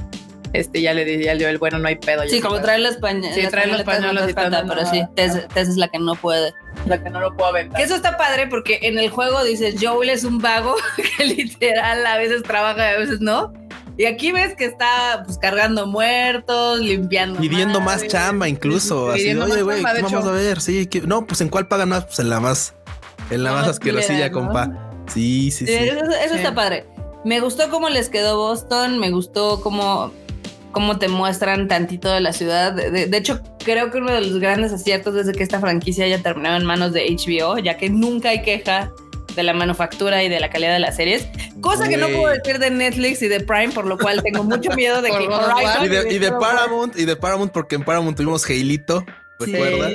este 0.58 0.82
ya 0.82 0.94
le 0.94 1.06
decía 1.06 1.32
al 1.32 1.42
el 1.42 1.58
bueno, 1.58 1.80
no 1.80 1.88
hay 1.88 1.96
pedo. 1.96 2.24
Sí, 2.28 2.42
como 2.42 2.62
trae 2.62 2.80
los 2.80 2.96
español. 2.96 3.32
Sí, 3.34 3.48
trae 3.50 3.68
los 3.68 3.84
pañuelos 3.84 4.30
y 4.30 4.34
pero 4.34 4.86
sí, 4.90 5.04
Tess, 5.16 5.48
es 5.56 5.78
la 5.78 5.88
que 5.88 6.00
no 6.00 6.16
puede. 6.16 6.54
La 6.88 7.02
que 7.02 7.10
no 7.10 7.20
lo 7.20 7.36
puedo 7.36 7.50
aventar. 7.50 7.78
Que 7.78 7.84
eso 7.84 7.96
está 7.96 8.18
padre 8.18 8.48
porque 8.48 8.80
en 8.84 8.98
el 8.98 9.10
juego 9.10 9.44
dices, 9.44 9.76
Joel 9.82 10.10
es 10.10 10.24
un 10.24 10.40
vago 10.40 10.76
que 11.18 11.26
literal 11.26 12.06
a 12.06 12.18
veces 12.18 12.44
trabaja 12.44 12.92
y 12.92 12.96
a 12.96 13.00
veces 13.00 13.22
no. 13.22 13.54
Y 13.98 14.06
aquí 14.06 14.32
ves 14.34 14.56
que 14.56 14.66
está 14.66 15.24
pues 15.26 15.38
cargando 15.38 15.88
muertos, 15.88 16.80
limpiando. 16.80 17.40
Pidiendo 17.40 17.80
más 17.80 18.06
chamba 18.08 18.50
incluso. 18.50 19.12
Así, 19.12 19.34
oye, 19.34 19.62
güey, 19.62 19.82
vamos 19.82 20.14
a 20.14 20.32
ver? 20.32 20.60
Sí, 20.60 20.90
no, 21.06 21.26
pues 21.26 21.40
en 21.42 21.50
cuál 21.50 21.68
pagan 21.68 21.90
más, 21.90 22.06
pues 22.06 22.20
en 22.20 22.30
la 22.30 22.42
más, 22.42 22.74
en 23.30 23.44
la 23.44 23.54
más 23.54 23.68
asquerosilla, 23.68 24.32
compa. 24.32 24.92
Sí, 25.08 25.52
sí, 25.52 25.66
sí. 25.66 25.74
Eso, 25.74 26.36
está 26.36 26.54
padre. 26.54 26.86
Me 27.24 27.40
gustó 27.40 27.70
cómo 27.70 27.90
les 27.90 28.10
quedó 28.10 28.38
Boston, 28.38 29.00
me 29.00 29.12
gustó 29.12 29.62
cómo 29.62 30.12
cómo 30.76 31.00
te 31.00 31.08
muestran 31.08 31.70
tantito 31.70 32.12
de 32.12 32.20
la 32.20 32.34
ciudad. 32.34 32.74
De, 32.74 33.18
hecho, 33.18 33.40
creo 33.64 33.92
que 33.92 33.98
uno 34.00 34.12
de 34.12 34.20
los 34.20 34.40
grandes 34.40 34.74
aciertos 34.74 35.16
es 35.16 35.36
que 35.36 35.42
esta 35.42 35.62
franquicia 35.62 36.04
haya 36.04 36.22
terminado 36.22 36.58
en 36.58 36.66
manos 36.66 36.92
de 36.92 37.06
HBO, 37.16 37.58
ya 37.60 37.78
que 37.78 37.90
nunca 37.90 38.30
hay 38.30 38.42
queja 38.42 38.92
de 39.38 39.44
la 39.44 39.54
manufactura 39.54 40.22
y 40.22 40.28
de 40.28 40.38
la 40.42 40.50
calidad 40.50 40.74
de 40.74 40.80
las 40.80 40.98
series, 40.98 41.30
cosa 41.62 41.88
que 41.88 41.96
no 41.96 42.10
puedo 42.10 42.28
decir 42.28 42.60
de 42.60 42.72
Netflix 42.72 43.22
y 43.22 43.30
de 43.30 43.40
Prime, 43.40 43.70
por 43.70 43.86
lo 43.86 43.98
cual 43.98 44.22
tengo 44.22 44.44
mucho 44.44 44.70
miedo 44.72 45.02
de 45.02 45.12
que 45.80 45.86
y 45.86 45.88
de, 45.88 46.14
y 46.14 46.20
de 46.20 46.32
Paramount 46.34 46.98
y 46.98 47.06
de 47.06 47.16
Paramount 47.16 47.54
porque 47.54 47.76
en 47.76 47.86
Paramount 47.86 48.18
tuvimos 48.18 48.50
Heilito, 48.50 49.06
¿recuerda? 49.40 49.88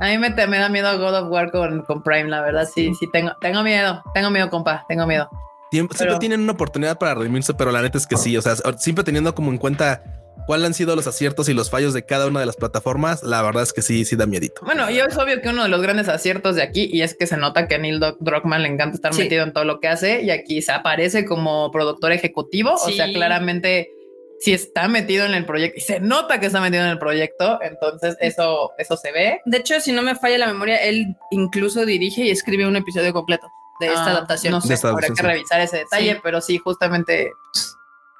A 0.00 0.08
mí 0.08 0.18
me, 0.18 0.28
me, 0.28 0.58
da 0.58 0.68
miedo 0.68 0.98
God 0.98 1.14
of 1.14 1.30
War 1.30 1.50
con, 1.50 1.80
con 1.82 2.02
Prime, 2.02 2.28
la 2.28 2.42
verdad, 2.42 2.68
sí, 2.72 2.92
sí, 3.00 3.06
tengo, 3.10 3.32
tengo 3.40 3.62
miedo, 3.62 4.02
tengo 4.12 4.28
miedo, 4.28 4.50
compa, 4.50 4.84
tengo 4.86 5.06
miedo. 5.06 5.30
Siempre, 5.74 6.18
tienen 6.20 6.40
una 6.40 6.52
oportunidad 6.52 6.98
para 6.98 7.16
redimirse, 7.16 7.52
pero 7.52 7.72
la 7.72 7.82
neta 7.82 7.98
es 7.98 8.06
que 8.06 8.16
sí. 8.16 8.36
O 8.36 8.42
sea, 8.42 8.54
siempre 8.78 9.02
teniendo 9.02 9.34
como 9.34 9.50
en 9.50 9.58
cuenta 9.58 10.04
cuáles 10.46 10.66
han 10.68 10.74
sido 10.74 10.94
los 10.94 11.08
aciertos 11.08 11.48
y 11.48 11.54
los 11.54 11.68
fallos 11.68 11.92
de 11.94 12.04
cada 12.04 12.28
una 12.28 12.38
de 12.38 12.46
las 12.46 12.54
plataformas, 12.54 13.24
la 13.24 13.42
verdad 13.42 13.64
es 13.64 13.72
que 13.72 13.82
sí, 13.82 14.04
sí 14.04 14.14
da 14.14 14.26
miedito. 14.26 14.62
Bueno, 14.64 14.88
yo 14.90 15.04
es 15.04 15.16
obvio 15.16 15.40
que 15.42 15.48
uno 15.48 15.64
de 15.64 15.68
los 15.68 15.82
grandes 15.82 16.08
aciertos 16.08 16.54
de 16.54 16.62
aquí, 16.62 16.88
y 16.92 17.02
es 17.02 17.16
que 17.16 17.26
se 17.26 17.36
nota 17.36 17.66
que 17.66 17.74
a 17.74 17.78
Neil 17.78 17.98
Druckmann 18.20 18.62
le 18.62 18.68
encanta 18.68 18.94
estar 18.94 19.12
metido 19.14 19.42
en 19.42 19.52
todo 19.52 19.64
lo 19.64 19.80
que 19.80 19.88
hace, 19.88 20.22
y 20.22 20.30
aquí 20.30 20.62
se 20.62 20.70
aparece 20.70 21.24
como 21.24 21.72
productor 21.72 22.12
ejecutivo, 22.12 22.74
o 22.74 22.90
sea, 22.90 23.12
claramente 23.12 23.90
sí 24.38 24.52
está 24.52 24.86
metido 24.86 25.24
en 25.24 25.34
el 25.34 25.44
proyecto 25.44 25.78
y 25.78 25.80
se 25.80 26.00
nota 26.00 26.38
que 26.38 26.46
está 26.46 26.60
metido 26.60 26.84
en 26.84 26.90
el 26.90 26.98
proyecto, 26.98 27.58
entonces 27.62 28.16
eso, 28.20 28.72
eso 28.78 28.96
se 28.96 29.10
ve. 29.10 29.40
De 29.46 29.58
hecho, 29.58 29.80
si 29.80 29.90
no 29.90 30.02
me 30.02 30.14
falla 30.14 30.38
la 30.38 30.46
memoria, 30.46 30.76
él 30.76 31.16
incluso 31.32 31.84
dirige 31.84 32.26
y 32.26 32.30
escribe 32.30 32.66
un 32.66 32.76
episodio 32.76 33.12
completo 33.12 33.50
de 33.80 33.86
esta 33.86 34.06
ah, 34.06 34.10
adaptación. 34.10 34.52
No 34.52 34.60
sé, 34.60 34.74
habrá 34.86 35.08
que 35.08 35.22
revisar 35.22 35.60
ese 35.60 35.78
detalle, 35.78 36.20
pero 36.22 36.40
sí, 36.40 36.58
justamente 36.58 37.32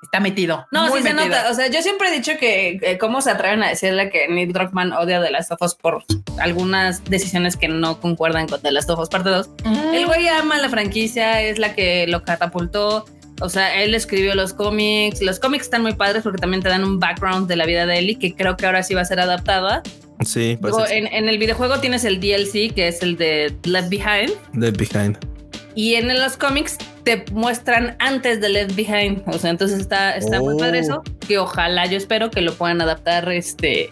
está 0.04 0.20
metido. 0.20 0.66
No, 0.70 0.94
sí 0.94 1.02
se 1.02 1.14
nota. 1.14 1.50
O 1.50 1.54
sea, 1.54 1.68
yo 1.68 1.82
siempre 1.82 2.08
he 2.08 2.12
dicho 2.12 2.32
que 2.38 2.78
eh, 2.82 2.98
cómo 2.98 3.20
se 3.20 3.30
atreven 3.30 3.62
a 3.62 3.68
decirle 3.68 4.10
que 4.10 4.28
Nick 4.28 4.52
Druckmann 4.52 4.92
odia 4.92 5.22
The 5.22 5.30
Last 5.30 5.50
of 5.52 5.62
Us 5.62 5.74
por 5.74 6.04
algunas 6.38 7.04
decisiones 7.04 7.56
que 7.56 7.68
no 7.68 8.00
concuerdan 8.00 8.46
con 8.46 8.60
The 8.60 8.72
Last 8.72 8.90
of 8.90 9.00
Us 9.00 9.08
parte 9.08 9.30
2. 9.30 9.50
El 9.92 10.06
güey 10.06 10.28
ama 10.28 10.58
la 10.58 10.68
franquicia, 10.68 11.40
es 11.42 11.58
la 11.58 11.74
que 11.74 12.06
lo 12.06 12.22
catapultó. 12.22 13.04
O 13.40 13.48
sea, 13.48 13.82
él 13.82 13.94
escribió 13.94 14.34
los 14.34 14.52
cómics. 14.52 15.20
Los 15.20 15.40
cómics 15.40 15.64
están 15.64 15.82
muy 15.82 15.94
padres 15.94 16.22
porque 16.22 16.38
también 16.38 16.62
te 16.62 16.68
dan 16.68 16.84
un 16.84 17.00
background 17.00 17.48
de 17.48 17.56
la 17.56 17.66
vida 17.66 17.84
de 17.84 17.98
Ellie 17.98 18.18
que 18.18 18.34
creo 18.34 18.56
que 18.56 18.66
ahora 18.66 18.82
sí 18.82 18.94
va 18.94 19.00
a 19.00 19.04
ser 19.04 19.18
adaptada. 19.18 19.82
Sí, 20.24 20.56
pues 20.60 20.74
en, 20.90 21.08
en, 21.08 21.28
el 21.28 21.38
videojuego 21.38 21.80
tienes 21.80 22.04
el 22.04 22.20
DLC 22.20 22.72
que 22.72 22.86
es 22.86 23.02
el 23.02 23.16
de 23.16 23.54
Left 23.64 23.88
Behind. 23.88 24.32
Left 24.54 24.78
Behind. 24.78 25.33
Y 25.74 25.94
en 25.94 26.08
los 26.08 26.36
cómics 26.36 26.78
te 27.02 27.24
muestran 27.32 27.96
antes 27.98 28.40
de 28.40 28.48
Left 28.48 28.76
Behind. 28.76 29.22
O 29.26 29.38
sea, 29.38 29.50
entonces 29.50 29.80
está, 29.80 30.16
está 30.16 30.40
muy 30.40 30.56
padre 30.58 30.80
eso. 30.80 31.02
Oh. 31.04 31.26
Que 31.26 31.38
ojalá 31.38 31.86
yo 31.86 31.96
espero 31.96 32.30
que 32.30 32.40
lo 32.40 32.54
puedan 32.54 32.80
adaptar 32.80 33.30
este. 33.32 33.90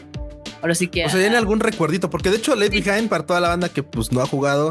Ahora 0.60 0.74
sí 0.74 0.86
que. 0.86 1.04
O 1.04 1.08
sea, 1.08 1.20
tiene 1.20 1.36
algún 1.36 1.60
recuerdito, 1.60 2.08
porque 2.08 2.30
de 2.30 2.36
hecho, 2.36 2.54
Left 2.54 2.72
Behind, 2.72 3.08
para 3.08 3.26
toda 3.26 3.40
la 3.40 3.48
banda 3.48 3.68
que 3.68 3.82
pues 3.82 4.12
no 4.12 4.20
ha 4.20 4.26
jugado, 4.26 4.70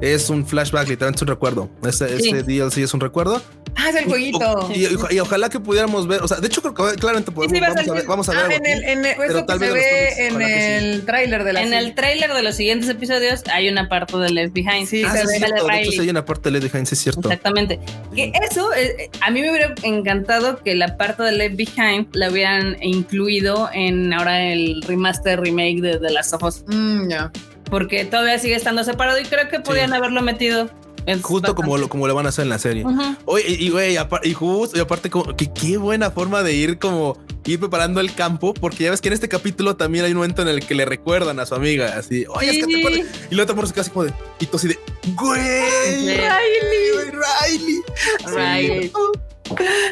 es 0.00 0.30
un 0.30 0.46
flashback, 0.46 0.88
literalmente 0.88 1.18
es 1.18 1.22
un 1.22 1.28
recuerdo. 1.28 1.70
Ese, 1.86 2.16
ese 2.16 2.42
DLC 2.42 2.78
es 2.78 2.94
un 2.94 3.00
recuerdo. 3.00 3.42
Ah, 3.76 3.90
es 3.90 3.96
el 3.96 4.04
jueguito. 4.04 4.70
Y, 4.74 5.18
ojalá 5.20 5.48
que 5.48 5.60
pudiéramos 5.60 6.06
ver, 6.06 6.22
o 6.22 6.28
sea, 6.28 6.38
de 6.38 6.46
hecho 6.46 6.60
creo 6.60 6.74
que 6.74 6.96
claramente 6.96 7.30
podemos, 7.30 7.58
vamos, 7.60 7.88
a 7.88 7.92
ver, 7.92 8.06
vamos 8.06 8.28
a 8.28 8.32
ver. 8.32 8.40
Ah, 8.40 8.54
en 8.54 8.66
el, 8.66 8.84
en 8.84 9.04
el, 9.04 9.14
pero 9.16 9.44
tal 9.44 9.58
se 9.58 9.70
ve 9.70 10.26
en 10.26 10.42
el 10.42 11.04
tráiler 11.04 11.44
de 11.44 11.52
la 11.52 11.62
En 11.62 11.72
el 11.72 11.94
tráiler 11.94 12.32
de 12.32 12.42
los 12.42 12.56
siguientes 12.56 12.88
episodios 12.88 13.42
hay 13.52 13.68
una 13.68 13.88
parte 13.88 14.16
de 14.16 14.30
Left 14.30 14.54
Behind. 14.54 14.86
Sí, 14.86 15.04
ah, 15.04 15.12
se 15.12 15.26
ve. 15.26 15.38
De 15.38 15.82
hecho, 15.82 16.02
hay 16.02 16.10
una 16.10 16.24
parte 16.24 16.50
de 16.50 16.58
Left 16.58 16.72
Behind, 16.72 16.86
sí 16.86 16.94
es 16.94 17.00
cierto. 17.00 17.28
Exactamente. 17.28 17.78
Que 18.14 18.32
eso, 18.50 18.72
eh, 18.74 19.10
a 19.20 19.30
mí 19.30 19.40
me 19.40 19.50
hubiera 19.50 19.74
encantado 19.82 20.62
que 20.62 20.74
la 20.74 20.96
parte 20.96 21.22
de 21.22 21.32
Left 21.32 21.56
Behind 21.56 22.08
la 22.14 22.30
hubieran 22.30 22.76
incluido 22.82 23.70
en 23.72 24.12
ahora 24.12 24.42
el 24.42 24.82
remaster 24.82 25.40
remake 25.40 25.80
de 25.80 25.98
The 25.98 26.10
Last 26.10 26.34
of 26.34 26.42
Us. 26.42 26.64
Mm, 26.66 27.08
ya 27.08 27.32
porque 27.70 28.04
todavía 28.04 28.38
sigue 28.38 28.56
estando 28.56 28.84
separado 28.84 29.18
y 29.18 29.24
creo 29.24 29.48
que 29.48 29.60
podían 29.60 29.92
haberlo 29.92 30.22
metido. 30.22 30.70
Justo 31.22 31.54
como 31.54 31.78
lo, 31.78 31.88
como 31.88 32.06
lo 32.06 32.14
van 32.14 32.26
a 32.26 32.28
hacer 32.28 32.42
en 32.42 32.50
la 32.50 32.58
serie. 32.58 32.84
Oye, 33.24 33.44
y 33.48 33.70
güey, 33.70 33.96
y, 34.22 34.34
justo, 34.34 34.76
y 34.76 34.80
aparte, 34.80 35.08
como 35.08 35.34
que 35.34 35.50
qué 35.52 35.76
buena 35.76 36.10
forma 36.10 36.42
de 36.42 36.52
ir 36.52 36.78
como 36.78 37.18
ir 37.50 37.58
preparando 37.58 38.00
el 38.00 38.14
campo, 38.14 38.54
porque 38.54 38.84
ya 38.84 38.90
ves 38.90 39.00
que 39.00 39.08
en 39.08 39.14
este 39.14 39.28
capítulo 39.28 39.76
también 39.76 40.04
hay 40.04 40.12
un 40.12 40.18
momento 40.18 40.42
en 40.42 40.48
el 40.48 40.64
que 40.64 40.74
le 40.74 40.84
recuerdan 40.84 41.40
a 41.40 41.46
su 41.46 41.54
amiga, 41.54 41.94
así, 41.98 42.24
oye, 42.28 42.50
es 42.50 42.66
que 42.66 43.06
te 43.28 43.34
Y 43.34 43.40
otra 43.40 43.54
morra 43.54 43.68
se 43.68 43.74
queda 43.74 43.82
así 43.82 43.90
como 43.90 44.04
de, 44.04 44.12
y 44.38 44.46
tú 44.46 44.56
así 44.56 44.68
de, 44.68 44.78
güey, 45.14 45.40
Riley, 46.00 47.10
Riley, 47.10 47.82
Riley. 48.26 48.92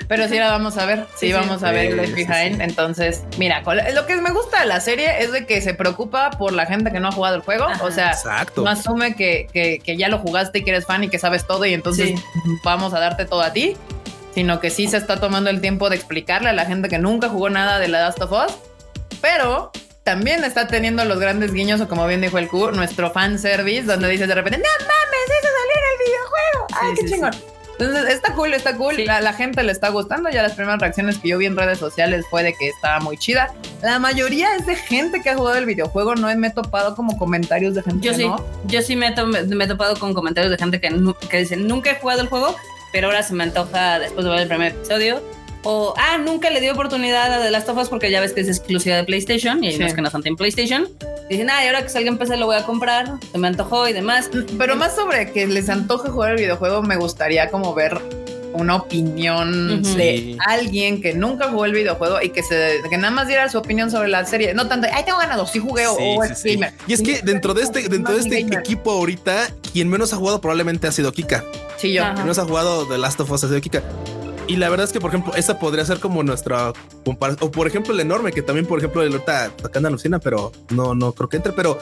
Pero 0.08 0.28
sí 0.28 0.36
la 0.36 0.50
vamos 0.50 0.76
a 0.78 0.86
ver, 0.86 1.06
sí, 1.16 1.32
vamos 1.32 1.62
a 1.62 1.72
ver 1.72 1.94
Left 1.94 2.14
Behind. 2.14 2.60
Entonces, 2.60 3.22
mira, 3.36 3.62
lo 3.94 4.06
que 4.06 4.16
me 4.16 4.30
gusta 4.30 4.60
de 4.60 4.66
la 4.66 4.80
serie 4.80 5.22
es 5.22 5.32
de 5.32 5.46
que 5.46 5.60
se 5.60 5.74
preocupa 5.74 6.30
por 6.30 6.52
la 6.52 6.66
gente 6.66 6.90
que 6.90 7.00
no 7.00 7.08
ha 7.08 7.12
jugado 7.12 7.36
el 7.36 7.42
juego. 7.42 7.66
O 7.82 7.90
sea, 7.90 8.16
no 8.56 8.68
asume 8.68 9.14
que, 9.14 9.48
que, 9.52 9.96
ya 9.96 10.08
lo 10.08 10.18
jugaste 10.18 10.58
y 10.58 10.64
que 10.64 10.70
eres 10.70 10.86
fan 10.86 11.04
y 11.04 11.08
que 11.08 11.18
sabes 11.18 11.46
todo 11.46 11.64
y 11.66 11.74
entonces 11.74 12.20
vamos 12.64 12.94
a 12.94 13.00
darte 13.00 13.24
todo 13.24 13.42
a 13.42 13.52
ti. 13.52 13.76
Sino 14.34 14.60
que 14.60 14.70
sí 14.70 14.86
se 14.86 14.98
está 14.98 15.18
tomando 15.18 15.50
el 15.50 15.60
tiempo 15.60 15.90
de 15.90 15.96
explicarle 15.96 16.50
a 16.50 16.52
la 16.52 16.64
gente 16.64 16.88
que 16.88 16.98
nunca 16.98 17.28
jugó 17.28 17.50
nada 17.50 17.78
de 17.78 17.88
la 17.88 18.00
Last 18.00 18.22
of 18.22 18.30
Us. 18.32 18.54
Pero 19.20 19.72
también 20.04 20.44
está 20.44 20.68
teniendo 20.68 21.04
los 21.04 21.18
grandes 21.18 21.52
guiños, 21.52 21.80
o 21.80 21.88
como 21.88 22.06
bien 22.06 22.20
dijo 22.20 22.38
el 22.38 22.48
Q, 22.48 22.70
nuestro 22.70 23.10
fan 23.10 23.38
service, 23.38 23.82
donde 23.82 24.08
dice 24.08 24.26
de 24.26 24.34
repente, 24.34 24.58
no 24.58 24.86
mames, 24.86 25.30
eso 25.38 25.48
salió 25.58 25.74
en 25.76 25.84
el 25.92 26.06
videojuego! 26.06 26.66
¡Ay, 26.80 26.94
qué 26.94 27.10
chingón! 27.10 27.57
Entonces, 27.78 28.12
está 28.12 28.34
cool, 28.34 28.54
está 28.54 28.76
cool. 28.76 29.04
La, 29.04 29.20
la, 29.20 29.32
gente 29.32 29.62
le 29.62 29.70
está 29.70 29.90
gustando. 29.90 30.28
Ya 30.30 30.42
las 30.42 30.54
primeras 30.54 30.80
reacciones 30.80 31.18
que 31.18 31.28
yo 31.28 31.38
vi 31.38 31.46
en 31.46 31.56
redes 31.56 31.78
sociales 31.78 32.26
fue 32.28 32.42
de 32.42 32.52
que 32.52 32.68
estaba 32.68 32.98
muy 32.98 33.16
chida. 33.16 33.54
La 33.82 34.00
mayoría 34.00 34.56
es 34.56 34.66
de 34.66 34.74
gente 34.74 35.22
que 35.22 35.30
ha 35.30 35.36
jugado 35.36 35.58
el 35.58 35.66
videojuego. 35.66 36.16
No 36.16 36.34
me 36.36 36.48
he 36.48 36.50
topado 36.50 36.96
como 36.96 37.16
comentarios 37.16 37.74
de 37.76 37.82
gente 37.82 38.04
yo 38.04 38.14
sí, 38.14 38.28
Yo 38.66 38.82
sí 38.82 38.96
me 38.96 39.08
he, 39.08 39.66
topado 39.68 39.96
con 39.96 40.12
comentarios 40.12 40.50
de 40.50 40.58
gente 40.58 40.80
que, 40.80 40.90
que 41.30 41.38
dicen, 41.38 41.68
nunca 41.68 41.92
he 41.92 41.94
jugado 41.94 42.20
el 42.22 42.28
juego, 42.28 42.56
pero 42.92 43.06
ahora 43.06 43.22
se 43.22 43.34
me 43.34 43.44
antoja 43.44 44.00
después 44.00 44.24
de 44.24 44.30
ver 44.30 44.40
el 44.40 44.48
primer 44.48 44.72
episodio 44.72 45.22
o, 45.64 45.94
ah, 45.96 46.18
nunca 46.18 46.50
le 46.50 46.60
dio 46.60 46.72
oportunidad 46.72 47.32
a 47.32 47.42
The 47.42 47.50
Last 47.50 47.68
of 47.68 47.78
Us 47.78 47.88
porque 47.88 48.10
ya 48.10 48.20
ves 48.20 48.32
que 48.32 48.40
es 48.40 48.48
exclusiva 48.48 48.96
de 48.96 49.04
PlayStation 49.04 49.62
y 49.62 49.68
hay 49.68 49.76
unos 49.76 49.94
que 49.94 50.00
no 50.00 50.10
son 50.10 50.22
en 50.24 50.36
PlayStation. 50.36 50.88
Dicen, 51.28 51.50
ah, 51.50 51.64
y 51.64 51.66
ahora 51.66 51.82
que 51.82 51.88
salga 51.88 52.08
en 52.08 52.18
PC 52.18 52.36
lo 52.36 52.46
voy 52.46 52.56
a 52.56 52.64
comprar, 52.64 53.14
se 53.30 53.38
me 53.38 53.48
antojó 53.48 53.88
y 53.88 53.92
demás. 53.92 54.30
Pero 54.56 54.76
más 54.76 54.94
sobre 54.94 55.32
que 55.32 55.46
les 55.46 55.68
antoje 55.68 56.10
jugar 56.10 56.32
el 56.32 56.38
videojuego, 56.38 56.82
me 56.82 56.96
gustaría 56.96 57.50
como 57.50 57.74
ver 57.74 58.00
una 58.52 58.76
opinión 58.76 59.82
de 59.82 60.36
alguien 60.46 61.00
que 61.00 61.14
nunca 61.14 61.50
jugó 61.50 61.64
el 61.64 61.72
videojuego 61.72 62.20
y 62.22 62.30
que 62.30 62.42
se 62.42 62.80
que 62.88 62.96
nada 62.96 63.10
más 63.10 63.28
diera 63.28 63.48
su 63.48 63.58
opinión 63.58 63.90
sobre 63.90 64.08
la 64.08 64.24
serie. 64.24 64.54
No 64.54 64.68
tanto, 64.68 64.88
ay, 64.92 65.04
tengo 65.04 65.18
ganado, 65.18 65.46
sí 65.46 65.58
jugué 65.58 65.86
o 65.86 66.24
es 66.24 66.42
gamer. 66.42 66.72
Y 66.86 66.92
es 66.92 67.02
que 67.02 67.20
dentro 67.22 67.54
de 67.54 67.62
este, 67.62 67.88
dentro 67.88 68.14
de 68.14 68.20
este 68.20 68.38
equipo 68.40 68.92
ahorita, 68.92 69.48
quien 69.72 69.88
menos 69.88 70.12
ha 70.12 70.16
jugado 70.16 70.40
probablemente 70.40 70.86
ha 70.86 70.92
sido 70.92 71.12
Kika. 71.12 71.44
Sí, 71.76 71.92
yo. 71.92 72.02
Quien 72.02 72.14
menos 72.16 72.38
ha 72.38 72.44
jugado 72.44 72.86
The 72.86 72.98
Last 72.98 73.20
of 73.20 73.30
Us 73.30 73.44
ha 73.44 73.48
sido 73.48 73.60
Kika. 73.60 73.82
Y 74.48 74.56
la 74.56 74.70
verdad 74.70 74.84
es 74.84 74.92
que, 74.92 75.00
por 75.00 75.10
ejemplo, 75.10 75.34
esa 75.34 75.58
podría 75.58 75.84
ser 75.84 76.00
como 76.00 76.22
nuestra 76.22 76.72
comparación. 77.04 77.46
O 77.46 77.52
por 77.52 77.66
ejemplo, 77.66 77.92
el 77.92 78.00
enorme, 78.00 78.32
que 78.32 78.42
también, 78.42 78.66
por 78.66 78.78
ejemplo, 78.78 79.02
el 79.02 79.12
ahorita 79.12 79.44
acá 79.44 79.78
anda 79.78 79.90
Lucina, 79.90 80.18
pero 80.18 80.52
no, 80.70 80.94
no 80.94 81.12
creo 81.12 81.28
que 81.28 81.36
entre. 81.36 81.52
Pero, 81.52 81.78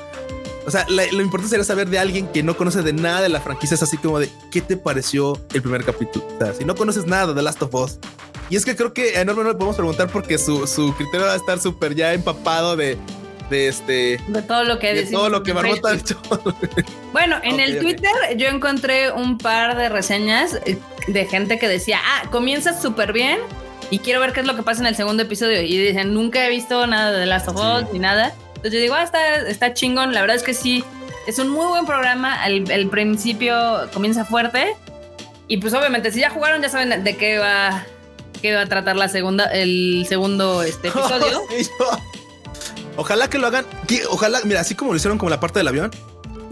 o 0.67 0.71
sea, 0.71 0.85
lo 0.89 1.23
importante 1.23 1.49
sería 1.49 1.65
saber 1.65 1.89
de 1.89 2.01
alguien 2.01 2.27
que 2.27 2.43
no 2.43 2.57
conoce 2.57 2.83
de 2.83 2.93
nada 2.93 3.21
de 3.21 3.29
la 3.29 3.41
franquicia. 3.41 3.77
Es 3.77 3.83
así 3.85 3.97
como 3.97 4.19
de 4.19 4.29
qué 4.51 4.61
te 4.61 4.77
pareció 4.77 5.41
el 5.55 5.63
primer 5.63 5.85
capítulo. 5.85 6.27
O 6.35 6.39
sea, 6.39 6.53
si 6.55 6.65
no 6.65 6.75
conoces 6.75 7.07
nada 7.07 7.29
de 7.29 7.35
The 7.35 7.43
Last 7.43 7.63
of 7.63 7.75
Us. 7.75 7.99
Y 8.51 8.57
es 8.57 8.65
que 8.65 8.77
creo 8.77 8.93
que 8.93 9.17
a 9.17 9.21
enorme 9.21 9.45
no 9.45 9.51
le 9.51 9.55
podemos 9.55 9.77
preguntar 9.77 10.09
porque 10.09 10.37
su, 10.37 10.67
su 10.67 10.95
criterio 10.95 11.27
va 11.27 11.33
a 11.33 11.37
estar 11.37 11.59
súper 11.61 11.95
ya 11.95 12.15
empapado 12.15 12.77
de 12.77 12.99
de 13.51 13.69
este 13.69 14.21
de 14.27 14.43
todo 14.43 14.65
lo 14.65 14.79
que 14.79 14.95
de 14.95 15.07
todo 15.07 15.29
lo 15.29 15.43
que 15.43 15.55
Marmota 15.55 15.91
ha 15.91 15.95
hecho. 15.95 16.21
Bueno, 17.13 17.37
en 17.43 17.61
el 17.61 17.79
Twitter 17.79 18.13
yo 18.37 18.49
encontré 18.49 19.13
un 19.13 19.39
par 19.39 19.77
de 19.77 19.89
reseñas 19.89 20.59
eh, 20.67 20.79
de 21.07 21.27
gente 21.27 21.59
que 21.59 21.69
decía, 21.69 22.01
ah, 22.05 22.29
comienza 22.31 22.81
súper 22.81 23.13
bien 23.13 23.39
y 23.91 23.99
quiero 24.01 24.21
ver 24.21 24.33
qué 24.33 24.41
es 24.41 24.47
lo 24.47 24.57
que 24.57 24.63
pasa 24.63 24.81
en 24.81 24.87
el 24.87 24.97
segundo 24.97 25.23
episodio. 25.23 25.63
Y 25.63 25.77
dicen, 25.79 26.13
nunca 26.13 26.45
he 26.47 26.51
visto 26.51 26.87
nada 26.87 27.13
de 27.13 27.27
Last 27.27 27.49
of 27.49 27.57
Us 27.57 27.93
ni 27.93 27.99
nada. 27.99 28.35
Entonces 28.49 28.73
yo 28.73 28.79
digo, 28.81 28.95
ah, 28.95 29.03
está, 29.03 29.37
está 29.37 29.75
chingón. 29.75 30.13
La 30.13 30.21
verdad 30.21 30.37
es 30.37 30.43
que 30.43 30.55
sí, 30.55 30.85
es 31.27 31.39
un 31.39 31.49
muy 31.49 31.67
buen 31.67 31.87
programa. 31.87 32.47
El, 32.47 32.89
principio 32.89 33.55
comienza 33.93 34.25
fuerte. 34.25 34.75
Y 35.49 35.59
pues 35.59 35.75
obviamente, 35.75 36.11
si 36.11 36.21
ya 36.21 36.31
jugaron, 36.31 36.63
ya 36.63 36.69
saben 36.69 37.05
de 37.05 37.17
qué 37.17 37.39
va, 37.39 37.85
qué 38.43 38.55
va 38.55 38.63
a 38.63 38.67
tratar 38.67 38.97
la 38.97 39.09
segunda, 39.09 39.45
el 39.47 40.05
segundo 40.09 40.63
este, 40.63 40.89
episodio. 40.89 41.43
Ojalá 42.97 43.31
que 43.31 43.39
lo 43.39 43.47
hagan. 43.47 43.67
Ojalá, 44.11 44.41
mira, 44.45 44.61
así 44.61 44.75
como 44.75 44.93
lo 44.93 44.97
hicieron 44.97 45.19
con 45.19 45.31
la 45.31 45.39
parte 45.39 45.61
del 45.61 45.69
avión. 45.69 45.91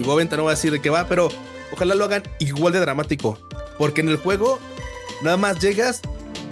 Obviamente 0.05 0.37
no 0.37 0.43
voy 0.45 0.51
a 0.51 0.55
decir 0.55 0.71
de 0.71 0.81
qué 0.81 0.91
va, 0.91 1.07
pero 1.07 1.29
ojalá 1.73 1.95
lo 1.95 2.05
hagan 2.05 2.23
igual 2.39 2.73
de 2.73 2.81
dramático. 2.81 3.39
Porque 3.79 4.01
en 4.01 4.09
el 4.09 4.17
juego, 4.17 4.59
nada 5.23 5.37
más 5.37 5.59
llegas, 5.59 6.01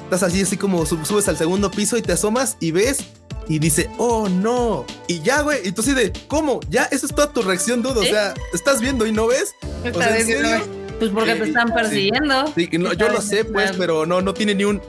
estás 0.05 0.23
así, 0.23 0.43
así 0.43 0.57
como 0.57 0.85
subes 0.87 1.29
al 1.29 1.37
segundo 1.37 1.71
piso 1.71 1.97
y 1.97 2.03
te 2.03 2.13
asomas 2.13 2.57
y 2.61 2.71
ves 2.71 2.99
y 3.49 3.59
dice, 3.59 3.91
oh 3.99 4.29
no. 4.29 4.85
Y 5.09 5.21
ya, 5.21 5.43
güey. 5.43 5.67
Y 5.67 5.73
tú 5.73 5.83
así 5.83 5.93
de, 5.95 6.13
¿cómo? 6.29 6.61
Ya, 6.69 6.85
esa 6.85 7.07
es 7.07 7.15
toda 7.15 7.33
tu 7.33 7.43
reacción, 7.43 7.83
dudo. 7.83 8.01
O 8.01 8.05
sea, 8.05 8.35
estás 8.53 8.81
viendo 8.81 9.07
y 9.07 9.13
no 9.13 9.27
ves. 9.27 9.55
O 9.63 9.99
sea, 9.99 10.63
Pues 10.99 11.11
porque 11.11 11.35
te 11.35 11.45
están 11.45 11.75
persiguiendo. 11.75 12.53
Sí, 12.55 12.69
yo 12.71 13.09
lo 13.09 13.21
sé, 13.21 13.45
pues, 13.45 13.73
pero 13.77 14.07
no, 14.07 14.21
no 14.21 14.35
tiene 14.35 14.55
ni 14.55 14.65
un 14.65 14.81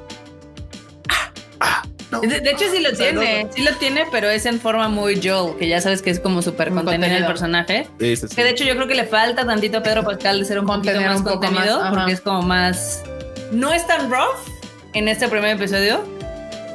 de, 2.22 2.50
hecho, 2.50 2.66
sí 2.72 2.82
lo 2.82 2.94
tiene, 2.94 3.48
sí 3.56 3.64
lo 3.64 3.72
tiene, 3.76 4.06
pero 4.12 4.30
es 4.30 4.46
en 4.46 4.60
forma 4.60 4.90
muy 4.90 5.20
Joel, 5.24 5.58
que 5.58 5.68
ya 5.68 5.82
sabes 5.82 6.02
que 6.02 6.10
es 6.10 6.20
como 6.20 6.42
súper 6.42 6.72
contenido 6.72 7.16
el 7.16 7.26
personaje. 7.26 7.88
Que 7.98 8.16
de 8.44 8.50
hecho 8.50 8.64
yo 8.64 8.76
creo 8.76 8.88
que 8.88 8.96
le 8.96 9.06
falta 9.06 9.46
tantito 9.46 9.80
a 9.80 9.84
Pedro 9.84 10.04
Pascal 10.04 10.40
de 10.40 10.46
ser 10.46 10.60
un 10.60 10.66
poquito 10.66 11.00
más 11.02 11.22
contenido, 11.22 11.84
porque 11.90 12.12
es 12.14 12.22
como 12.22 12.42
más... 12.42 13.04
No 13.52 13.72
es 13.72 13.86
tan 13.86 14.10
rough 14.10 14.48
en 14.94 15.08
este 15.08 15.28
primer 15.28 15.58
episodio, 15.58 16.04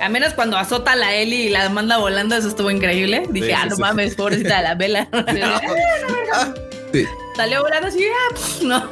a 0.00 0.08
menos 0.08 0.34
cuando 0.34 0.56
azota 0.56 0.92
a 0.92 0.96
la 0.96 1.14
Ellie 1.14 1.46
y 1.46 1.48
la 1.48 1.68
manda 1.70 1.98
volando, 1.98 2.36
eso 2.36 2.48
estuvo 2.48 2.70
increíble. 2.70 3.24
Dije, 3.30 3.52
ah, 3.54 3.66
no 3.66 3.76
mames, 3.78 4.14
pobrecita 4.14 4.58
de 4.58 4.62
la 4.62 4.74
vela. 4.74 5.08
Salió 7.36 7.62
volando 7.62 7.88
así, 7.88 8.04
ah, 8.04 8.34
no. 8.62 8.90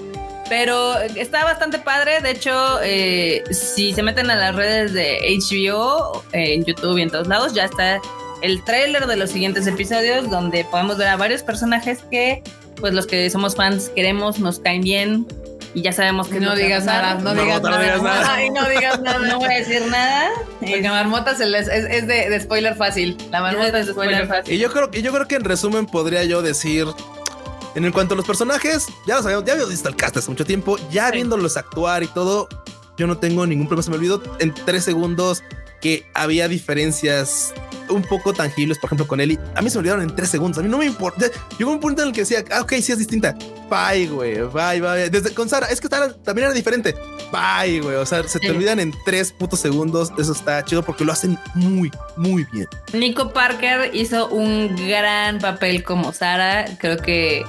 Pero 0.48 0.98
está 1.00 1.44
bastante 1.44 1.78
padre. 1.78 2.20
De 2.20 2.30
hecho, 2.30 2.80
eh, 2.82 3.42
si 3.50 3.92
se 3.92 4.02
meten 4.02 4.30
a 4.30 4.36
las 4.36 4.54
redes 4.54 4.92
de 4.92 5.18
HBO, 5.38 6.24
en 6.32 6.64
YouTube 6.64 6.98
y 6.98 7.02
en 7.02 7.10
todos 7.10 7.26
lados, 7.26 7.54
ya 7.54 7.64
está 7.64 8.00
el 8.42 8.62
tráiler 8.64 9.06
de 9.06 9.16
los 9.16 9.30
siguientes 9.30 9.66
episodios 9.66 10.30
donde 10.30 10.64
podemos 10.64 10.98
ver 10.98 11.08
a 11.08 11.16
varios 11.16 11.42
personajes 11.42 12.04
que, 12.10 12.42
pues 12.76 12.92
los 12.94 13.06
que 13.06 13.28
somos 13.30 13.56
fans 13.56 13.90
queremos, 13.94 14.38
nos 14.38 14.58
caen 14.60 14.82
bien. 14.82 15.26
Y 15.74 15.82
ya 15.82 15.92
sabemos 15.92 16.28
que 16.28 16.40
no 16.40 16.56
digas 16.56 16.86
nada, 16.86 17.16
no, 17.16 17.34
digas 17.34 17.60
nada. 17.60 18.34
Ay, 18.34 18.48
no 18.48 18.66
digas 18.66 18.98
nada. 19.02 19.18
no 19.18 19.38
voy 19.38 19.52
a 19.52 19.58
decir 19.58 19.82
nada. 19.88 20.30
Porque 20.58 20.88
Marmota 20.88 21.32
es, 21.32 21.40
es 21.40 22.06
de, 22.06 22.30
de, 22.30 22.40
spoiler 22.40 22.74
fácil. 22.76 23.14
La 23.30 23.42
Marmota 23.42 23.80
es 23.80 23.86
de 23.86 23.92
spoiler 23.92 24.26
fácil. 24.26 24.54
Y 24.54 24.58
yo 24.58 24.72
creo, 24.72 24.88
y 24.90 25.02
yo 25.02 25.12
creo 25.12 25.28
que 25.28 25.34
en 25.34 25.44
resumen 25.44 25.84
podría 25.84 26.24
yo 26.24 26.40
decir 26.40 26.86
en 27.84 27.92
cuanto 27.92 28.14
a 28.14 28.16
los 28.16 28.26
personajes, 28.26 28.86
ya 29.06 29.16
lo 29.16 29.22
sabemos, 29.22 29.44
ya 29.44 29.52
habíamos 29.52 29.70
visto 29.70 29.88
el 29.88 29.96
cast 29.96 30.16
hace 30.16 30.30
mucho 30.30 30.44
tiempo, 30.44 30.78
ya 30.90 31.10
viéndolos 31.10 31.56
actuar 31.56 32.02
y 32.02 32.06
todo, 32.06 32.48
yo 32.96 33.06
no 33.06 33.18
tengo 33.18 33.46
ningún 33.46 33.66
problema. 33.66 33.82
Se 33.82 33.90
me 33.90 33.96
olvidó 33.96 34.22
en 34.38 34.54
tres 34.54 34.84
segundos 34.84 35.42
que 35.80 36.06
había 36.14 36.48
diferencias 36.48 37.52
un 37.88 38.02
poco 38.02 38.32
tangibles, 38.32 38.78
por 38.78 38.88
ejemplo, 38.88 39.06
con 39.06 39.20
Eli. 39.20 39.38
A 39.54 39.62
mí 39.62 39.70
se 39.70 39.76
me 39.76 39.80
olvidaron 39.80 40.02
en 40.02 40.16
tres 40.16 40.30
segundos. 40.30 40.58
A 40.58 40.62
mí 40.62 40.68
no 40.68 40.78
me 40.78 40.86
importa. 40.86 41.26
Llegó 41.58 41.70
un 41.70 41.80
punto 41.80 42.02
en 42.02 42.08
el 42.08 42.14
que 42.14 42.22
decía, 42.22 42.44
ah, 42.50 42.62
ok, 42.62 42.72
sí 42.80 42.92
es 42.92 42.98
distinta. 42.98 43.36
Bye, 43.70 44.06
güey. 44.06 44.36
Bye, 44.40 44.80
bye. 44.80 45.10
Desde 45.10 45.32
con 45.34 45.48
Sara, 45.48 45.66
es 45.66 45.80
que 45.80 45.88
Sara 45.88 46.12
también 46.12 46.46
era 46.46 46.54
diferente. 46.54 46.94
Bye, 47.30 47.80
güey. 47.80 47.96
O 47.96 48.06
sea, 48.06 48.26
se 48.26 48.40
te 48.40 48.50
olvidan 48.50 48.80
en 48.80 48.92
tres 49.04 49.32
putos 49.32 49.60
segundos. 49.60 50.12
Eso 50.18 50.32
está 50.32 50.64
chido 50.64 50.82
porque 50.82 51.04
lo 51.04 51.12
hacen 51.12 51.38
muy, 51.54 51.90
muy 52.16 52.44
bien. 52.52 52.66
Nico 52.92 53.32
Parker 53.32 53.94
hizo 53.94 54.28
un 54.28 54.74
gran 54.88 55.38
papel 55.38 55.84
como 55.84 56.12
Sara. 56.12 56.64
Creo 56.78 56.96
que 56.96 57.44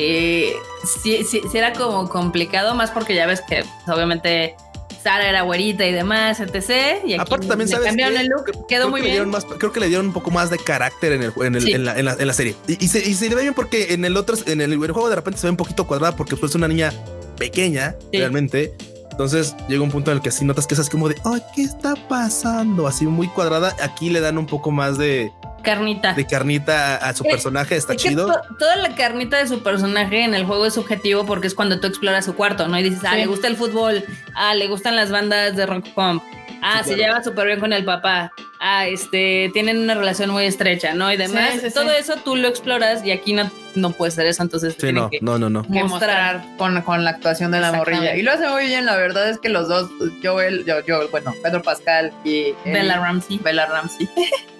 eh, 0.00 0.56
sí, 0.84 1.24
sí, 1.24 1.42
era 1.52 1.72
como 1.72 2.08
complicado, 2.08 2.74
más 2.74 2.90
porque 2.90 3.14
ya 3.14 3.26
ves 3.26 3.40
que 3.40 3.64
pues, 3.64 3.96
obviamente 3.96 4.54
Sara 5.02 5.28
era 5.28 5.42
güerita 5.42 5.86
y 5.86 5.92
demás, 5.92 6.38
etc. 6.40 7.04
Y 7.04 7.14
Aparte 7.14 7.46
también 7.46 7.68
sabes 7.68 7.86
cambiaron 7.86 8.16
el 8.16 8.28
look, 8.28 8.66
quedó 8.68 8.88
muy 8.88 9.00
bien. 9.00 9.30
creo 9.58 9.72
que 9.72 9.80
le 9.80 9.88
dieron 9.88 10.06
un 10.06 10.12
poco 10.12 10.30
más 10.30 10.50
de 10.50 10.58
carácter 10.58 11.12
en, 11.12 11.22
el, 11.24 11.32
en, 11.42 11.56
el, 11.56 11.68
en, 11.68 11.84
la, 11.84 11.98
en, 11.98 12.26
la, 12.26 12.32
serie. 12.32 12.54
Y, 12.66 12.88
se, 12.88 13.00
y, 13.00 13.14
se, 13.14 13.28
le 13.28 13.34
ve 13.34 13.42
bien 13.42 13.54
porque 13.54 13.92
en 13.92 14.04
el 14.04 14.16
otro, 14.16 14.36
en 14.46 14.60
el, 14.60 14.76
juego 14.76 15.08
de 15.08 15.16
repente 15.16 15.40
se 15.40 15.46
ve 15.46 15.50
un 15.50 15.56
poquito 15.56 15.86
cuadrada 15.86 16.16
porque 16.16 16.36
pues, 16.36 16.52
es 16.52 16.56
una 16.56 16.68
niña 16.68 16.92
pequeña, 17.36 17.96
realmente. 18.12 18.74
Entonces 19.10 19.56
llega 19.68 19.82
un 19.82 19.90
punto 19.90 20.12
en 20.12 20.18
el 20.18 20.22
que 20.22 20.28
así 20.28 20.44
notas 20.44 20.68
que 20.68 20.74
es 20.74 20.88
como 20.88 21.08
de, 21.08 21.16
ay, 21.24 21.42
¿qué 21.56 21.62
está 21.62 21.96
pasando? 22.08 22.86
Así 22.86 23.04
muy 23.04 23.26
cuadrada. 23.26 23.74
Aquí 23.82 24.10
le 24.10 24.20
dan 24.20 24.38
un 24.38 24.46
poco 24.46 24.70
más 24.70 24.96
de, 24.96 25.32
carnita. 25.68 26.14
De 26.14 26.26
carnita 26.26 26.96
a, 26.96 27.14
su 27.14 27.24
personaje, 27.24 27.76
está 27.76 27.94
chido. 27.94 28.32
toda 28.58 28.76
la 28.76 28.94
carnita 28.94 29.36
de 29.36 29.46
su 29.46 29.62
personaje 29.62 30.24
en 30.24 30.34
el 30.34 30.44
juego 30.44 30.66
es 30.66 30.74
subjetivo 30.74 31.26
porque 31.26 31.46
es 31.46 31.54
cuando 31.54 31.78
tú 31.78 31.86
exploras 31.86 32.24
su 32.24 32.34
cuarto, 32.34 32.68
¿no? 32.68 32.78
Y 32.78 32.82
dices, 32.82 33.00
ah, 33.04 33.16
le 33.16 33.26
gusta 33.26 33.48
el 33.48 33.56
fútbol, 33.56 34.04
ah, 34.34 34.54
le 34.54 34.66
gustan 34.68 34.96
las 34.96 35.10
bandas 35.10 35.56
de 35.56 35.66
rock 35.66 35.88
pump, 35.94 36.22
ah, 36.62 36.82
se 36.84 36.96
lleva 36.96 37.22
súper 37.22 37.46
bien 37.46 37.60
con 37.60 37.72
el 37.72 37.84
papá, 37.84 38.32
ah, 38.60 38.86
este, 38.86 39.50
tienen 39.52 39.78
una 39.78 39.94
relación 39.94 40.30
muy 40.30 40.44
estrecha, 40.44 40.94
¿no? 40.94 41.12
Y 41.12 41.16
demás. 41.16 41.60
Todo 41.74 41.92
eso 41.92 42.14
tú 42.24 42.36
lo 42.36 42.48
exploras 42.48 43.04
y 43.04 43.10
aquí 43.10 43.34
no, 43.34 43.50
no 43.74 43.90
puede 43.90 44.10
ser 44.10 44.26
eso, 44.26 44.42
entonces 44.42 44.74
sí, 44.78 44.92
no, 44.92 45.10
no, 45.20 45.38
no, 45.38 45.50
no, 45.50 45.64
mostrar 45.68 46.42
con, 46.56 46.80
con 46.82 47.04
la 47.04 47.10
actuación 47.10 47.50
de 47.50 47.60
la 47.60 47.72
morrilla. 47.72 48.16
Y 48.16 48.22
lo 48.22 48.32
hace 48.32 48.48
muy 48.48 48.66
bien, 48.66 48.86
la 48.86 48.96
verdad 48.96 49.28
es 49.28 49.38
que 49.38 49.50
los 49.50 49.68
dos, 49.68 49.90
Joel, 50.22 50.64
yo, 50.64 50.84
yo 50.86 51.08
bueno, 51.10 51.34
Pedro 51.42 51.62
Pascal 51.62 52.12
y 52.24 52.54
Bella 52.64 52.98
Ramsey. 52.98 53.38
Bella 53.38 53.66
Ramsey. 53.66 54.08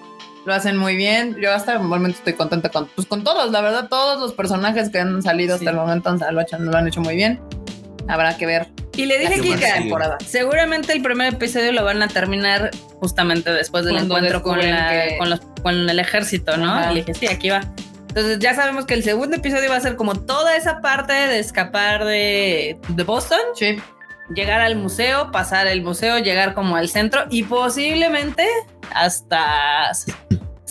lo 0.48 0.54
hacen 0.54 0.76
muy 0.78 0.96
bien. 0.96 1.36
Yo 1.40 1.52
hasta 1.52 1.74
el 1.74 1.80
momento 1.80 2.18
estoy 2.18 2.32
contenta 2.32 2.70
con, 2.70 2.86
pues, 2.88 3.06
con 3.06 3.22
todos, 3.22 3.52
la 3.52 3.60
verdad, 3.60 3.88
todos 3.88 4.18
los 4.18 4.32
personajes 4.32 4.88
que 4.88 4.98
han 4.98 5.22
salido 5.22 5.54
hasta 5.54 5.70
el 5.70 5.76
momento 5.76 6.10
lo, 6.32 6.42
lo 6.58 6.76
han 6.76 6.88
hecho 6.88 7.00
muy 7.00 7.14
bien. 7.14 7.38
Habrá 8.08 8.36
que 8.36 8.46
ver. 8.46 8.68
Y 8.96 9.04
le 9.04 9.18
dije 9.18 9.40
que 9.40 9.56
temporada. 9.56 10.16
seguramente 10.26 10.92
el 10.94 11.02
primer 11.02 11.34
episodio 11.34 11.70
lo 11.72 11.84
van 11.84 12.02
a 12.02 12.08
terminar 12.08 12.70
justamente 12.98 13.52
después 13.52 13.84
del 13.84 13.98
encuentro 13.98 14.42
con, 14.42 14.58
con, 15.62 15.88
el 15.88 15.98
ejército, 16.00 16.56
¿no? 16.56 16.90
Y 16.90 16.94
le 16.94 17.00
dije, 17.04 17.14
sí, 17.14 17.26
aquí 17.28 17.50
va. 17.50 17.60
Entonces 18.08 18.38
ya 18.38 18.54
sabemos 18.54 18.86
que 18.86 18.94
el 18.94 19.04
segundo 19.04 19.36
episodio 19.36 19.68
va 19.68 19.76
a 19.76 19.80
ser 19.80 19.96
como 19.96 20.14
toda 20.14 20.56
esa 20.56 20.80
parte 20.80 21.12
de 21.12 21.38
escapar 21.38 22.06
de, 22.06 22.78
de 22.88 23.04
Boston. 23.04 23.38
Sí. 23.54 23.76
Llegar 24.34 24.62
al 24.62 24.76
museo, 24.76 25.30
pasar 25.30 25.66
el 25.66 25.82
museo, 25.82 26.18
llegar 26.18 26.54
como 26.54 26.74
al 26.76 26.88
centro 26.88 27.26
y 27.30 27.44
posiblemente 27.44 28.46
hasta 28.94 29.92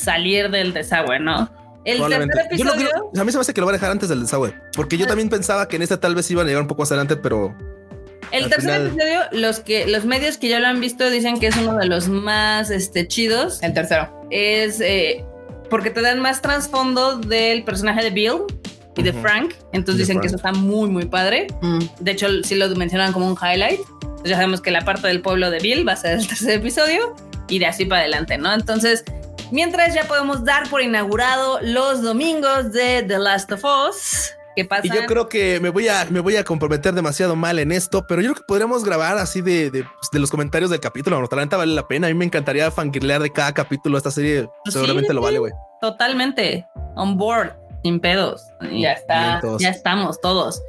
salir 0.08 0.49
del 0.49 0.72
desagüe, 0.72 1.20
¿no? 1.20 1.49
El 1.84 1.99
tercer 1.99 2.45
episodio. 2.45 2.89
a 3.14 3.24
mí 3.26 3.32
se 3.32 3.38
me 3.38 3.41
hace 3.41 3.53
que 3.53 3.60
lo 3.60 3.68
va 3.68 3.74
a 3.74 3.74
dejar 3.74 3.91
antes 3.91 4.08
del 4.08 4.22
desagüe, 4.22 4.53
porque 4.74 4.97
yo 4.97 5.05
también 5.05 5.28
pensaba 5.28 5.68
que 5.68 5.76
en 5.76 5.82
este 5.82 5.97
tal 5.97 6.16
vez 6.16 6.32
iba 6.32 6.43
a 6.43 6.45
llegar 6.45 6.62
un 6.62 6.68
poco 6.68 6.84
más 6.84 6.91
adelante, 6.91 7.18
pero. 7.18 7.53
El 8.32 8.49
tercer 8.49 8.88
episodio, 8.88 9.22
los 9.32 9.60
que 9.60 9.86
los 9.88 10.05
medios 10.05 10.38
que 10.38 10.47
ya 10.49 10.60
lo 10.60 10.68
han 10.68 10.80
visto 10.80 11.10
dicen 11.10 11.39
que 11.39 11.47
es 11.47 11.58
uno 11.58 11.78
de 11.78 11.86
los 11.88 12.08
más 12.08 12.70
este, 12.70 13.08
chidos. 13.08 13.62
El 13.64 13.74
tercero. 13.74 14.28
Es 14.30 14.82
eh, 14.82 15.26
porque 15.70 15.89
te 15.89 16.01
dan 16.01 16.22
más 16.22 16.41
trasfondo 16.41 17.18
del 17.18 17.64
personaje 17.64 18.03
de 18.03 18.10
Bill 18.10 18.43
y 18.95 19.03
de 19.03 19.14
Frank. 19.14 19.53
Entonces 19.74 20.08
dicen 20.08 20.22
que 20.22 20.28
eso 20.28 20.38
está 20.38 20.53
muy, 20.53 20.89
muy 20.89 21.05
padre. 21.05 21.47
Mm. 21.62 21.80
De 21.99 22.12
hecho, 22.12 22.28
sí 22.43 22.55
lo 22.55 22.68
mencionan 22.76 23.14
como 23.14 23.28
un 23.28 23.38
highlight. 23.41 23.80
Entonces 23.80 24.30
ya 24.30 24.36
sabemos 24.36 24.62
que 24.62 24.72
la 24.72 24.84
parte 24.84 25.08
del 25.08 25.22
pueblo 25.22 25.51
de 25.51 25.60
Bill 25.60 25.88
va 25.88 25.93
a 25.93 25.97
ser 25.97 26.20
el 26.20 26.28
tercer 26.28 26.51
episodio 26.60 27.16
y 27.49 27.60
de 27.60 27.66
así 27.66 27.86
para 27.86 28.01
adelante, 28.01 28.38
¿no? 28.38 28.53
Entonces, 28.53 29.03
mientras 29.52 29.93
ya 29.93 30.04
podemos 30.04 30.43
dar 30.43 30.70
por 30.70 30.82
inaugurado 30.82 31.60
los 31.62 32.02
domingos 32.02 32.72
de 32.72 33.04
The 33.04 33.20
Last 33.20 33.52
of 33.52 33.64
Us. 33.64 34.34
¿Qué 34.56 34.66
pasa? 34.66 34.88
Y 34.88 34.89
yo 34.89 35.06
creo 35.06 35.30
que 35.30 35.60
me 35.60 35.70
voy 35.70 35.88
a, 35.88 36.06
me 36.10 36.20
voy 36.20 36.36
a 36.36 36.43
comprometer 36.43 36.93
demasiado 36.93 37.36
mal 37.36 37.60
en 37.60 37.72
esto, 37.72 38.08
pero 38.08 38.22
yo 38.24 38.32
creo 38.32 38.41
que 38.41 38.48
podríamos 38.48 38.84
grabar 38.84 39.20
así 39.20 39.41
de, 39.41 39.70
de, 39.70 39.84
pues, 39.84 40.20
los 40.20 40.32
comentarios 40.32 40.72
del 40.72 40.80
capítulo. 40.80 41.28
Talenta 41.28 41.58
vale 41.58 41.76
la 41.76 41.88
pena. 41.88 42.08
A 42.08 42.10
mí 42.10 42.16
me 42.16 42.26
encantaría 42.26 42.72
fangirlear 42.72 43.22
de 43.22 43.32
cada 43.32 43.54
capítulo 43.54 43.95
de 43.95 44.00
esta 44.00 44.10
serie. 44.10 44.50
Seguramente 44.66 45.14
lo 45.14 45.22
vale, 45.22 45.38
güey. 45.38 45.54
Totalmente. 45.80 46.68
On 46.95 47.18
board, 47.18 47.56
sin 47.84 48.00
pedos. 48.00 48.48
Ya 48.72 48.93
está. 48.93 49.41
Ya 49.60 49.70
estamos 49.70 50.20
todos. 50.22 50.60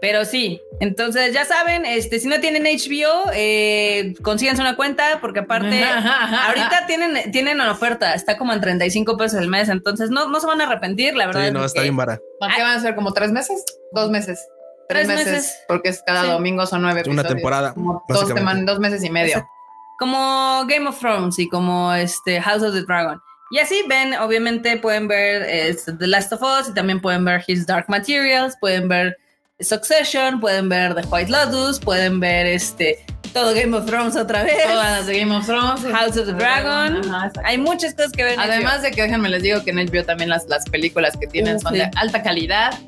Pero 0.00 0.24
sí, 0.24 0.62
entonces 0.78 1.34
ya 1.34 1.44
saben, 1.44 1.84
este, 1.84 2.20
si 2.20 2.28
no 2.28 2.38
tienen 2.38 2.62
HBO, 2.62 3.30
eh, 3.34 4.14
consíganse 4.22 4.62
una 4.62 4.76
cuenta, 4.76 5.18
porque 5.20 5.40
aparte, 5.40 5.82
ahorita 6.46 6.86
tienen, 6.86 7.32
tienen 7.32 7.60
una 7.60 7.72
oferta, 7.72 8.14
está 8.14 8.38
como 8.38 8.52
en 8.52 8.60
35 8.60 9.16
pesos 9.16 9.40
el 9.40 9.48
mes, 9.48 9.68
entonces 9.68 10.10
no, 10.10 10.28
no 10.28 10.38
se 10.38 10.46
van 10.46 10.60
a 10.60 10.64
arrepentir, 10.64 11.16
la 11.16 11.26
verdad. 11.26 11.46
Sí, 11.46 11.52
no, 11.52 11.64
está 11.64 11.82
bien 11.82 11.96
barato. 11.96 12.22
¿Qué 12.54 12.62
van 12.62 12.76
a 12.76 12.80
ser? 12.80 12.94
¿Como 12.94 13.12
tres 13.12 13.32
meses? 13.32 13.64
¿Dos 13.92 14.10
meses? 14.10 14.46
Tres, 14.88 15.06
meses, 15.06 15.58
Porque 15.68 15.90
es 15.90 16.02
cada 16.06 16.24
domingo 16.32 16.64
son 16.66 16.80
nueve 16.80 17.02
Una 17.08 17.22
temporada. 17.22 17.74
dos, 17.76 18.32
dos 18.64 18.78
meses 18.78 19.04
y 19.04 19.10
medio. 19.10 19.46
Como 19.98 20.64
Game 20.66 20.88
of 20.88 20.98
Thrones 20.98 21.38
y 21.38 21.48
como 21.48 21.92
este 21.92 22.40
House 22.40 22.62
of 22.62 22.72
the 22.72 22.82
Dragon. 22.82 23.20
Y 23.50 23.58
así 23.58 23.82
ven, 23.88 24.14
obviamente 24.14 24.76
pueden 24.78 25.08
ver 25.08 25.42
este, 25.42 25.92
The 25.92 26.06
Last 26.06 26.32
of 26.32 26.42
Us 26.42 26.68
y 26.68 26.74
también 26.74 27.00
pueden 27.00 27.24
ver 27.24 27.42
His 27.46 27.66
Dark 27.66 27.86
Materials, 27.88 28.56
pueden 28.60 28.88
ver 28.88 29.18
Succession, 29.60 30.38
pueden 30.38 30.68
ver 30.68 30.94
The 30.94 31.06
White 31.08 31.32
Lotus, 31.32 31.80
pueden 31.80 32.20
ver 32.20 32.46
este 32.46 33.04
todo 33.32 33.54
Game 33.54 33.76
of 33.76 33.86
Thrones 33.86 34.16
otra 34.16 34.44
vez. 34.44 34.56
Todas 34.64 34.98
las 34.98 35.06
de 35.06 35.18
Game 35.18 35.36
of 35.36 35.46
Thrones. 35.46 35.82
House 35.92 36.16
of 36.16 36.26
the 36.26 36.32
Dragon. 36.32 37.02
Hay 37.44 37.58
muchas 37.58 37.94
cosas 37.94 38.12
que 38.12 38.24
ver. 38.24 38.38
Además 38.38 38.82
de 38.82 38.92
que 38.92 39.02
déjenme 39.02 39.28
les 39.28 39.42
digo 39.42 39.62
que 39.64 39.70
en 39.70 39.76
HBO 39.76 40.04
también 40.04 40.30
las, 40.30 40.48
las 40.48 40.64
películas 40.68 41.16
que 41.16 41.26
tienen 41.26 41.58
son 41.58 41.74
de 41.74 41.90
alta 41.96 42.22
calidad, 42.22 42.78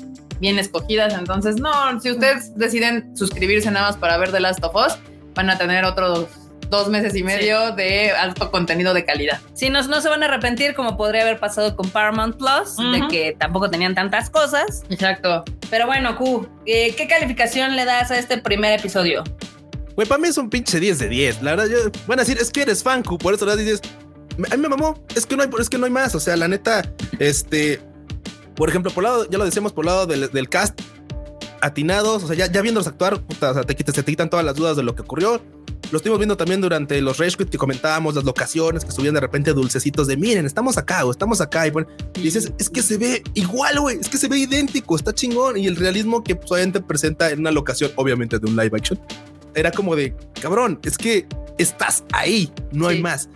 bien 0.40 0.58
escogidas. 0.58 1.12
Entonces, 1.14 1.56
no, 1.56 2.00
si 2.00 2.12
ustedes 2.12 2.56
deciden 2.56 3.16
suscribirse 3.16 3.70
nada 3.70 3.88
más 3.88 3.96
para 3.96 4.16
ver 4.16 4.30
The 4.30 4.40
Last 4.40 4.62
of 4.62 4.74
Us, 4.74 4.96
van 5.34 5.50
a 5.50 5.58
tener 5.58 5.84
otros 5.84 6.28
dos 6.70 6.88
meses 6.88 7.14
y 7.16 7.22
medio 7.22 7.72
de 7.72 8.12
alto 8.12 8.50
contenido 8.50 8.94
de 8.94 9.04
calidad. 9.04 9.40
Sí, 9.54 9.68
no, 9.68 9.82
no 9.82 10.00
se 10.00 10.08
van 10.08 10.22
a 10.22 10.26
arrepentir 10.26 10.74
como 10.74 10.96
podría 10.96 11.22
haber 11.22 11.38
pasado 11.38 11.76
con 11.76 11.90
Paramount 11.90 12.36
Plus, 12.36 12.76
de 12.76 13.08
que 13.10 13.36
tampoco 13.38 13.68
tenían 13.68 13.94
tantas 13.94 14.30
cosas. 14.30 14.84
Exacto. 14.88 15.44
Pero 15.68 15.86
bueno, 15.86 16.16
Q, 16.16 16.48
eh, 16.66 16.94
¿qué 16.96 17.08
calificación 17.08 17.76
le 17.76 17.84
das 17.84 18.10
a 18.10 18.18
este 18.18 18.38
primer 18.38 18.78
episodio? 18.78 19.24
Güey, 19.96 20.06
para 20.08 20.20
mí 20.20 20.28
es 20.28 20.38
un 20.38 20.48
pinche 20.48 20.78
10 20.80 20.98
de 21.00 21.08
10. 21.08 21.42
La 21.42 21.56
verdad, 21.56 21.66
yo, 21.66 21.90
van 22.06 22.20
a 22.20 22.22
decir, 22.22 22.38
es 22.40 22.50
que 22.50 22.62
eres 22.62 22.82
fan, 22.82 23.02
Q, 23.02 23.18
por 23.18 23.34
eso 23.34 23.44
le 23.44 23.56
dices, 23.56 23.80
a 24.50 24.56
mí 24.56 24.62
me 24.62 24.68
mamó, 24.68 25.04
es 25.14 25.26
que 25.26 25.36
no 25.36 25.42
hay, 25.42 25.50
es 25.58 25.68
que 25.68 25.76
no 25.76 25.86
hay 25.86 25.92
más. 25.92 26.14
O 26.14 26.20
sea, 26.20 26.36
la 26.36 26.48
neta, 26.48 26.82
este, 27.18 27.80
por 28.54 28.68
ejemplo, 28.68 28.92
por 28.92 29.02
lado, 29.02 29.28
ya 29.28 29.38
lo 29.38 29.44
decíamos 29.44 29.72
por 29.72 29.84
lado 29.84 30.06
del, 30.06 30.30
del 30.30 30.48
cast, 30.48 30.80
atinados, 31.60 32.22
o 32.22 32.26
sea, 32.28 32.36
ya, 32.36 32.46
ya 32.46 32.62
viéndolos 32.62 32.86
actuar, 32.86 33.20
puta, 33.20 33.50
o 33.50 33.54
sea, 33.54 33.64
te, 33.64 33.74
te, 33.74 33.92
te 33.92 34.04
quitan 34.04 34.30
todas 34.30 34.46
las 34.46 34.54
dudas 34.54 34.76
de 34.76 34.82
lo 34.82 34.94
que 34.94 35.02
ocurrió 35.02 35.42
lo 35.90 35.96
estuvimos 35.96 36.18
viendo 36.18 36.36
también 36.36 36.60
durante 36.60 37.00
los 37.00 37.18
Rage 37.18 37.36
que 37.36 37.58
comentábamos, 37.58 38.14
las 38.14 38.24
locaciones 38.24 38.84
que 38.84 38.92
subían 38.92 39.14
de 39.14 39.20
repente 39.20 39.52
dulcecitos 39.52 40.06
de 40.06 40.16
miren, 40.16 40.46
estamos 40.46 40.78
acá 40.78 41.04
o 41.04 41.10
estamos 41.10 41.40
acá. 41.40 41.66
Y, 41.66 41.70
bueno, 41.70 41.88
dices, 42.14 42.52
es 42.58 42.70
que 42.70 42.82
se 42.82 42.96
ve 42.96 43.22
igual, 43.34 43.80
güey, 43.80 43.98
es 43.98 44.08
que 44.08 44.16
se 44.16 44.28
ve 44.28 44.38
idéntico, 44.38 44.96
está 44.96 45.12
chingón. 45.12 45.56
Y 45.56 45.66
el 45.66 45.76
realismo 45.76 46.22
que 46.22 46.34
obviamente 46.34 46.80
presenta 46.80 47.30
en 47.30 47.40
una 47.40 47.50
locación, 47.50 47.90
obviamente 47.96 48.38
de 48.38 48.46
un 48.48 48.56
live 48.56 48.70
action, 48.72 49.00
era 49.54 49.70
como 49.72 49.96
de 49.96 50.14
cabrón, 50.40 50.78
es 50.84 50.96
que 50.96 51.26
estás 51.58 52.04
ahí, 52.12 52.52
no 52.72 52.88
hay 52.88 53.00
más. 53.00 53.28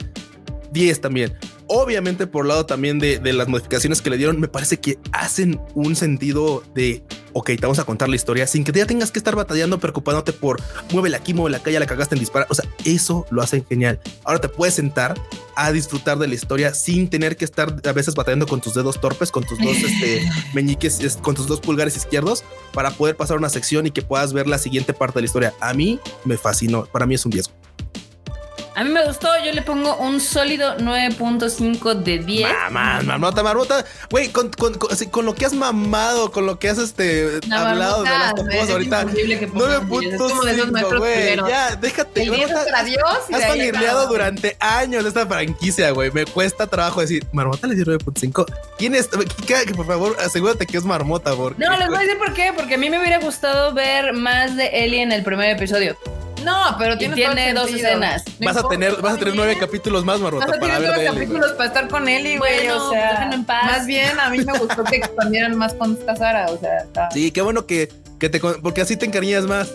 10 0.72 1.00
también. 1.00 1.32
Obviamente 1.66 2.26
por 2.26 2.46
lado 2.46 2.66
también 2.66 2.98
de, 2.98 3.18
de, 3.18 3.32
las 3.32 3.48
modificaciones 3.48 4.02
que 4.02 4.10
le 4.10 4.16
dieron, 4.16 4.40
me 4.40 4.48
parece 4.48 4.78
que 4.80 4.98
hacen 5.12 5.60
un 5.74 5.96
sentido 5.96 6.62
de, 6.74 7.04
ok, 7.34 7.46
te 7.46 7.60
vamos 7.60 7.78
a 7.78 7.84
contar 7.84 8.08
la 8.08 8.16
historia 8.16 8.46
sin 8.46 8.64
que 8.64 8.72
ya 8.72 8.86
tengas 8.86 9.10
que 9.10 9.18
estar 9.18 9.36
batallando, 9.36 9.78
preocupándote 9.78 10.32
por 10.32 10.62
muévela 10.92 11.18
aquí, 11.18 11.34
mueve 11.34 11.50
la 11.50 11.62
calle, 11.62 11.78
la 11.78 11.86
cagaste 11.86 12.14
en 12.14 12.20
disparar. 12.20 12.48
O 12.50 12.54
sea, 12.54 12.64
eso 12.84 13.26
lo 13.30 13.42
hacen 13.42 13.64
genial. 13.68 14.00
Ahora 14.24 14.40
te 14.40 14.48
puedes 14.48 14.74
sentar 14.74 15.14
a 15.56 15.70
disfrutar 15.72 16.18
de 16.18 16.28
la 16.28 16.34
historia 16.34 16.72
sin 16.72 17.10
tener 17.10 17.36
que 17.36 17.44
estar 17.44 17.74
a 17.84 17.92
veces 17.92 18.14
batallando 18.14 18.46
con 18.46 18.60
tus 18.60 18.74
dedos 18.74 19.00
torpes, 19.00 19.30
con 19.30 19.44
tus 19.44 19.58
dos 19.58 19.76
este, 19.76 20.26
meñiques, 20.54 21.18
con 21.20 21.34
tus 21.34 21.46
dos 21.46 21.60
pulgares 21.60 21.96
izquierdos 21.96 22.44
para 22.72 22.90
poder 22.90 23.16
pasar 23.16 23.36
una 23.36 23.48
sección 23.48 23.86
y 23.86 23.90
que 23.90 24.02
puedas 24.02 24.32
ver 24.32 24.46
la 24.46 24.58
siguiente 24.58 24.94
parte 24.94 25.16
de 25.16 25.22
la 25.22 25.26
historia. 25.26 25.54
A 25.60 25.74
mí 25.74 26.00
me 26.24 26.38
fascinó. 26.38 26.86
Para 26.86 27.06
mí 27.06 27.14
es 27.14 27.26
un 27.26 27.32
riesgo. 27.32 27.54
A 28.76 28.82
mí 28.82 28.90
me 28.90 29.04
gustó, 29.04 29.28
yo 29.44 29.52
le 29.52 29.62
pongo 29.62 29.96
un 29.98 30.20
sólido 30.20 30.76
9.5 30.78 31.94
de 31.94 32.18
10. 32.18 32.52
Mamá, 32.64 33.02
marmota, 33.02 33.42
marmota. 33.44 33.84
Güey, 34.10 34.30
con, 34.30 34.50
con, 34.50 34.74
con, 34.74 35.24
lo 35.24 35.34
que 35.36 35.46
has 35.46 35.52
mamado, 35.52 36.32
con 36.32 36.44
lo 36.44 36.58
que 36.58 36.70
has 36.70 36.78
este, 36.78 37.38
hablado 37.52 38.02
de 38.02 38.10
las 38.10 38.32
cosas 38.32 38.70
ahorita. 38.70 39.04
9.5, 39.04 40.98
güey. 40.98 41.36
Ya, 41.48 41.76
déjate. 41.76 42.24
El 42.24 42.30
para 42.52 42.82
Dios. 42.82 43.00
Has 43.32 43.46
familiado 43.46 44.08
durante 44.08 44.56
años 44.58 45.04
esta 45.06 45.24
franquicia, 45.24 45.92
güey. 45.92 46.10
Me 46.10 46.24
cuesta 46.24 46.66
trabajo 46.66 47.00
decir, 47.00 47.24
marmota 47.30 47.68
le 47.68 47.76
dio 47.76 47.84
9.5. 47.84 48.44
¿Quién 48.76 48.96
es? 48.96 49.08
Que, 49.46 49.72
por 49.74 49.86
favor, 49.86 50.16
asegúrate 50.18 50.66
que 50.66 50.78
es 50.78 50.84
marmota, 50.84 51.36
porque. 51.36 51.64
No, 51.64 51.76
les 51.76 51.86
voy 51.86 51.98
a 51.98 52.00
decir 52.00 52.18
por 52.18 52.34
qué. 52.34 52.52
Porque 52.56 52.74
a 52.74 52.78
mí 52.78 52.90
me 52.90 52.98
hubiera 52.98 53.20
gustado 53.20 53.72
ver 53.72 54.14
más 54.14 54.56
de 54.56 54.66
Ellie 54.84 55.02
en 55.02 55.12
el 55.12 55.22
primer 55.22 55.50
episodio. 55.50 55.96
No, 56.44 56.76
pero 56.78 56.98
tiene, 56.98 57.14
tiene 57.14 57.52
dos 57.52 57.70
escenas. 57.70 58.24
vas 58.40 58.56
a 58.56 58.68
tener, 58.68 58.96
vas 59.00 59.14
a 59.14 59.16
tener 59.18 59.34
nueve 59.34 59.56
capítulos 59.58 60.04
más, 60.04 60.20
Marrota, 60.20 60.46
vas 60.46 60.56
a 60.56 60.60
tener 60.60 60.80
nueve 60.80 61.04
capítulos 61.04 61.52
para 61.52 61.66
estar 61.66 61.88
con 61.88 62.08
Eli, 62.08 62.36
güey. 62.36 62.68
o 62.68 62.90
sea, 62.90 63.30
en 63.32 63.44
paz. 63.44 63.64
más 63.64 63.86
bien 63.86 64.18
a 64.20 64.30
mí 64.30 64.38
me 64.38 64.58
gustó 64.58 64.84
que 64.84 64.96
expandieran 64.96 65.56
más 65.56 65.74
con 65.74 65.92
esta 65.92 66.16
Sara, 66.16 66.46
o 66.46 66.58
sea. 66.58 66.86
Sí, 67.12 67.30
qué 67.30 67.42
bueno 67.42 67.66
que, 67.66 67.88
que 68.18 68.28
te, 68.28 68.40
porque 68.40 68.80
así 68.80 68.96
te 68.96 69.06
encariñas 69.06 69.44
más. 69.44 69.70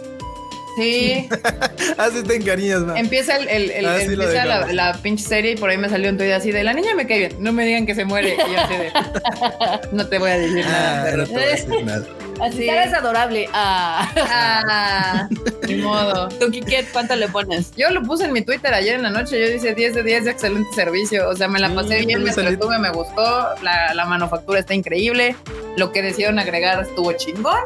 Sí. 0.77 1.27
así 1.97 2.23
te 2.23 2.35
encariñas 2.35 2.81
más. 2.81 2.97
Empieza 2.97 3.37
el, 3.37 3.49
el, 3.49 3.71
el 3.71 3.85
empieza 3.85 4.45
la, 4.45 4.71
la, 4.71 4.93
pinche 4.93 5.27
serie 5.27 5.51
y 5.51 5.55
por 5.57 5.69
ahí 5.69 5.77
me 5.77 5.89
salió 5.89 6.09
un 6.09 6.17
tuit 6.17 6.31
así 6.31 6.51
de 6.51 6.63
la 6.63 6.73
niña 6.73 6.95
me 6.95 7.05
cae 7.05 7.19
bien. 7.19 7.35
No 7.39 7.51
me 7.51 7.65
digan 7.65 7.85
que 7.85 7.95
se 7.95 8.05
muere. 8.05 8.35
Y 8.35 8.53
yo 8.53 8.59
así 8.59 8.75
de, 8.75 8.91
no 9.91 10.07
te 10.07 10.17
voy 10.19 10.31
a 10.31 10.37
decir 10.37 10.65
nada. 10.65 11.11
Ah, 11.11 11.17
no 11.17 11.25
te 11.25 11.33
voy 11.33 11.43
a 11.43 11.47
decir 11.47 11.83
nada. 11.83 12.05
Así 12.41 12.69
es 12.69 12.93
adorable. 12.93 13.49
Ah. 13.53 14.09
ah. 14.15 15.29
Ni 15.67 15.75
modo. 15.75 16.29
¿Tú, 16.29 16.49
Kiket, 16.49 16.91
cuánto 16.91 17.15
le 17.15 17.27
pones? 17.27 17.71
Yo 17.75 17.89
lo 17.89 18.01
puse 18.03 18.25
en 18.25 18.33
mi 18.33 18.41
Twitter 18.41 18.73
ayer 18.73 18.95
en 18.95 19.03
la 19.03 19.09
noche. 19.09 19.39
Yo 19.39 19.51
dice 19.51 19.73
10 19.73 19.95
de 19.95 20.03
10 20.03 20.25
de 20.25 20.31
excelente 20.31 20.69
servicio. 20.73 21.29
O 21.29 21.35
sea, 21.35 21.47
me 21.47 21.59
la 21.59 21.73
pasé 21.73 22.05
bien, 22.05 22.23
me 22.23 22.29
entretuve, 22.29 22.79
me 22.79 22.91
gustó. 22.91 23.55
La, 23.61 23.93
la 23.93 24.05
manufactura 24.05 24.59
está 24.59 24.73
increíble. 24.73 25.35
Lo 25.77 25.91
que 25.91 26.01
decidieron 26.01 26.39
agregar 26.39 26.81
estuvo 26.81 27.11
chingón 27.13 27.59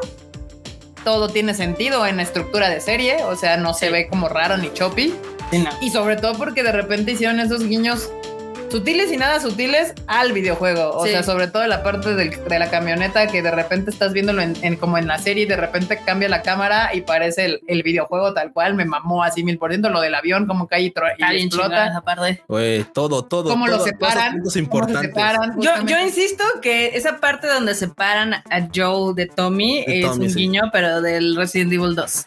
todo 1.04 1.28
tiene 1.28 1.54
sentido 1.54 2.06
en 2.06 2.16
la 2.16 2.22
estructura 2.22 2.70
de 2.70 2.80
serie, 2.80 3.22
o 3.24 3.36
sea, 3.36 3.58
no 3.58 3.74
se 3.74 3.90
ve 3.90 4.08
como 4.08 4.28
raro 4.28 4.56
ni 4.56 4.72
choppy. 4.72 5.14
Y 5.80 5.90
sobre 5.90 6.16
todo 6.16 6.34
porque 6.34 6.64
de 6.64 6.72
repente 6.72 7.12
hicieron 7.12 7.38
esos 7.38 7.62
guiños 7.62 8.10
sutiles 8.74 9.12
y 9.12 9.16
nada 9.16 9.38
sutiles 9.38 9.94
al 10.08 10.32
videojuego. 10.32 10.96
O 10.96 11.06
sea, 11.06 11.22
sobre 11.22 11.46
todo 11.46 11.64
la 11.68 11.84
parte 11.84 12.12
de 12.16 12.58
la 12.58 12.70
camioneta 12.70 13.28
que 13.28 13.40
de 13.40 13.52
repente 13.52 13.92
estás 13.92 14.12
viéndolo 14.12 14.42
en, 14.42 14.76
como 14.76 14.98
en 14.98 15.06
la 15.06 15.18
serie 15.18 15.44
y 15.44 15.46
de 15.46 15.56
repente 15.56 16.00
cambia 16.04 16.28
la 16.28 16.42
cámara 16.42 16.92
y 16.92 17.02
parece 17.02 17.60
el, 17.68 17.82
videojuego 17.84 18.34
tal 18.34 18.52
cual. 18.52 18.74
Me 18.74 18.84
mamó 18.84 19.22
así 19.22 19.44
mil 19.44 19.58
por 19.58 19.70
ciento. 19.70 19.90
Lo 19.90 20.00
del 20.00 20.16
avión, 20.16 20.48
como 20.48 20.66
cae 20.66 20.82
y, 20.82 20.86
y 20.86 21.44
explota. 21.44 22.02
Güey, 22.48 22.82
todo, 22.92 23.24
todo. 23.24 23.48
Cómo 23.48 23.68
lo 23.68 23.78
separan. 23.78 24.42
Yo, 25.60 25.70
yo 25.86 26.00
insisto 26.00 26.42
que 26.60 26.96
esa 26.96 27.20
parte 27.20 27.46
donde 27.46 27.74
separan 27.74 28.34
a 28.34 28.68
Joe 28.74 29.14
de 29.14 29.26
Tommy 29.26 29.84
es 29.86 30.06
un 30.06 30.34
guiño, 30.34 30.62
pero 30.72 31.00
del 31.00 31.36
Resident 31.36 31.72
Evil 31.72 31.94
2. 31.94 32.24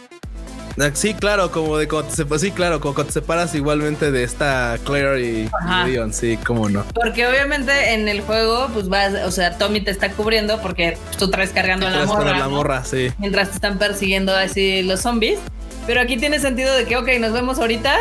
Sí, 0.94 1.14
claro, 1.14 1.52
como 1.52 1.78
de 1.78 1.88
cuando 1.88 2.14
te, 2.14 2.40
sí, 2.40 2.52
claro, 2.52 2.80
como 2.80 2.94
cuando 2.94 3.08
te 3.08 3.20
separas 3.20 3.56
igualmente 3.56 4.12
de 4.12 4.24
esta 4.24 4.78
Claire 4.86 5.20
y 5.20 5.50
Leon, 5.86 6.14
sí, 6.14 6.38
cómo 6.46 6.70
no. 6.70 6.86
Porque 6.94 7.26
obviamente 7.28 7.94
en 7.94 8.08
el 8.08 8.22
juego, 8.22 8.70
pues 8.74 8.88
vas, 8.88 9.14
o 9.26 9.32
sea, 9.32 9.58
Tommy 9.58 9.82
te 9.82 9.92
está 9.92 10.12
cubriendo 10.12 10.62
porque 10.62 10.98
tú 11.18 11.30
traes 11.32 11.50
cargando 11.50 11.88
a 11.88 11.90
la 11.90 12.06
morra. 12.06 12.38
la 12.38 12.48
morra, 12.48 12.84
sí. 12.84 13.12
Mientras 13.18 13.50
te 13.50 13.56
están 13.56 13.80
persiguiendo 13.80 14.36
así 14.36 14.84
los 14.84 15.02
zombies. 15.02 15.40
Pero 15.88 16.02
aquí 16.02 16.18
tiene 16.18 16.40
sentido 16.40 16.76
de 16.76 16.86
que, 16.86 16.98
ok, 16.98 17.08
nos 17.20 17.32
vemos 17.32 17.60
ahorita 17.60 17.96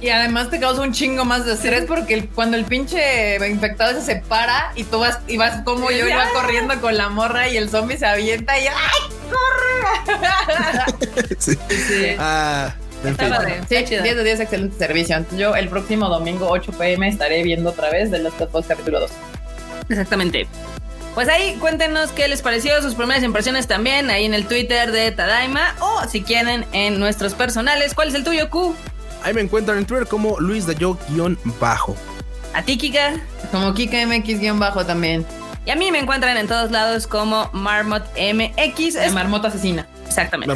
Y 0.00 0.08
además 0.08 0.48
te 0.48 0.58
causa 0.58 0.80
un 0.80 0.92
chingo 0.92 1.24
más 1.26 1.44
de 1.44 1.52
estrés 1.52 1.84
porque 1.86 2.28
cuando 2.34 2.56
el 2.56 2.64
pinche 2.64 3.36
infectado 3.48 3.98
se 4.00 4.14
separa 4.14 4.72
y 4.74 4.84
tú 4.84 4.98
vas 4.98 5.20
y 5.28 5.36
vas 5.36 5.62
como 5.62 5.90
yo 5.90 6.08
iba 6.08 6.28
corriendo 6.32 6.80
con 6.80 6.96
la 6.96 7.08
morra 7.08 7.48
y 7.48 7.56
el 7.56 7.68
zombie 7.68 7.98
se 7.98 8.06
avienta 8.06 8.58
y 8.58 8.66
¡ay, 8.66 9.15
corre! 9.28 10.96
sí. 11.38 11.56
Ah, 12.18 12.74
sí, 13.68 13.74
10 13.76 14.02
de 14.02 14.24
10, 14.24 14.40
excelente 14.40 14.78
servicio. 14.78 15.24
yo 15.36 15.54
el 15.54 15.68
próximo 15.68 16.08
domingo 16.08 16.48
8 16.48 16.72
pm 16.72 17.08
estaré 17.08 17.42
viendo 17.42 17.70
otra 17.70 17.90
vez 17.90 18.10
de 18.10 18.18
los 18.18 18.32
Us 18.52 18.66
capítulo 18.66 19.00
2. 19.00 19.10
Exactamente. 19.88 20.46
Pues 21.14 21.28
ahí 21.28 21.56
cuéntenos 21.60 22.12
qué 22.12 22.28
les 22.28 22.42
pareció, 22.42 22.82
sus 22.82 22.94
primeras 22.94 23.22
impresiones 23.22 23.66
también, 23.66 24.10
ahí 24.10 24.26
en 24.26 24.34
el 24.34 24.46
Twitter 24.46 24.92
de 24.92 25.10
Tadaima 25.12 25.74
o 25.80 26.06
si 26.08 26.22
quieren 26.22 26.66
en 26.72 26.98
nuestros 27.00 27.32
personales. 27.32 27.94
¿Cuál 27.94 28.08
es 28.08 28.14
el 28.14 28.24
tuyo, 28.24 28.50
Q? 28.50 28.74
Ahí 29.22 29.32
me 29.32 29.40
encuentran 29.40 29.78
en 29.78 29.86
Twitter 29.86 30.06
como 30.06 30.38
Luis 30.38 30.66
de 30.66 30.76
bajo 31.58 31.96
¿A 32.52 32.62
ti, 32.62 32.76
Kika? 32.76 33.20
Como 33.50 33.74
Kika 33.74 33.96
MX-bajo 34.06 34.84
también. 34.84 35.26
Y 35.66 35.70
a 35.72 35.76
mí 35.76 35.90
me 35.90 35.98
encuentran 35.98 36.36
en 36.36 36.46
todos 36.46 36.70
lados 36.70 37.08
como 37.08 37.50
Marmot 37.52 38.04
MX. 38.16 38.94
Es 38.94 39.12
Marmota 39.12 39.48
Asesina. 39.48 39.86
Exactamente. 40.06 40.54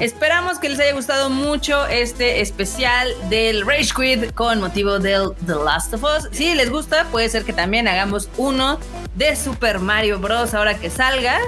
Esperamos 0.00 0.58
que 0.58 0.68
les 0.68 0.80
haya 0.80 0.92
gustado 0.92 1.30
mucho 1.30 1.86
este 1.86 2.40
especial 2.40 3.08
del 3.30 3.64
Rage 3.64 3.90
Quit 3.96 4.34
con 4.34 4.60
motivo 4.60 4.98
del 4.98 5.30
The 5.46 5.54
Last 5.64 5.94
of 5.94 6.02
Us. 6.02 6.28
Si 6.32 6.54
les 6.56 6.70
gusta, 6.70 7.04
puede 7.12 7.28
ser 7.28 7.44
que 7.44 7.52
también 7.52 7.86
hagamos 7.86 8.28
uno 8.36 8.80
de 9.14 9.36
Super 9.36 9.78
Mario 9.78 10.18
Bros. 10.18 10.54
ahora 10.54 10.76
que 10.76 10.90
salga. 10.90 11.38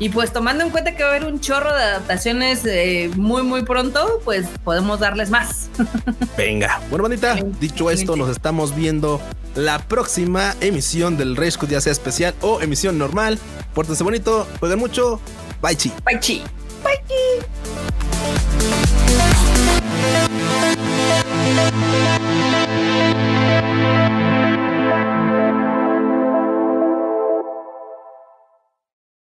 Y 0.00 0.08
pues 0.08 0.32
tomando 0.32 0.64
en 0.64 0.70
cuenta 0.70 0.96
que 0.96 1.02
va 1.04 1.10
a 1.10 1.12
haber 1.12 1.26
un 1.26 1.40
chorro 1.40 1.72
de 1.76 1.82
adaptaciones 1.82 2.64
eh, 2.64 3.10
muy 3.16 3.42
muy 3.42 3.62
pronto, 3.62 4.20
pues 4.24 4.48
podemos 4.64 4.98
darles 4.98 5.28
más. 5.28 5.68
Venga, 6.38 6.80
bueno 6.88 7.02
bandita, 7.02 7.36
dicho 7.60 7.90
esto, 7.90 8.16
nos 8.16 8.30
estamos 8.30 8.74
viendo 8.74 9.20
la 9.54 9.78
próxima 9.78 10.56
emisión 10.62 11.18
del 11.18 11.36
Quit, 11.36 11.68
ya 11.68 11.82
sea 11.82 11.92
especial 11.92 12.34
o 12.40 12.62
emisión 12.62 12.96
normal. 12.96 13.38
Pórtense 13.74 14.02
bonito, 14.02 14.48
jueguen 14.58 14.78
mucho. 14.78 15.20
Bye 15.60 15.76
chi. 15.76 15.92
Bye 16.04 16.18
chi. 16.18 16.42
Bye. 16.82 16.98
Bye. 22.66 22.89